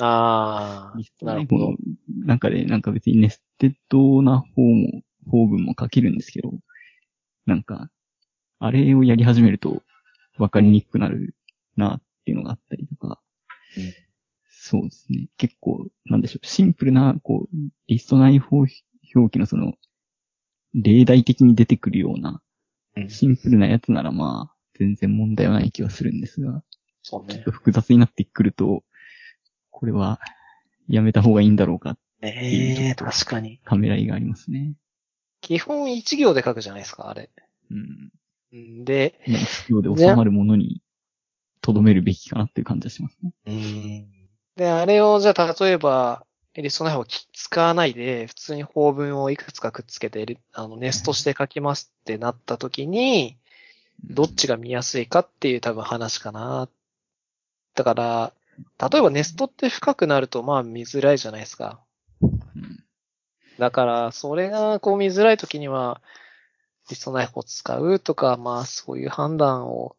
[0.00, 1.78] あリストあ、なるほど内包の。
[2.26, 6.52] 中でなんか別に nested な方も、 for 文も書けるんですけど、
[7.46, 7.90] なんか、
[8.58, 9.82] あれをやり始めると
[10.36, 11.34] 分かりにくくなる
[11.76, 13.20] なっていうのがあったりとか、
[13.76, 14.08] うん
[14.60, 15.28] そうですね。
[15.38, 19.74] 結構、なんでしょう、シンプルな、こう、リスト内包表記のその、
[20.74, 22.42] 例題的に出てくるような、
[22.96, 26.62] うんシンプルなやつならまあ、全然問題はない気はするんですが、
[27.02, 27.50] そうねちょっと。
[27.50, 28.84] 複雑になってくると、
[29.70, 30.20] これは、
[30.88, 33.60] やめた方がいいんだろうか、ええ確かに。
[33.64, 34.74] ためらいがありますね。
[35.40, 37.30] 基本一行で書くじゃないですか、あれ。
[37.70, 38.12] うん。
[38.52, 40.82] うんで、まあ必要で収まるものに、
[41.60, 43.32] とどめるべきかなっていう感じがしますね。
[43.46, 44.06] うん
[44.56, 46.24] で、あれをじゃあ例えば、
[46.54, 53.36] リストの方を使わないで、普通に法文をいくつかくっつけて、リあの、ネストして書きますってなった時に、
[54.04, 56.68] どっちが見やすいかっていう多分話かな。
[57.74, 58.32] だから、
[58.90, 61.80] 例えばネストって深くなるとまあ見づらいじゃないですか。
[63.58, 66.00] だから、それがこう見づらい時には、
[66.88, 69.96] リストナイフを使うとか、まあそういう判断を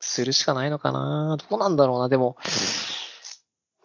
[0.00, 1.38] するしかないのかな。
[1.48, 2.08] どうなんだろうな。
[2.08, 2.36] でも、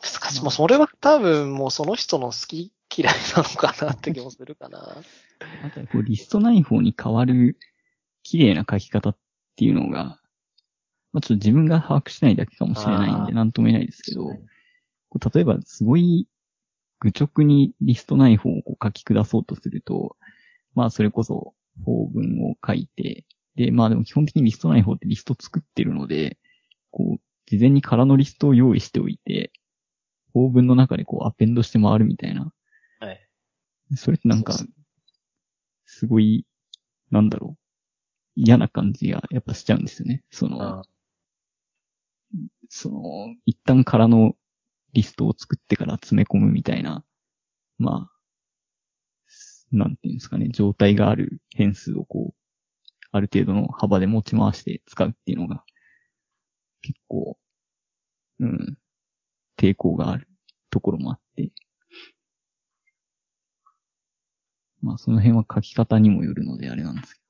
[0.01, 0.41] 難しい。
[0.41, 4.79] もうそれは多分もうその人の好き嫌いなのかなって気もするかな。
[5.63, 7.57] あとこう、リストない方に変わる
[8.23, 9.17] 綺麗な書き方っ
[9.57, 10.19] ていうのが、
[11.13, 14.29] まあ、ちょっと自分が把握しないだけかもしれないんで、なんとも言えないですけど、
[15.33, 16.27] 例えばすごい
[16.99, 20.15] 愚直にリストない方をこう書き下そうとすると、
[20.75, 23.25] まあそれこそ法文を書いて、
[23.55, 26.37] で、まあでも基本的にリストない方ってリスト作ってるので、
[26.91, 29.51] こう、事前に空のリストを用意しておいて、
[30.33, 32.51] 法文の中でこうアペンドして回るみたいな。
[32.99, 33.27] はい。
[33.95, 34.53] それってなんか
[35.85, 36.45] すごい、
[37.09, 37.66] なんだろう。
[38.37, 40.23] 嫌な感じがやっぱしちゃうんですよね。
[40.29, 40.83] その、あ
[42.69, 44.35] その、一旦空の
[44.93, 47.03] リストを作ってから詰め込むみたいな、
[47.79, 48.11] まあ、
[49.71, 52.35] なんていうんですかね、状態がある変数をこう、
[53.11, 55.63] ある程度の幅で持ち回して使うっていうのが、
[56.83, 57.39] 結構、
[58.39, 58.77] うん、
[59.57, 60.27] 抵抗がある
[60.69, 61.51] ところもあって、
[64.81, 67.21] まあその辺は書き方にもよるのであれなんですけ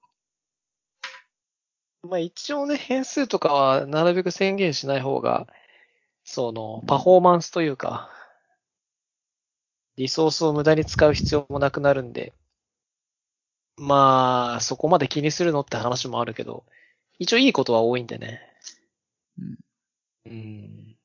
[2.07, 5.47] まあ一応ね、変数とかはなるべく宣言しない方が、
[6.23, 8.09] その、パフォーマンスというか、
[9.97, 12.33] リソースを無駄に使う必要もなくなるんで、
[13.77, 16.65] まあ、そこまで気にするのって話もあるけど、
[17.19, 18.41] 一応いいことは多いんでね。
[19.37, 19.57] うん。
[20.25, 20.97] うん。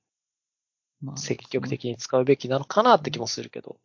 [1.02, 3.78] ど、まあ積極的に使うべきなのかなって気もするけど。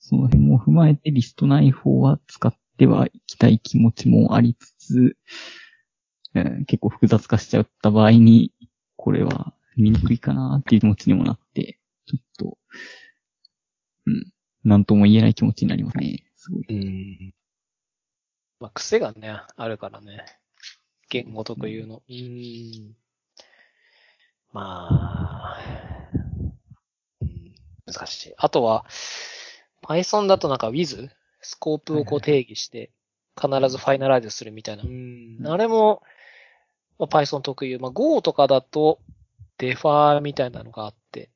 [0.00, 5.16] その辺も踏まえてリストない方は使ってはいきたい気持ちもありつつ、
[6.42, 8.52] うん結構複雑化しちゃった場合に、
[8.96, 12.58] これは見にくいかなっていう気持ちにもなって、ちょっと、
[14.06, 14.32] うん、
[14.64, 16.24] なんとも言えない気持ちになりますね。
[16.36, 16.64] すごい。
[16.68, 17.34] うん。
[18.60, 20.24] まあ、癖がね、あるからね。
[21.10, 22.02] 言語特有の。
[22.08, 22.94] うん。
[24.52, 25.58] まあ、
[27.20, 27.54] うん
[27.86, 28.34] 難しい。
[28.36, 28.84] あとは、
[29.82, 31.08] Python だとなんか with?
[31.40, 32.90] スコープをこう定義して、
[33.40, 34.82] 必ずファイナライズするみたいな。
[34.82, 36.02] うんあれも、
[36.98, 37.78] まあ、Python 特有。
[37.78, 39.00] まあ、Go とかだと、
[39.58, 41.30] デファーみたいなのがあって、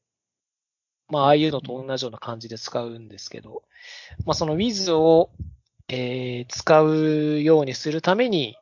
[1.08, 3.62] まあ、ああいうのと同じような感じで使うんですけど、
[4.24, 5.30] まあ、その with を、
[5.88, 8.56] えー使うようにするために、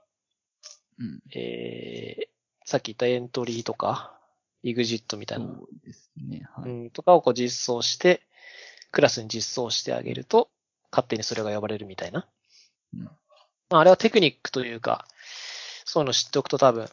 [0.99, 1.21] うん。
[1.35, 2.31] えー
[2.65, 4.17] さっき言ったエントリーとか、
[4.63, 5.47] EXIT みたいな。
[5.47, 6.47] そうですね。
[6.55, 6.71] はい。
[6.71, 8.23] うん、とかをこう実装して、
[8.93, 10.51] クラスに実装してあげると、
[10.93, 12.29] 勝手にそれが呼ばれるみたいな。
[12.95, 13.11] うん
[13.71, 15.07] まあ、あれはテクニックというか、
[15.85, 16.89] そういうの知っておくと多分、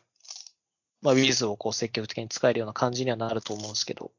[1.02, 4.12] まあ、Wiz をこう積極的に使えるような感じにはなると思うんですけど、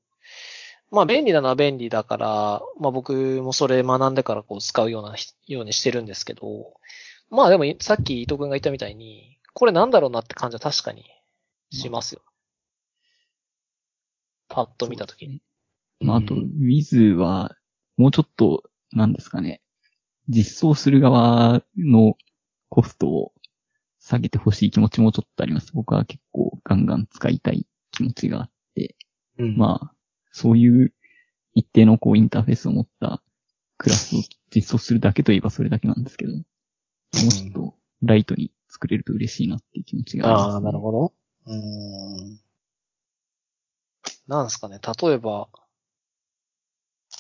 [0.91, 5.17] まあ、便利なのは便利だから、まあ、僕もそれ学んでからこう使うような、
[5.47, 6.75] ようにしてるんですけど、
[7.31, 11.05] まあでも、さっき伊藤君が言ったみたいに、これなんだろうなって感じは確かに
[11.71, 12.23] しますよ。
[14.49, 15.43] パッと見たときに。
[16.01, 17.55] まあ、あと、Wiz は、
[17.99, 18.63] もうちょっと、
[18.93, 19.61] なんですかね、
[20.29, 22.17] 実装する側の
[22.71, 23.33] コストを
[24.09, 25.71] 下げてほしい気持ちもちょっとあります。
[25.75, 28.97] 僕は結構ガンガン使いたい気持ちがあって、
[29.39, 29.93] うんまあ、
[30.33, 30.95] そういう
[31.55, 33.23] 一定のこうインターフェースを持った
[33.77, 34.21] クラスを
[34.55, 41.13] 実装するだけといえばそれだけなんですけど、もうちょっとライトに作れると嬉しいなっていう気持ちがあります、ああ、なるほど。
[41.47, 42.41] うーん。
[44.27, 44.81] なんですかね。
[45.03, 45.49] 例えば、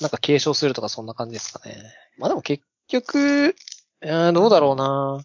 [0.01, 1.77] なんか継承するとかそんな感じですかね。
[2.17, 3.55] まあでも結局、
[4.01, 5.23] えー、どうだろうな。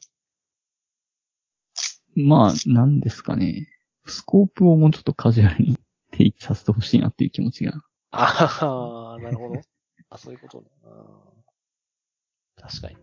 [2.15, 3.68] まあ、なんですかね。
[4.06, 5.77] スコープをもうちょっとカジュアルに
[6.11, 7.73] 定義させてほしいなっていう気持ちが。
[8.11, 9.61] ああ、なるほど。
[10.10, 10.68] あ、そういうことね。
[10.84, 11.44] うん
[12.56, 13.02] 確かにね。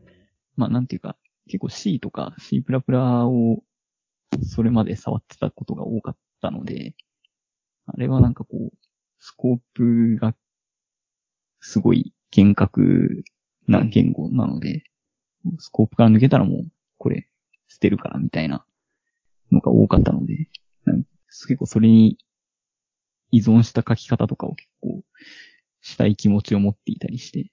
[0.57, 1.16] まあ、なんていうか、
[1.47, 3.62] 結構 C とか C++ を
[4.43, 6.95] それまで触ってたことが多かったので、
[7.87, 8.77] あれはなんかこう、
[9.19, 10.35] スコープが
[11.61, 13.24] すごい厳格
[13.66, 14.85] な言語なので、
[15.59, 16.66] スコープから抜けたらもう
[16.97, 17.28] これ
[17.69, 18.65] 捨てるからみたいな
[19.52, 20.48] のが多かったので、
[20.85, 22.18] なん結構それに
[23.31, 25.02] 依存した書き方とかを結構
[25.81, 27.51] したい気持ちを持っていたりして、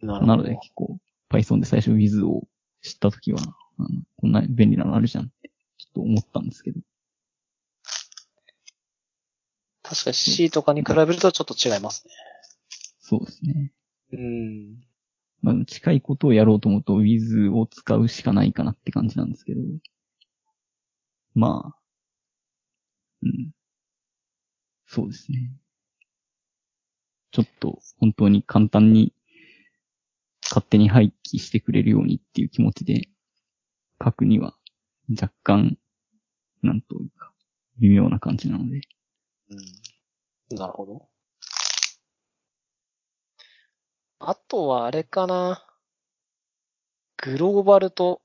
[0.00, 0.98] ななので結構
[1.30, 2.46] Python で最初 Wiz を
[2.82, 3.40] 知ったときは、
[3.78, 6.80] あのこんな便利なのあるじゃんってちょっと思ったんですけど、
[9.82, 12.14] 確かに C とかに比べるとちょっと違いますね。
[13.00, 13.72] そうですね。
[14.12, 14.80] うん。
[15.42, 19.60] まあ、近いことをやろうと思うと Wiz を使うしかないかなって感じなんですけど、
[21.36, 21.78] まあ、
[23.22, 23.50] うん。
[24.86, 25.52] そうですね。
[27.30, 29.12] ちょっと本当に簡単に
[30.40, 33.10] 勝手に廃棄してくれるようにっていう気持ちで
[34.02, 34.56] 書くには
[35.10, 35.76] 若干、
[36.62, 37.32] なんというか、
[37.80, 38.80] 微妙な感じなので。
[39.50, 40.56] うん。
[40.56, 41.08] なるほど。
[44.20, 45.66] あとはあれかな。
[47.18, 48.22] グローバルと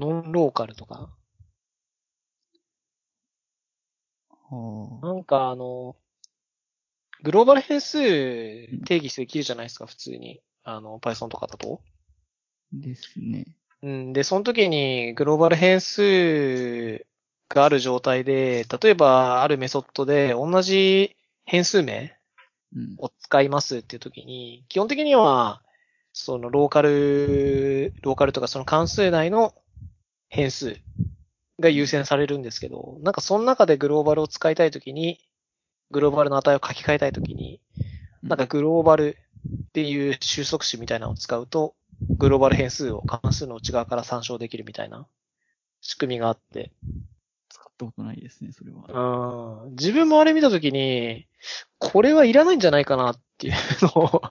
[0.00, 1.14] ノンローカルとか。
[5.02, 5.96] なんかあの、
[7.22, 7.98] グローバル変数
[8.84, 10.40] 定義できるじゃないですか、普通に。
[10.64, 11.80] あの、Python とかだと。
[12.72, 13.46] ですね。
[13.82, 14.12] うん。
[14.12, 17.06] で、その時にグローバル変数
[17.48, 22.18] がある状態で、例えばあるメソッドで同じ変数名
[22.74, 22.96] うん。
[22.98, 25.62] を使いますっていう時に、基本的には、
[26.12, 29.54] そのローカル、ローカルとかその関数内の
[30.28, 30.78] 変数
[31.62, 35.18] が優先されるんですけど、なんかその中でグローバルを使いたい時に、
[35.90, 37.60] グローバルの値を書き換えたい時に、
[38.22, 39.18] なんかグローバル
[39.68, 41.74] っていう収束詞みたいなのを使うと、
[42.18, 45.06] グローバル変数を関数の内側から参照できるみたいな
[45.80, 46.72] 仕組みがあって、
[47.48, 49.64] 使ったことないですね、それは。
[49.64, 49.70] うん。
[49.72, 51.26] 自分もあれ見たときに、
[51.78, 54.22] これはいらないんじゃないかなっていうのを、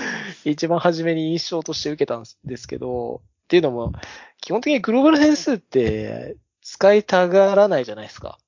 [0.44, 3.92] 一番初めに印象として受けたんですけど、っていうのも、
[4.40, 6.36] 基本的にグローバル変数って
[6.68, 8.38] 使いたがらないじゃないですか。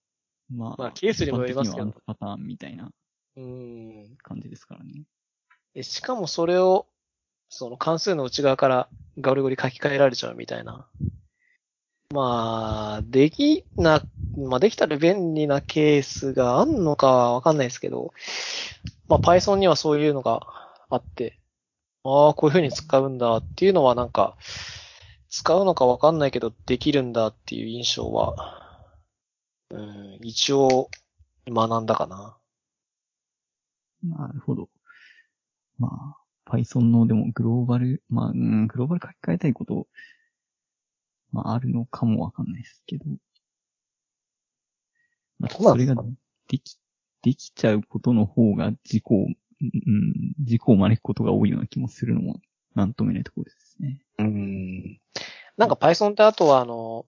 [0.52, 2.90] ままあケースにもよりますけどパターンみたいな
[3.36, 4.16] うん。
[4.20, 5.04] 感じですからね。
[5.72, 6.88] でしかもそれを、
[7.48, 8.88] その関数の内側から
[9.20, 10.88] ガリゴリ書き換えられちゃうみたいな。
[12.12, 14.04] まあ、できな、
[14.36, 18.12] まあできたら便利なケースがあんのかはわかんないですけど、
[19.06, 20.40] まあ Python にはそういうのが
[20.90, 21.38] あって、
[22.02, 24.36] ああ、こういう風に使うんだっていうのはなんか、
[25.30, 28.78] 使うのかわかんないけどできるんだっていう印象は、
[29.70, 30.90] うん、一応
[31.46, 32.36] 学んだかな。
[34.02, 34.68] なるほど。
[35.78, 39.86] まあ、Python のでもグローバル、まあ、うん、グローバル書き換えたいこと、
[41.32, 43.04] まあ、あるのかもわかんないですけど。
[45.38, 46.14] まあ、それがん
[46.48, 46.78] でき、
[47.22, 52.40] できちゃうことの方が事故を、うん、事故を招くことが多いような気もするのも、
[52.74, 54.00] なんとも言えないところですね。
[54.18, 55.00] うん。
[55.56, 57.06] なんか Python ってあとはあの、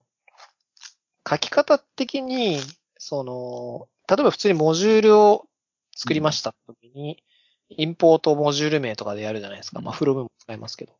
[1.29, 2.59] 書き方的に、
[2.97, 5.47] その、例えば普通にモジュールを
[5.95, 7.23] 作りました時に、
[7.69, 9.81] インポートモジュール名とかでやるじゃないですか。
[9.81, 10.93] まあ、フロムも使いますけど。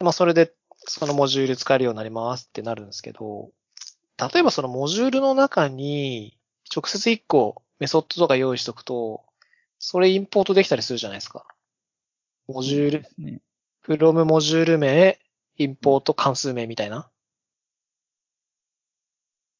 [0.00, 3.50] まあ、それで、そのモジュール使えるようになりますってなるんですけど、
[4.18, 6.36] 例えばそのモジュールの中に、
[6.74, 9.24] 直接1個メソッドとか用意しとくと、
[9.78, 11.46] それインポートできたりするじゃないですか。
[12.48, 13.40] モジュール、ですね。
[13.86, 15.18] From モジュール名、
[15.56, 17.10] インポート関数名みたいな。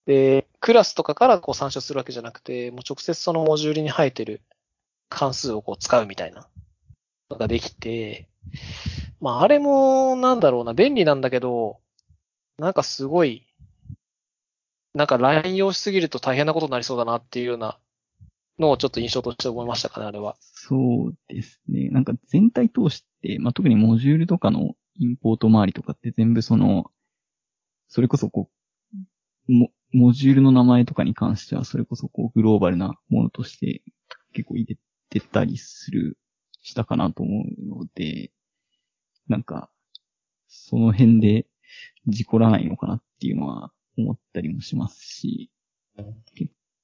[0.06, 4.40] で、クラスとかからこう参照するわけじゃなくて、もう直接そのモジュールに生えてる
[5.09, 6.48] 関数をこう使うみたいな
[7.30, 8.28] のができて、
[9.20, 11.80] まああれもなんだろうな、便利なんだけど、
[12.59, 13.46] なんかすごい、
[14.94, 17.78] なんか乱用しすぎると大変なことになりそうだなっていうような
[18.59, 20.36] のをちょっと印象として思いましたかね、あれは。
[20.66, 21.91] そうですね。
[21.91, 26.91] なんか全体通して、まあ、特にモジュールとかのインポート周りとかって全部その、
[27.89, 28.49] それこそこ
[29.49, 33.82] う、モモジュールの名前とかに関してはそれこそこうグローバルなものとして
[34.32, 34.78] 結構入れ
[35.11, 36.16] てたりする、
[36.62, 38.32] したかなと思うので、
[39.28, 39.69] なんか、
[40.49, 41.47] その辺で
[42.07, 45.51] 事故らないのかなっていうのは思ったりもしますし、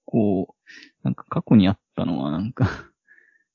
[0.05, 2.90] こう、なんか過去にあったのはなんか、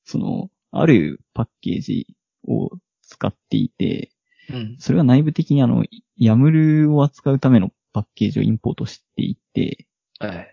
[0.06, 2.06] その、あるパッケージ
[2.48, 2.70] を
[3.02, 4.10] 使っていて、
[4.48, 4.76] うん。
[4.78, 5.84] それは内部的にあの、
[6.18, 9.86] YAML を扱うためのパッケージをインポートしていて、
[10.20, 10.48] はい。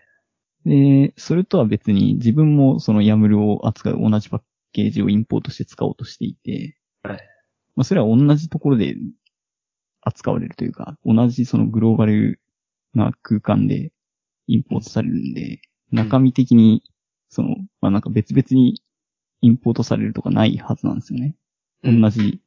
[0.66, 7.18] で、それとは別に自分もその YAML を扱う同じパッケージをインポートして使おうとしていて、はい。
[7.76, 8.96] まあそれは同じところで
[10.02, 12.40] 扱われるというか、同じそのグローバル
[12.94, 13.92] な空間で
[14.46, 15.60] インポートされるんで、
[15.92, 16.82] 中身的に、
[17.28, 18.82] その、まあなんか別々に
[19.44, 21.36] インポートされるとかないはずなんですよね。
[21.82, 22.40] うん同じ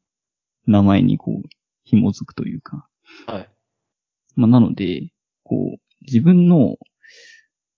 [0.65, 1.48] 名前にこう、
[1.84, 2.90] 紐づくというか。
[3.28, 3.49] はい。
[4.36, 5.11] まあなので、
[5.44, 6.78] こう、自分の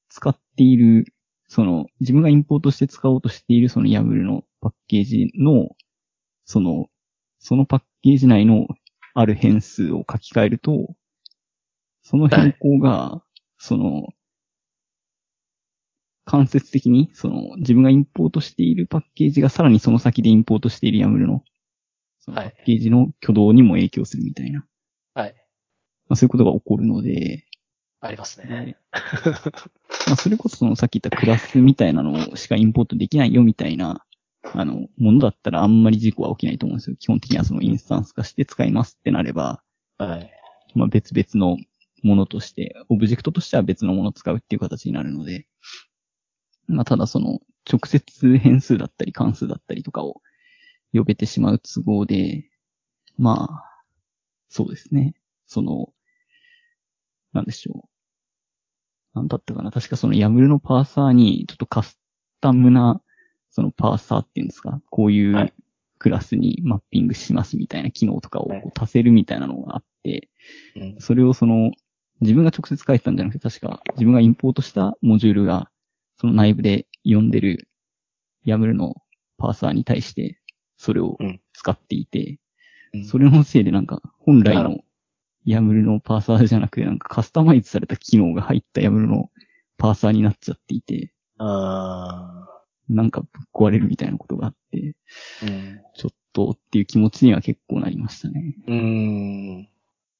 [0.08, 1.14] 使っている、
[1.50, 5.76] その、自分がインポートして使おうとしているその YAML のパッケージの、
[6.46, 6.88] その、
[7.40, 8.68] そのパッケージ内の
[9.14, 10.96] ある変数を書き換えると、
[12.04, 13.22] その変更が、
[13.58, 14.08] その、
[16.30, 21.44] 間接的に、その、自分がインポートしているパッケージがさらにその先でインポートしている YAML の、
[22.20, 24.64] そのパはいッケージの挙動にも影響するみたいな、
[25.16, 25.34] はい。
[26.08, 27.46] まあ、そういうことが起こるので、
[28.02, 28.78] ありますね。
[30.08, 34.06] まあ、それこそそのさっき言ったクラスみたいなのしかインポートできないよみたいな、
[34.54, 36.96] あの、ものだったらあんまり事故は起きないと思うんですよ。
[36.98, 39.62] 基本的にはそのインスタンス化して使いますってなれば、
[39.98, 40.32] はい。
[40.76, 41.58] まあ別々の
[42.04, 45.48] ものとして、オブジェクトとしては別のものを使うっていう形になるので、
[46.70, 47.40] まあただその
[47.70, 50.22] 直接変数だったり関数だったりとかを
[50.94, 52.46] 呼べてしまう都合で、
[53.18, 53.84] まあ、
[54.50, 55.14] そうですね。
[55.46, 55.90] その、
[57.34, 59.18] なんでしょう。
[59.18, 62.00] なんだったかな確かその YAML のパーサーにちょっとカス
[62.41, 63.02] タムな、
[63.52, 65.54] そのパーサーっていうんですかこういはいう
[66.00, 70.30] クラスにマッピングしますみたいな機能とかを足せるみたいなのがあって、
[70.76, 70.96] うん。
[71.00, 71.72] それをその、
[72.22, 75.70] 自分が直接書いてたんじゃなくて、確か自分がインポートしたモジュールが、
[76.20, 77.68] その内部で読んでる
[78.46, 78.96] YAML の
[79.38, 80.40] パーサーに対して、
[80.78, 82.40] それをうん使っていて、
[82.94, 84.80] うんそれのせいでなんか、本来の
[85.46, 89.30] YAML のパーサーじゃなくて、なんかカスタマイズされた機能が入った YAML の
[89.78, 92.48] パーサーになっちゃっていて、あ
[92.90, 95.82] なんかぶっ壊れるみたいなことがあって、ーうん。
[95.96, 98.56] ちょっとっていう気持ちには結構なりましたね。
[98.68, 99.70] うーん。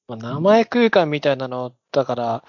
[0.08, 2.44] まあ、名前空間みたいなの、だから、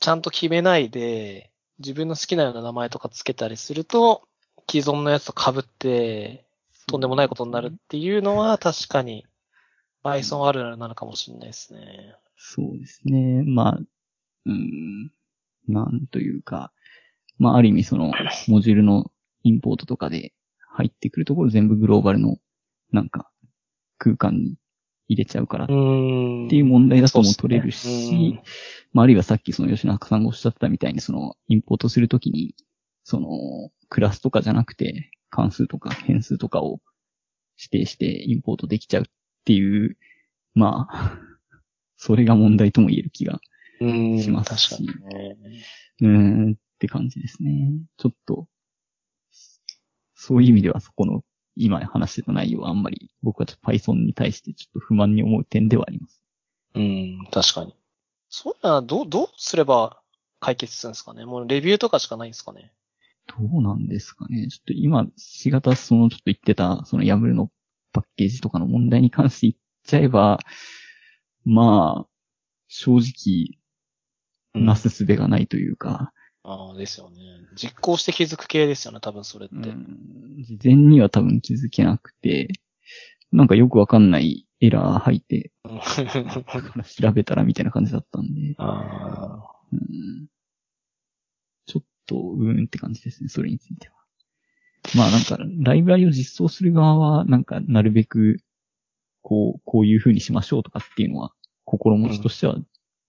[0.00, 4.22] ちゃんと決めないで、自分の好きなような名前とかつけたりすると、
[4.70, 6.44] 既存のやつと被って、
[6.86, 9.26] とんでもないことになるっていうのは確かに、
[10.04, 12.14] Python あるあるなのかもしれないですね。
[12.36, 13.42] そうですね。
[13.42, 13.80] まあ、
[14.46, 15.10] うん、
[15.68, 16.72] なんというか、
[17.38, 18.12] まあ、ある意味その、
[18.48, 19.10] モジュールの
[19.42, 20.32] インポートとかで
[20.68, 22.38] 入ってくるところ全部グローバルの、
[22.92, 23.30] なんか、
[23.98, 24.56] 空間に
[25.08, 25.68] 入れちゃうからっ。
[25.68, 28.40] ていう問題だとも取れるし、
[28.92, 32.54] まあ、あるいはさっきその吉中さんがおっしゃったみたいに、その、インポートするときに、
[33.04, 36.80] その、クラスとかじゃなくて、関数とか変数とかを
[37.58, 39.04] 指定してインポートできちゃうっ
[39.44, 39.96] ていう、
[40.54, 41.20] まあ、
[41.96, 43.40] それが問題とも言える気が。
[43.78, 45.36] しますし確かにね。
[46.00, 47.72] うーん、って感じですね。
[47.98, 48.48] ちょっと、
[50.14, 51.22] そういう意味ではそこの、
[51.56, 56.22] 今話してた内容はあんまり僕はちょっと Python に対してちょっと不満に思う点ではあります。
[56.74, 57.74] うん、確かに。
[58.28, 60.00] そういうのはどう、どうすれば
[60.40, 61.24] 解決するんですかね？
[61.24, 62.72] もうレビューとかしかないんですかね？
[63.26, 64.48] どうなんですかね？
[64.48, 67.50] ちょっと今、しがたそのちょっと言ってた、その YAML の
[67.92, 69.54] パッケージとかの問題に関して言っ
[69.84, 70.38] ちゃえば、
[71.44, 72.08] まあ、
[72.68, 73.58] 正直、
[74.54, 76.12] なすすべがないというか、
[76.48, 77.16] ああ、ですよね。
[77.56, 79.56] 実行して気づく系ですよね、多分それって。
[79.56, 82.48] うん事前には多分気づけなくて、
[83.32, 85.50] なんかよくわかんないエラー入って、
[87.00, 89.42] 調べたらみたいな感じだったんで、 あ
[89.72, 90.28] うん
[91.66, 93.94] ちょっと、うーんって感じですね、それについては。
[94.94, 98.38] まあなんか、ライブラリを実装する側は、なんか、なるべく、
[99.22, 101.32] こう、こういう風にしましょうとかっていうのは、
[101.64, 102.56] 心持ちとしては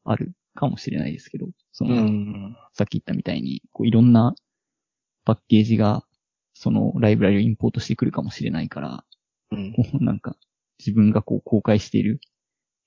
[0.05, 2.57] あるかもしれないですけど、その、うん。
[2.73, 4.35] さっき言ったみたいに、こういろんな
[5.23, 6.03] パッケージが、
[6.53, 9.05] そのライブラリをインポートしてくるかもしれないから、
[9.51, 9.73] うん。
[9.73, 10.35] こうなんか、
[10.79, 12.19] 自分がこう公開している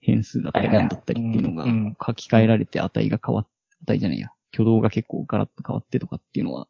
[0.01, 1.65] 変数だったりはいはいなんだったりっていうのが
[2.07, 3.47] 書き換えられて値が変わっ、
[3.87, 6.69] 値じゃないや、挙動が結構ガラッと変わってとかっていうのは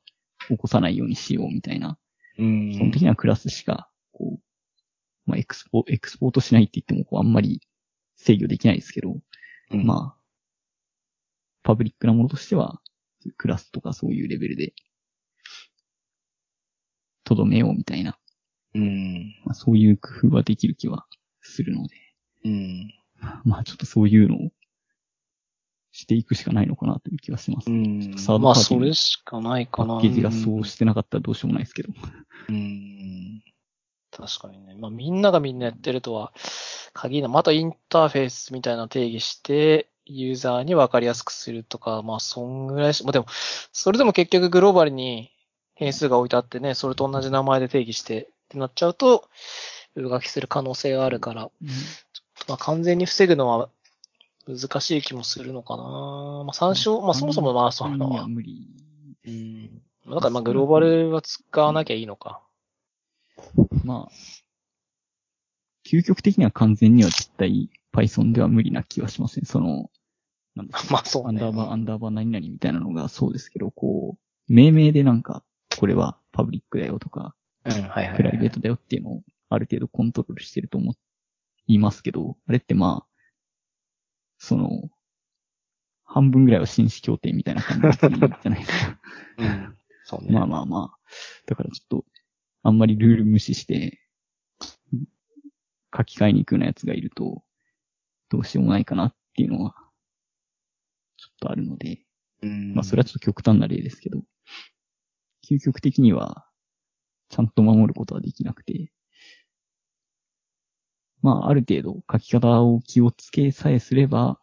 [0.48, 1.98] 起こさないようにしようみたいな、
[2.38, 2.72] うん。
[2.72, 4.40] 基本的にはクラスしか、こう、
[5.26, 7.60] まあエクスポ、エクスポートしないって言ってもこうあんまり
[8.16, 9.16] 制御できないですけど、
[9.70, 10.19] うん、まあ、
[11.70, 12.80] パブリックなものとしては、
[13.36, 14.72] クラスとかそういうレベルで、
[17.22, 18.18] とどめようみたいな、
[18.74, 19.36] うん。
[19.44, 21.06] まあ、そういう工夫はできる気は
[21.42, 21.94] するので、
[22.44, 22.92] うん。
[23.44, 24.50] まあちょっとそういうのを
[25.92, 27.70] していくしかないのかなという気はします。
[27.70, 28.14] うん。
[28.18, 29.94] サードまあ、パーティーのそれしかないかな。
[29.94, 31.92] パッケージがそうしてなかったらどうしようもないですけど。
[32.48, 33.42] うん。
[34.10, 34.74] 確かにね。
[34.74, 36.32] まあ、みんながみんなやってるとは
[36.94, 37.34] 限らない。
[37.34, 43.26] またインターフェースみたいな定義して、ユーザーに分かりやすくするとか、まあ、そんぐらいし、まあでも、
[43.72, 45.30] それでも結局グローバルに
[45.74, 49.28] 変数が置いてあってね、それと同じ名前で定義してってなっちゃうと、
[49.94, 51.50] 上書きする可能性があるから、
[52.48, 53.68] まあ、完全に防ぐのは
[54.46, 55.82] 難しい気もするのかな。
[55.82, 58.26] まあ、参照、まあ、そもそもまあ、そのは。
[58.26, 58.68] 無理。
[59.26, 59.82] うん。
[60.08, 62.40] だからまあ、グローバルは使わなきゃいいのか。
[63.84, 64.12] まあ、
[65.86, 69.44] 究極的には完全には絶対 Python では無理な気はしません。
[69.44, 69.90] その、
[70.54, 71.28] なんだ まあ、そうね。
[71.28, 75.44] アンダーバー、アンダーバー何々みたいなのがそうですけど、こう、命名でなんか、
[75.78, 77.34] これはパブリックだよとか、
[77.64, 78.16] うん、はいはいはい。
[78.16, 80.94] プライベートだよっていうのをある程度コントロールしてると思
[81.66, 83.10] いますけど、あれってまあ、
[84.38, 84.90] その、
[86.04, 89.00] 半分ぐらいは紳士協定みたいな感じじゃないですか。
[89.38, 89.76] うん。
[90.04, 90.32] そうね。
[90.32, 90.98] まあまあまあ。
[91.46, 92.04] だからちょっと、
[92.62, 94.00] あんまりルール無視して、
[95.96, 97.44] 書き換えに行くようなやつがいると、
[98.30, 99.74] どうしようもないかなっていうのは、
[101.16, 102.00] ちょっとあるので、
[102.42, 102.74] うん。
[102.74, 104.22] まあそれはちょっと極端な例ですけど、
[105.48, 106.46] 究極的には、
[107.28, 108.90] ちゃんと守ることはできなくて、
[111.22, 114.38] まあある程度書き方を気をつけさえすれば、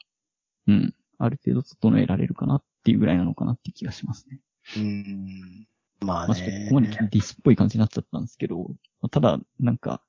[0.68, 4.40] うん、ある程度整えられるかなっていうぐらいなのかなっていう気がしますね。
[4.78, 5.68] うん。
[6.02, 6.68] まあまあちょっとこね。
[6.70, 8.58] こまでディスっぽい感じになっちゃったんですけど、
[9.02, 10.04] まあただ、なんか、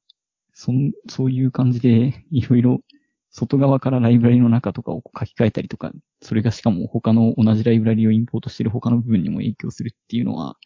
[0.52, 2.80] そん、そういう感じで、いろいろ、
[3.38, 5.92] 外側からライブラリの中とかを書き換えたりとか、
[6.22, 10.56] それがしかも他の同じライブラリをインポートしてる他の部分にも影響するっていうのは、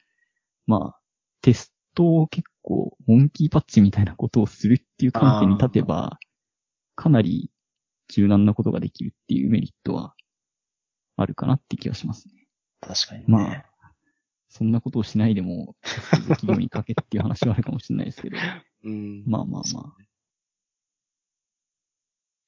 [0.66, 1.00] まあ、
[1.42, 6.18] テストを結構、モンキーパッチみたいなことをするっていう観点に立てば、
[6.96, 7.50] かなり
[8.08, 10.14] 柔軟なことができるっていうメリットは、
[11.16, 12.46] あるかなって気がしますね。
[12.80, 13.26] 確かにね。
[13.28, 13.64] まあ、
[14.48, 18.36] そんなことをしないでも、テストできるように書けっていう話はあるかもしれないですけど、
[18.84, 19.24] うん。
[19.26, 20.02] まあまあまあ。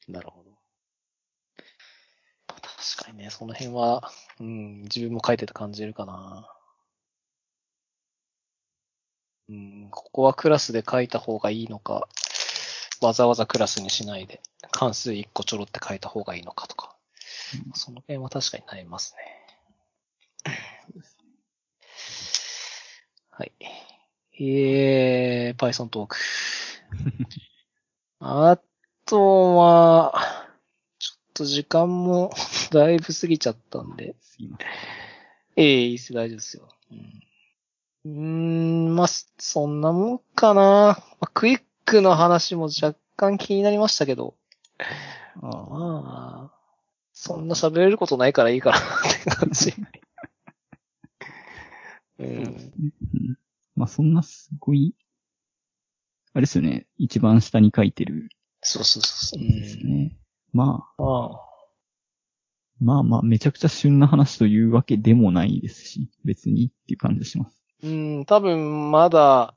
[0.09, 0.51] なるほど。
[2.47, 4.10] 確かにね、その辺は、
[4.40, 6.51] うん、自分も書いてて感じるかな。
[9.48, 12.09] うん、ここはクラスで書いた方がいいのか、
[13.01, 14.40] わざわざクラスにしないで、
[14.70, 16.97] 関数1個ちょろって書いた方がいいのかとか、
[17.66, 19.44] うんその辺は確かに悩みますね。
[23.31, 23.52] はい。
[24.40, 26.16] えー、Python トーク。
[28.20, 28.59] あ
[29.06, 30.14] とは、
[30.98, 32.31] ちょっと時間も
[32.72, 34.16] だいぶ過ぎちゃったんで。
[34.20, 34.68] すいません。
[35.56, 36.68] ええいいっす、大丈夫ですよ。
[38.05, 40.62] うん、んまあ、そんなもんかな。
[40.62, 44.36] まあ、クイックの話も若干気になりましたけど。
[45.36, 46.59] あまあ、
[47.12, 48.81] そんな喋れることないからいいかなっ
[49.24, 49.74] て感じ。
[52.18, 52.26] うん。
[52.26, 53.39] うん
[53.76, 54.94] まあそんなすごい、
[56.32, 58.28] あれですよね、一番下に書いてる
[58.65, 59.49] そうそうそうそう。
[59.49, 60.16] ですね。
[60.53, 61.09] まあ、うん。
[61.09, 61.55] ああ
[62.81, 67.62] まあまあ、めちゃくちゃ旬な話というわけでもないですし、別にっていう感じがします。
[67.82, 69.55] うん、多分まだ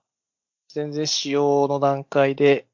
[0.69, 2.67] 全然仕様の段階で、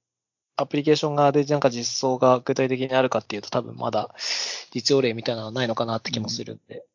[0.55, 4.13] アプリケーション側でなんか実装が具体的にあるかっていうと多分まだ
[4.71, 6.85] 実用例みたいなのはないのかなって気もするんで。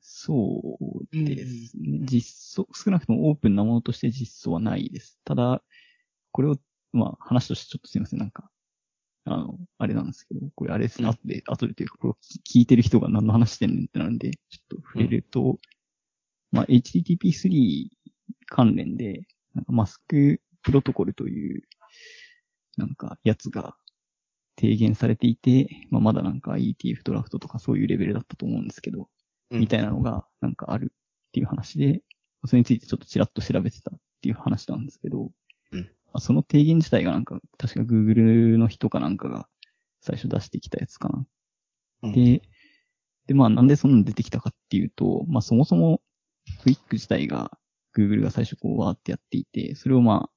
[0.00, 2.00] そうですね。
[2.06, 5.18] 実装、少なくともオープンなものとして実装はないです。
[5.24, 5.62] ただ、
[6.32, 6.56] これを、
[6.92, 8.50] まあ話としてちょっとすいません、なんか、
[9.24, 11.14] あの、あれなんですけど、これあれですね、うん。
[11.14, 15.58] 後で、後でというか、これを聞いてる人が何の話してんねんってなるんで、ちょっと触れると、
[16.52, 17.88] まあ HTTP3
[18.46, 19.22] 関連で、
[19.54, 21.62] なんかマスクプロトコルという、
[22.76, 23.76] なんかやつが
[24.60, 29.08] 提言されていて、まあまだなんか ETF ドラフトとかそういうレベルだったと思うんですけど、
[29.50, 32.02] みたいなのがなんかあるっていう話で、
[32.46, 35.30] それについてちょっとちらっと調べてたっていう話なんですけど、
[36.20, 39.48] その提言自体がなんか、確か Google の人かなんかが
[40.00, 41.26] 最初出してきたやつかな。
[42.04, 42.42] うんで、
[43.26, 46.02] で、まあなんでそんなの出てきたかっていうと、まあそもそも
[46.62, 47.50] クイック自体が
[47.96, 50.30] Google が最初こうわーってやっていて、それをまあ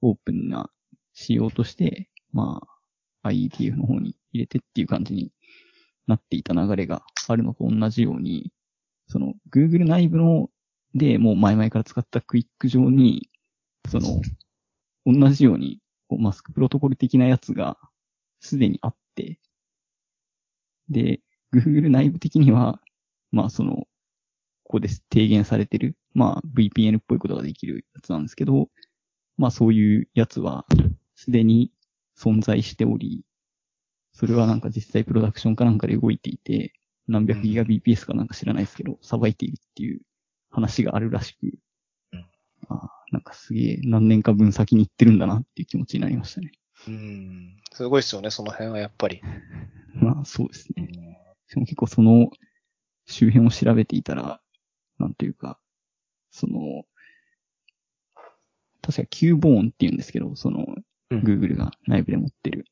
[0.00, 0.70] オープンな
[1.12, 2.62] 仕様として、ま
[3.22, 5.32] あ IETF の方に入れてっていう感じに
[6.06, 8.52] なっていた流れがあるのと同じように、
[9.08, 10.48] その Google 内部の
[10.94, 13.28] でもう前々から使ったクイック上に、
[13.88, 14.20] その
[15.06, 17.78] 同じようにこうマスクプロトコル的なやつが
[18.40, 19.38] すでにあって、
[20.88, 21.20] で、
[21.54, 22.80] Google 内部的には、
[23.30, 23.86] まあその、
[24.64, 28.68] ここで提言されてる、まあ VPN っぽいことができるやつなんですけど、
[29.36, 30.66] まあそういうやつは
[31.16, 31.72] すでに
[32.18, 33.24] 存在しており、
[34.12, 36.72] それはなんか実際プロダクションかなんかで動いていて、
[37.08, 40.00] 何百ギガ BPS かなんか知らないですけど、さばいているっていう
[40.50, 41.69] 話があるらしく、うん
[42.70, 46.52] ああなんかすげえ何年か分先に行ってるんだなっていう気持ちになりましたね。
[46.88, 47.56] うん。
[47.72, 49.20] すごいですよね、その辺はやっぱり。
[49.94, 51.18] まあそうですね。
[51.48, 52.30] しかも結構その
[53.06, 54.40] 周辺を調べていたら、
[54.98, 55.58] なんというか、
[56.30, 56.84] その、
[58.82, 60.64] 確か Q ボーンって言うんですけど、その、
[61.10, 62.66] うん Google が内部で持ってる、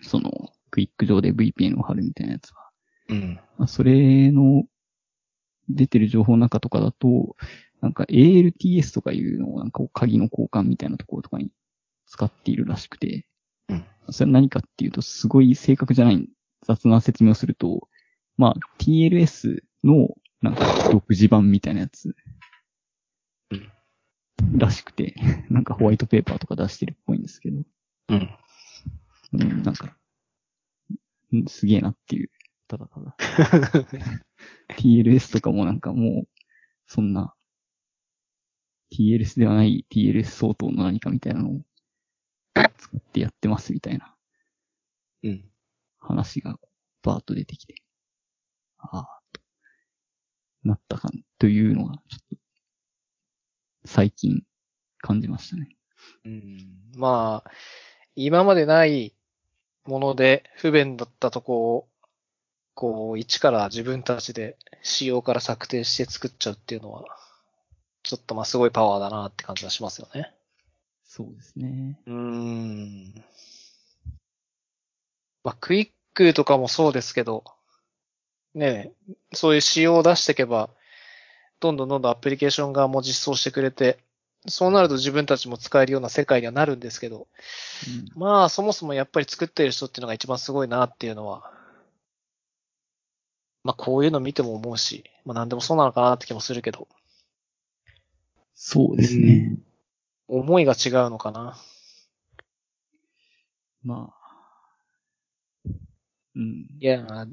[0.00, 0.30] その、
[0.70, 2.70] クイック上で VPN を貼るみたいなやつは、
[3.10, 3.40] うん。
[3.58, 4.64] まあ、それの
[5.68, 7.36] 出てる情報の中とかだと、
[7.86, 11.52] なんか ALTS とかいうのをなんか鍵の交換みたいなところとかに
[12.06, 13.28] 使っているらしくて、
[13.68, 13.84] うん。
[14.10, 16.28] それは何かっていうと、すごい正確じゃない
[16.66, 17.88] 雑な説明をすると、
[18.36, 20.08] まあ TLS の
[20.42, 22.16] なんか独自版みたいなやつ。
[23.52, 24.58] うん。
[24.58, 25.14] らしくて、
[25.48, 27.62] なんかホワイトペーパーとか出してるっぽいんですけど、
[28.08, 28.30] うん。
[29.32, 29.96] うん、なんか、
[31.32, 32.30] うんすげえなっていう、
[32.66, 33.16] ただただ。
[34.76, 36.28] TLS とかもなんかもう、
[36.88, 37.35] そんな、
[38.92, 41.60] TLS ではない TLS 相当の何かみたいなのを
[42.78, 44.14] 使ってやってますみたいな
[45.22, 45.44] うん。
[45.98, 46.56] 話が
[47.02, 47.74] バーッと出てきて、
[48.78, 49.40] ああ、と
[50.64, 52.36] なったかんというのが、ちょっと、
[53.84, 54.42] 最近
[54.98, 55.68] 感じましたね。
[56.24, 56.58] うん。
[56.96, 57.50] まあ、
[58.14, 59.14] 今までない
[59.84, 61.88] もので不便だったとこを、
[62.74, 67.04] こう、一から自分たちで仕様から策定して作っちゃうっていうのは、
[68.06, 70.32] ちょっとまあすごいパワーだなって感じがしますよね。
[71.04, 71.98] そうですね。
[72.06, 73.24] うーん。
[75.42, 77.42] まあ、クイックとかもそうですけど、
[78.54, 80.70] ねえ、そういう仕様を出していけば、
[81.58, 83.98] どんどんどんどんアプリケーション側も実装してくれて、
[84.46, 87.26] そうなると自分たちも使えるような世界にはなるんですけど、
[88.16, 91.50] うんまあそもそもやっぱり作っている人っていうのが一番すごいなっていうのは、
[93.64, 96.86] まあこういうの見ても思うし、まあ何でもそうなのかなって気もするけど、
[98.56, 99.58] そうですね。
[100.28, 101.56] 思いが違うのかな。
[103.84, 104.26] まあ。
[106.34, 106.66] うん。
[106.80, 107.26] いや、だっ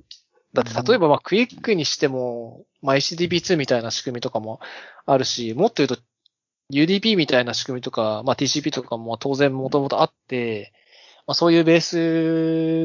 [0.65, 4.59] て例えばまあクイックにしても、まあ HTTP2 みたいな仕組みとかも
[5.05, 5.97] あるし、もっと言うと
[6.71, 10.73] UDP みたいな仕組みとか、まあ TCP とかも当然もともとあって、
[11.25, 11.79] まあそういうベー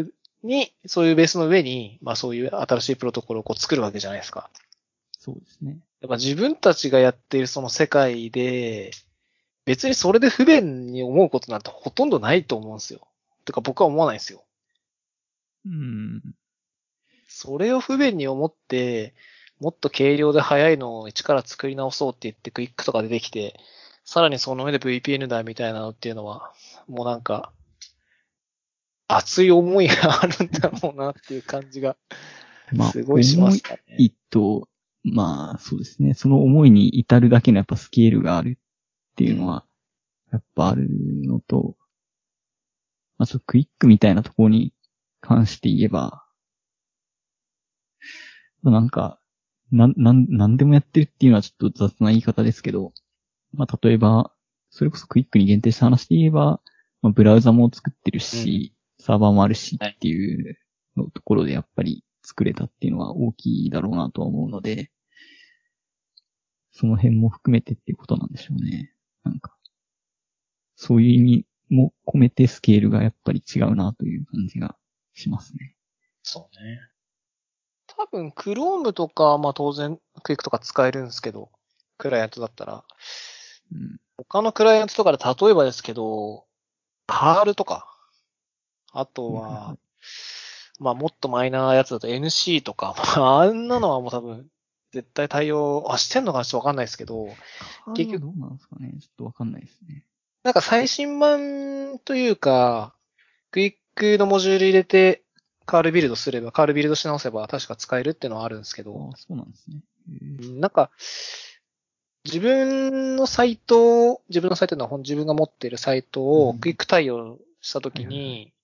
[0.06, 0.12] ス
[0.44, 4.48] に、そういうベースの上に、まあそういう新しいプロトコルをこう作るわけじゃないですか。
[5.18, 5.78] そうですね。
[6.00, 8.92] やっぱ自分たちがやっているその世界で、
[9.64, 13.06] 別にそれで不便に思うことなんてほとんどないと思うんですよ。
[13.44, 14.44] てか僕は思わないですよ。
[15.66, 16.22] うん。
[17.26, 19.14] それを不便に思って、
[19.60, 23.58] もっと軽量で速いのを一から作り直そうって言ってクイックとか出てきて、
[24.04, 26.52] さらにその上で VPN だみたいなのっていうのは、
[26.86, 27.52] もうなんか、
[29.08, 31.96] 熱い思いがあるんだろうなっていう感じが、
[32.72, 33.82] まあ、すごいしますかね。
[33.88, 34.68] 思いと、
[35.04, 36.14] まあ、そうですね。
[36.14, 39.64] その思いに至るだけのやっぱスケールがあるっていうのは、
[40.32, 40.88] やっぱある
[41.24, 41.76] のと、
[43.16, 44.72] まあ、ちょっとクイックみたいなところに
[45.20, 46.24] 関して言えば、
[48.62, 49.20] まあなんか、
[49.70, 52.92] なん、なん、なんでもやってるっていうのはちょっと雑な言い方ですけど、
[53.52, 54.32] まあ、例えば、
[54.70, 56.60] それこそクイックに限定した話で言えば、
[57.02, 60.58] まあ、ブラウザも作ってるし、サーバーもあるしっていう
[60.96, 64.90] のところでやっぱり作れたっていうのは大きいだろうなとは思うので、
[66.72, 68.92] その辺も含めてっていうことなんでしょうね。
[69.24, 69.56] なんか、
[70.76, 74.76] そういう意味も込めてスケールがやっぱり違うなという感じが
[75.14, 75.74] しますね。
[76.22, 76.80] そうね。
[77.86, 81.50] 多分、Chrome とか、まあ当然、クイックとか使えるんですけど、
[81.96, 82.84] クライアントだったら、
[83.72, 83.98] うん。
[84.18, 86.44] 他のクライアントとかで例えばですけど、
[87.06, 87.86] パールとか、
[88.92, 89.78] あとはいはいは、
[90.78, 94.48] まあもっとマイナーなやつだと NC とか、 まああんなのはもう多分、
[94.92, 97.28] 絶対対応、あ、してんのかなちょっとわかんないですけど、
[97.94, 98.94] 結局どうなんですかね。
[99.00, 100.04] ちょっとわかんないですね。
[100.44, 102.94] なんか最新版というか、
[103.50, 105.22] クイックのモジュール入れて、
[105.66, 109.10] カールビルドすれば、カールビルドし直せば確か使えるっていうのはあるんですけど。
[109.12, 109.82] あ、そうなんですね。
[110.58, 110.90] なんか、
[112.24, 116.58] 自分のサイトを、自分のサイトの自分が持っているサイトをうん。
[116.58, 118.54] クイック対応したときに、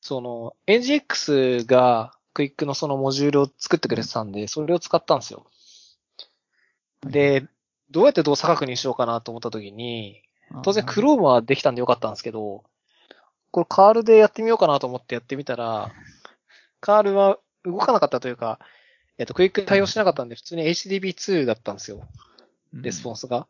[0.00, 5.46] その、NGX がクイックのそのモジュールを作ってくれてたんで、それを使ったんですよ。
[7.06, 7.46] で、
[7.90, 10.22] どうやって動作確認しようかなと思ったときに、
[10.62, 12.64] 当然あー Chrome はできたんでよかったんですけど、
[13.50, 15.92] これカールでやってみようかなと思ってやってみたら、
[16.80, 18.58] カールは動かなかったというか、
[19.18, 22.08] えっと、クイック対応しなかったんで、普通に HTTP2 だったんですよ。
[22.72, 23.20] レスポンス。
[23.20, 23.46] スが。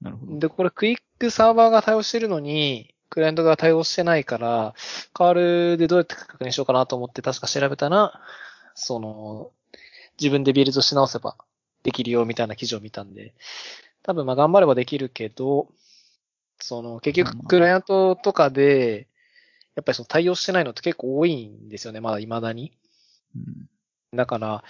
[0.00, 0.38] なるほど。
[0.38, 4.74] で、これクイックサーバーが対応してるのに、クライアントが対応してないから、
[5.12, 5.34] カー
[5.72, 8.20] ルでどうやって確認しようかなと思って確か調べたら、
[8.74, 9.50] その、
[10.20, 11.36] 自分でビルドし直せば
[11.82, 13.34] できるよみたいな記事を見たんで、
[14.02, 15.68] 多分まあ頑張ればできるけど、
[16.58, 19.08] その、結局クライアントとかで、
[19.74, 22.72] やっぱりその対応してないのって結構多いんですよね、まだ未だに。
[23.34, 23.68] うん
[24.14, 24.62] だから、やっ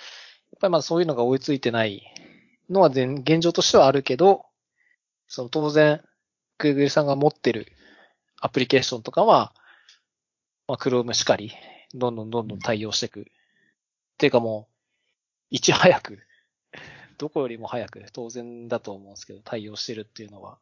[0.61, 2.03] ぱりまだそういうのが追いついてない
[2.69, 4.45] のは全現状としてはあるけど、
[5.29, 6.03] その当然、
[6.59, 7.67] Google さんが持ってる
[8.41, 9.53] アプリケーションとかは、
[10.69, 11.53] まあ、Chrome しかり、
[11.95, 13.21] どんどんどんどん対応していく。
[13.21, 13.25] っ
[14.19, 14.75] ていうかもう、
[15.51, 16.19] いち早く、
[17.19, 20.59] どこよりも早く、当然だと思うんですけど、対応してるっていうのは、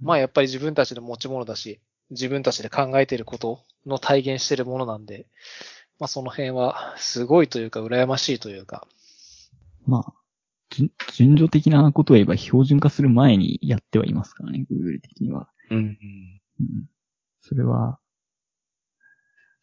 [0.00, 5.26] まあやっぱり自分たちの持ち物だし、自分たちで考えていることの体現してるものなんで、
[5.98, 8.86] まあその辺はすごいというか羨ましいというか、
[9.86, 10.14] まあ、
[10.70, 15.48] 順順序的なことを言えば標準化する前にやってはいますからね、Google 的には。
[15.70, 15.78] うん。
[15.78, 16.39] うん。
[17.40, 17.98] それは、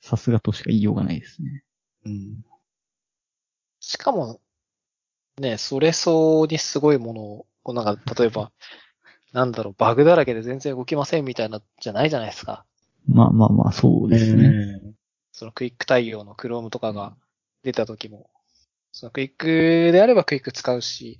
[0.01, 1.63] さすがとしか言いようがないですね。
[2.05, 2.45] うん。
[3.79, 4.39] しかも、
[5.39, 8.51] ね、それそうにすごいものを、こうなんか、例えば、
[9.33, 12.65] なんだろう、バグだらけで全然動きませんみたいな、じゃないじゃないですか。
[13.07, 14.95] まあまあまあ、そうですね。
[15.31, 17.15] その QUIC 対応の Chrome とかが
[17.63, 18.29] 出た時も、
[18.91, 21.19] その QUIC であれば QUIC 使うし、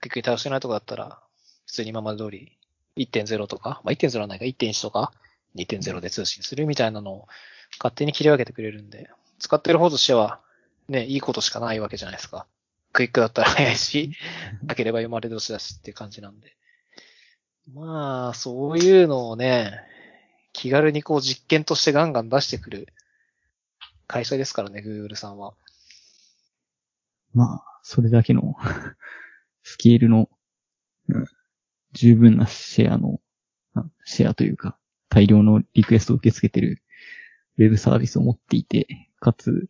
[0.00, 1.22] QUIC に対応してないとかだったら、
[1.66, 2.58] 普通に今まで通り
[2.96, 5.12] 1.0とか、まあ、1.0はないか1.1とか
[5.56, 7.28] 2.0で通信するみたいなのを
[7.78, 10.40] 勝手に切り分けてくれるんで、使ってる方としては、
[10.88, 12.46] ね、いいことしかないわけじゃないですか。
[12.92, 14.12] クイックだったら早いし、
[14.62, 16.56] なければ読まれ同士だしって感じなんで。
[17.72, 19.80] まあ、そういうのをね、
[20.52, 22.92] 気軽にこう実験としてガンガン出してくる
[24.06, 25.54] 会社ですからね、Google さんは。
[27.32, 28.54] まあ、それだけの
[29.62, 30.28] スケールの、
[31.08, 31.26] うん
[31.94, 33.20] 十分なシェアの、
[33.74, 34.76] あシェアというか、
[35.08, 36.82] 大量のリクエストを受け付けてる
[37.56, 38.86] ウェブサービスを持っていて、
[39.20, 39.68] かつ、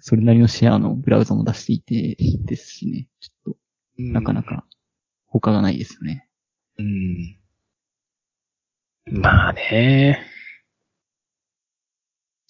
[0.00, 3.58] それなりのシェアのブラウザも出していて、ですしね、ちょっと、
[3.98, 4.66] なかなか
[5.26, 6.26] 他がないですよね。
[6.78, 7.38] うん。
[9.06, 10.26] まあね。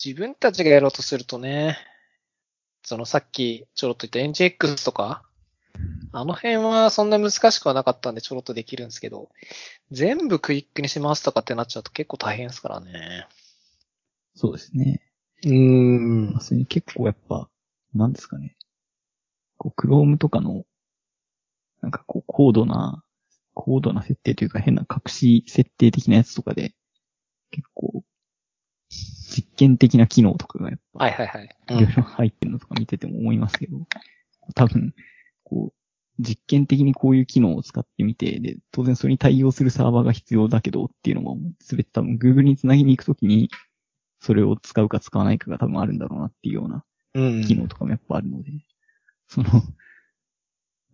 [0.02, 1.76] 自分たちがやろうとするとね、
[2.82, 5.22] そのさっきちょろっと言った NGX とか、
[6.12, 9.30] あの辺はそんな難しくはなかったんでちょろっとできるんですけど、
[9.90, 13.26] 全部クイックにしますとかってなっちゃうと結構大変ですからね。
[14.34, 15.00] そうですね。
[15.44, 17.48] うーんまあ、それに結構やっぱ、
[17.94, 18.56] なんですかね。
[19.58, 20.64] こう、Chrome とかの、
[21.80, 23.02] なんかこう、高度な、
[23.54, 26.74] 高度な設定というか変な隠し設定的なやつとかで、
[27.50, 28.04] 結構、
[28.88, 31.48] 実験的な機能とかがやっぱ、はいはいはい。
[31.68, 33.86] いろいろ入ってるのとか見てても思いますけど、
[34.54, 34.94] 多分、
[35.52, 43.50] こう、実験的にこういう機能を使ってみて、で、当然それに対応するサーバーが必要だけどっていうのも、すべて多分 Google につなぎに行くときに、
[44.20, 46.84] それを使うか使わないかが多分あるんだろうなっていうような
[47.14, 47.44] うん。
[47.44, 48.50] 機能とかもやっぱあるので、
[49.28, 49.48] その、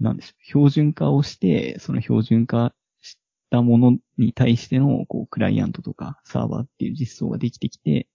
[0.01, 3.19] なんでしょう、標準化をして、その標準化し
[3.51, 8.09] たものに対しての、こう、クライアントとかサーバーっていう実装ができてきて、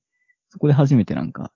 [0.49, 1.51] そこで初めてなんか、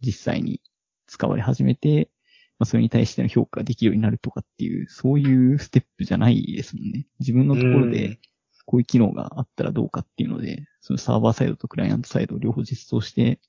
[0.00, 0.60] 実際に
[1.06, 2.10] 使われ始めて、
[2.58, 7.06] まあ、それに対しての評価ができるようになるとかっていう、そういうステップじゃないですもんね。
[7.20, 8.20] 自分のところうんで、
[8.66, 13.40] こういう機能があったらどうかっていうので、そのサーバーサイドとクライアントサイドを両方実装して、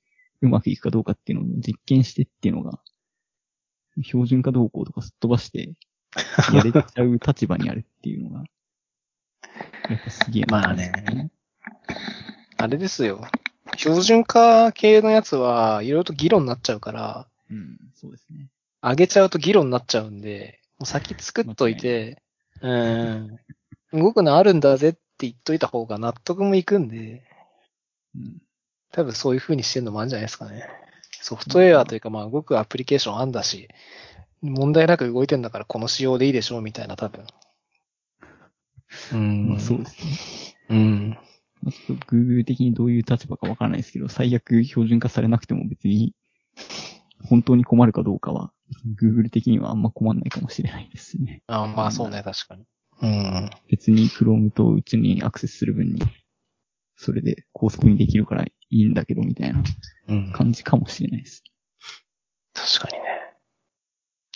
[0.42, 2.80] うまくいくかどうかっていうのを実験してっていうのが、
[4.02, 5.72] 標準化動向とかすっ飛ばして、
[6.52, 8.44] やれちゃう立場にあるっていうのが、
[9.88, 11.30] やっぱすげえなまあね。
[12.58, 13.26] あれですよ。
[13.76, 18.48] 標準化系のやつはいろいろと議論になっちゃうから、うん、そうですね。
[18.88, 22.22] 上げちゃうと議論になっちゃうんで、もう先作っといて、
[22.62, 23.38] うん。
[23.92, 27.24] 動くのあるんだぜって言っといた方が納得もいくんで、
[28.14, 28.38] うん。
[28.92, 30.68] 多分そういう風にしてるのもあるんじゃないですかね。
[31.20, 33.68] ソフトウェアというかまあ動くアプリケーションあんだし、
[34.40, 37.26] 問題なく動いてんだからこの仕様でいいでしょうみたいな多分。
[39.12, 39.48] うん。
[39.48, 40.56] まあそうですね。
[40.70, 41.18] うん。
[41.62, 46.14] まあちょっと Google 的にどういう立場かわからないですけど、最悪標準化されなくても別に、
[47.24, 48.52] 本当に困るかどうかは、
[49.00, 51.42] Google 的にはあんま困んないかもしれないですね。
[51.46, 52.64] あまあそうね、確かに。
[53.02, 53.50] うん。
[53.70, 56.02] 別に Chrome とうちにアクセスする分に、
[56.96, 59.62] それで高速にできるからいいんだけどみたいな
[60.08, 60.32] うん。
[60.32, 61.44] 感じかもしれないです。
[62.54, 63.08] 確かにね。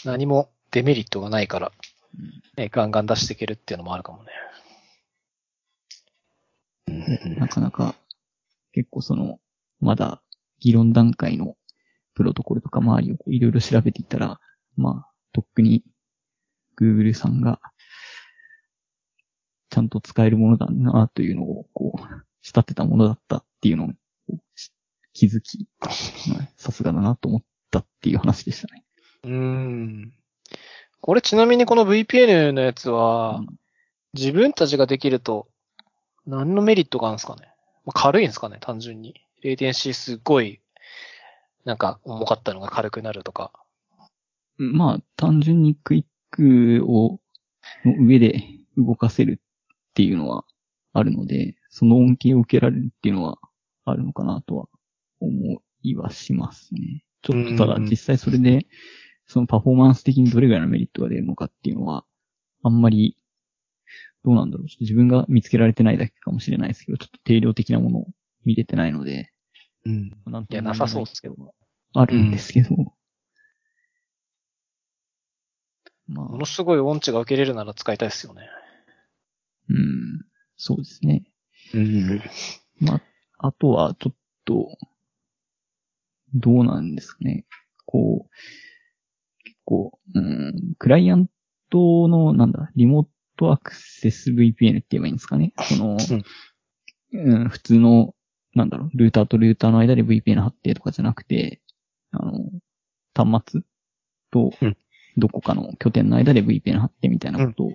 [0.05, 1.73] 何もデメリットがないから、
[2.57, 4.31] ね、ガンガン出していけるっていうのもあるかもね。
[6.89, 7.94] うんなかなか、
[8.73, 9.39] 結構その、
[9.81, 10.23] まだ
[10.61, 11.57] 議論段階の
[12.21, 14.39] プロトコルとか周りをいろいろ調べていったら、
[14.77, 15.83] まあ、とっくに
[16.79, 17.61] Google さんが、
[19.71, 22.01] ちゃんと使えるものだなというのを、こう、
[22.43, 23.89] 仕立てたものだったっていうのを
[25.15, 25.67] 気づき、
[26.59, 27.41] さすがだなと思っ
[27.71, 28.85] たっていう話でしたね。
[29.25, 30.13] うん。
[31.01, 33.41] これちなみにこの VPN のやつは、
[34.13, 35.49] 自分たちができると、
[36.27, 37.55] 何のメリットがあるんですかね、
[37.87, 39.15] まあ、軽いんですかね単純に。
[39.41, 40.61] レイテンシーすっごい、
[41.65, 43.53] なんか重かったのが軽くなるとか。
[44.59, 47.20] まあ、単純にクイックを、
[47.85, 48.43] の上で
[48.77, 50.45] 動かせるっていうのは
[50.93, 53.39] あるので、その恩恵を受けられるっていうのは
[53.85, 54.69] あるのかなとは
[55.20, 57.05] 思いはしますね。
[57.23, 58.66] ちょっとただ実際それで、
[59.27, 62.05] そのパフォーマンス的にどれぐらいのメリットが出るのかっていうのは、
[62.62, 63.16] あんまり、
[64.24, 64.69] どうなんだろう。
[64.69, 68.07] ちょっと自分が見つけられてないだけかもしれないですけど、ちょっと定量的なものを
[68.45, 69.32] 見れてないので、
[69.86, 70.12] うん。
[70.27, 71.55] なんといや、なさそうですけど。
[71.93, 72.69] あるんですけど、
[76.07, 78.48] まあ、ものすごい音痴が受けれるなら使いたいですよね。
[79.69, 80.24] うん、
[80.57, 81.24] そうですね。
[81.74, 82.23] うん。
[82.81, 83.02] まあ、
[83.39, 84.77] あとはちょっと、
[86.35, 87.47] どうなんですかね。
[87.86, 88.31] こう、
[89.44, 91.28] 結構、うん、クライアン
[91.70, 95.52] トの、なんだ、リモートアクセス VPN って言えばいいんですかね。
[95.61, 95.97] その、
[97.12, 98.15] うん、普通の、
[98.55, 101.60] なんだろう、ルーターとルーターの間で VPN 貼ってとかじゃなくて、
[102.10, 102.51] あの、
[103.14, 103.62] 端末
[104.31, 104.77] とうん、
[105.16, 107.72] どこかの拠点の間で VPN 貼ってみたいなことを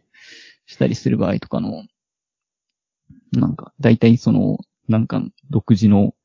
[0.65, 1.85] したりする場合とかの、
[3.31, 4.57] なんか、大体その、
[4.87, 6.15] なんか、独自の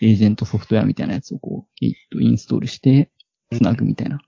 [0.00, 3.10] エージェントソフトウェアみたいなやつをこう、えっと、インストールして、
[3.52, 4.20] つなぐみたいな、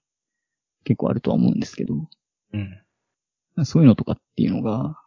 [0.85, 1.95] 結構あるとは思うんですけど、
[2.53, 3.65] うん。
[3.65, 5.01] そういうのとかっていうのが、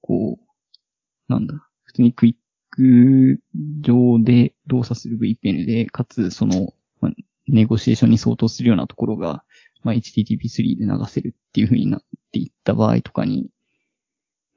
[0.00, 2.34] こう、なんだ、普通にクイッ
[2.74, 3.40] ク
[3.80, 7.12] 上で動作する VPN で、かつその、まあ
[7.46, 9.44] ネゴシエーションに相当するようなところが、
[9.82, 12.00] まあ、HTTP3 で流せるっていう風になっ
[12.32, 13.48] ていった場合とかに、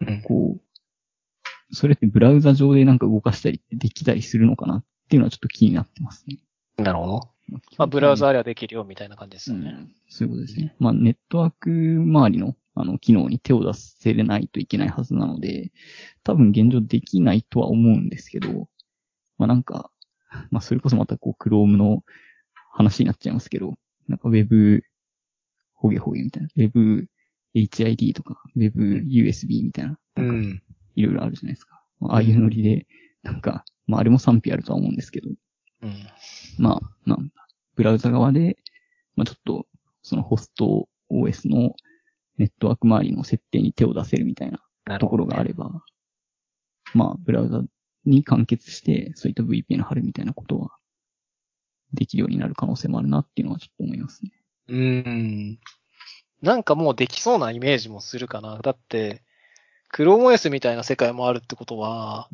[0.02, 0.22] うん。
[0.22, 6.38] こう、それってブラウザ上でなんか動かしたりできたりするのかなっていうのはちょっと気になってますね。
[6.78, 7.30] なるほど。
[7.78, 9.70] まあ、ブラウザあればできるよみたいな感じですよね。
[9.70, 10.74] うんそういうことですね。
[10.80, 15.72] まあ、ネットワーク周りの、あの、機能に手を出せれないといけないはずなので、
[16.24, 18.70] 多分現状できないとは思うんですけど、
[19.38, 19.92] まあなんか、
[20.52, 22.04] まあそれこそまたこう、Chrome の
[22.72, 23.76] 話になっちゃいますけど、
[24.08, 24.84] なんか Web、
[25.74, 27.08] ほげほげみたいな、Web
[27.56, 30.62] HID とか、Web USB みたいな、なんかん。
[30.96, 31.82] いろいろあるじゃないですか。
[32.00, 32.88] まあ、ああいうノリで、
[33.24, 35.30] なんか、まああれも賛否あるとは思うんですけど、
[35.82, 36.08] うん。
[36.58, 37.34] まあ、なんだ、
[37.76, 38.58] ブラウザ側で、
[39.16, 39.68] まあちょっと、
[40.04, 41.76] そのホスト OS の
[42.38, 45.84] ネットワーク周りの設定に手を出せるみたいなところがあれば、
[46.94, 47.62] まあ、ブラウザ
[48.06, 50.72] に完結して、そういった VPN 貼るみたいなことは、
[51.94, 54.32] できるようになる可能性もあるなっていうのはちょっと思いますね。
[54.70, 55.60] うん。
[56.42, 58.60] なんかもうできそうなイメージもするかな。
[58.60, 59.24] だって、
[59.94, 62.30] ChromeOS みたいな世界もあるってことは、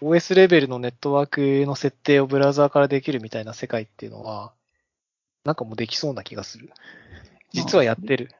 [0.00, 4.52] OS レベルのネットワークの設定をブラウザーからできるみたいな世界っていうのは、
[5.44, 6.70] なんかもうできそうな気がする。
[7.52, 8.34] 実はやってる。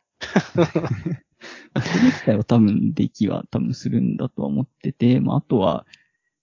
[1.82, 5.86] それ自体は多分できは多分するんだとは思ってて、まあ、あとは、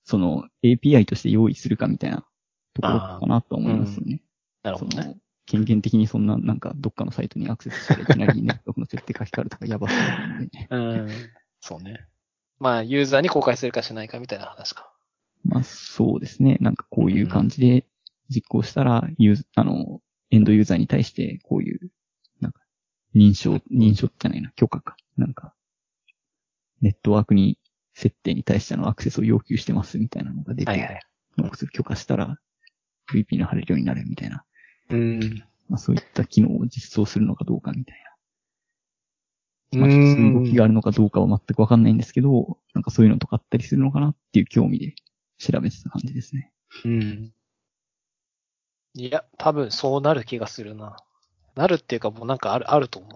[0.03, 2.25] その API として用意するかみたいな
[2.73, 4.21] ところかなとは思いますよね。
[4.63, 5.17] なるほどね。
[5.45, 10.67] 権限的にそんな、なんか、どっかのサイトにアクセスしたらいきなりネットワークの設定書き換わるとかやばそうなんで、ね。
[10.69, 11.09] うん。
[11.59, 12.05] そうね。
[12.59, 14.91] まあ、ユーザーに公開するかしないかみたいな話か。
[15.43, 16.57] まあ、そうですね。
[16.61, 17.85] なんかこういう感じで
[18.29, 19.99] 実行したら、ユーズ、あの、
[20.29, 21.89] エンドユーザーに対して、こういう、
[23.15, 24.95] 認証、認証じゃないな、許可か。
[25.17, 25.53] なんか、
[26.81, 27.57] ネットワークに、
[27.93, 31.01] 設定に対してのアクセスを要求してますみたいなのが出て、はいはい。
[31.73, 32.37] 許可したら、
[33.13, 34.45] VP の貼れるようになるみたいな。
[34.89, 35.43] うん。
[35.67, 38.03] まあ、そういった機能を実装するのかどうかみたい
[39.73, 39.79] な。
[39.79, 44.95] まあ、動んきがあるのかどうかは全くわかんないんですけど、なんかそういうのとかあったりするのかなっていう興味で
[45.37, 46.51] 調べてた感じですね。
[46.83, 47.33] うん。
[48.93, 50.97] いや、多分そうなる気がするな。
[51.55, 53.11] なるっていうかもうなんかある、あると思う。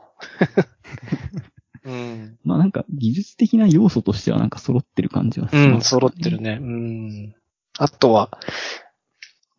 [1.90, 2.40] うん。
[2.44, 6.42] まあなんか技術的な要素としてはなんか揃ってる感じはしうん、ます、揃ってる。
[6.42, 6.58] ね。
[6.60, 7.36] うん。
[7.78, 8.40] あとは、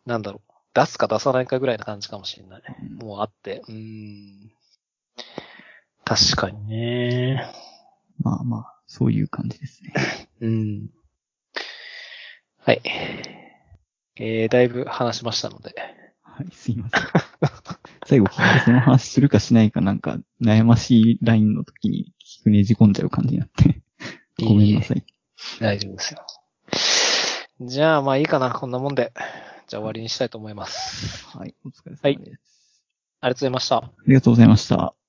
[0.05, 0.47] なんだろう。
[0.73, 2.61] 出すか出さないかぐらいな感じかもしれない。
[3.03, 3.63] もうあって。
[3.67, 4.51] うん。
[6.05, 7.51] 確かにね。
[8.19, 9.93] まあまあ、そういう感じですね。
[10.41, 10.89] うん。
[12.59, 12.81] はい。
[14.17, 15.75] えー、だいぶ話しましたので。
[16.21, 17.01] はい、すいません。
[18.07, 18.27] 最後、
[18.63, 23.81] その話するかしないかなんか悩ましいラインの時に聞くねじ込んじゃう感じになって。
[24.41, 25.03] ごめんなさい。
[25.59, 26.25] 大丈夫ですよ。
[27.67, 28.51] じゃあ、まあいいかな。
[28.51, 29.11] こんなもんで。
[29.67, 31.27] じゃあ終わりにしたいと思います。
[31.37, 32.81] はい、お疲れ様です。
[33.19, 33.75] ありがとうございました。
[33.77, 35.06] ありがとうございました。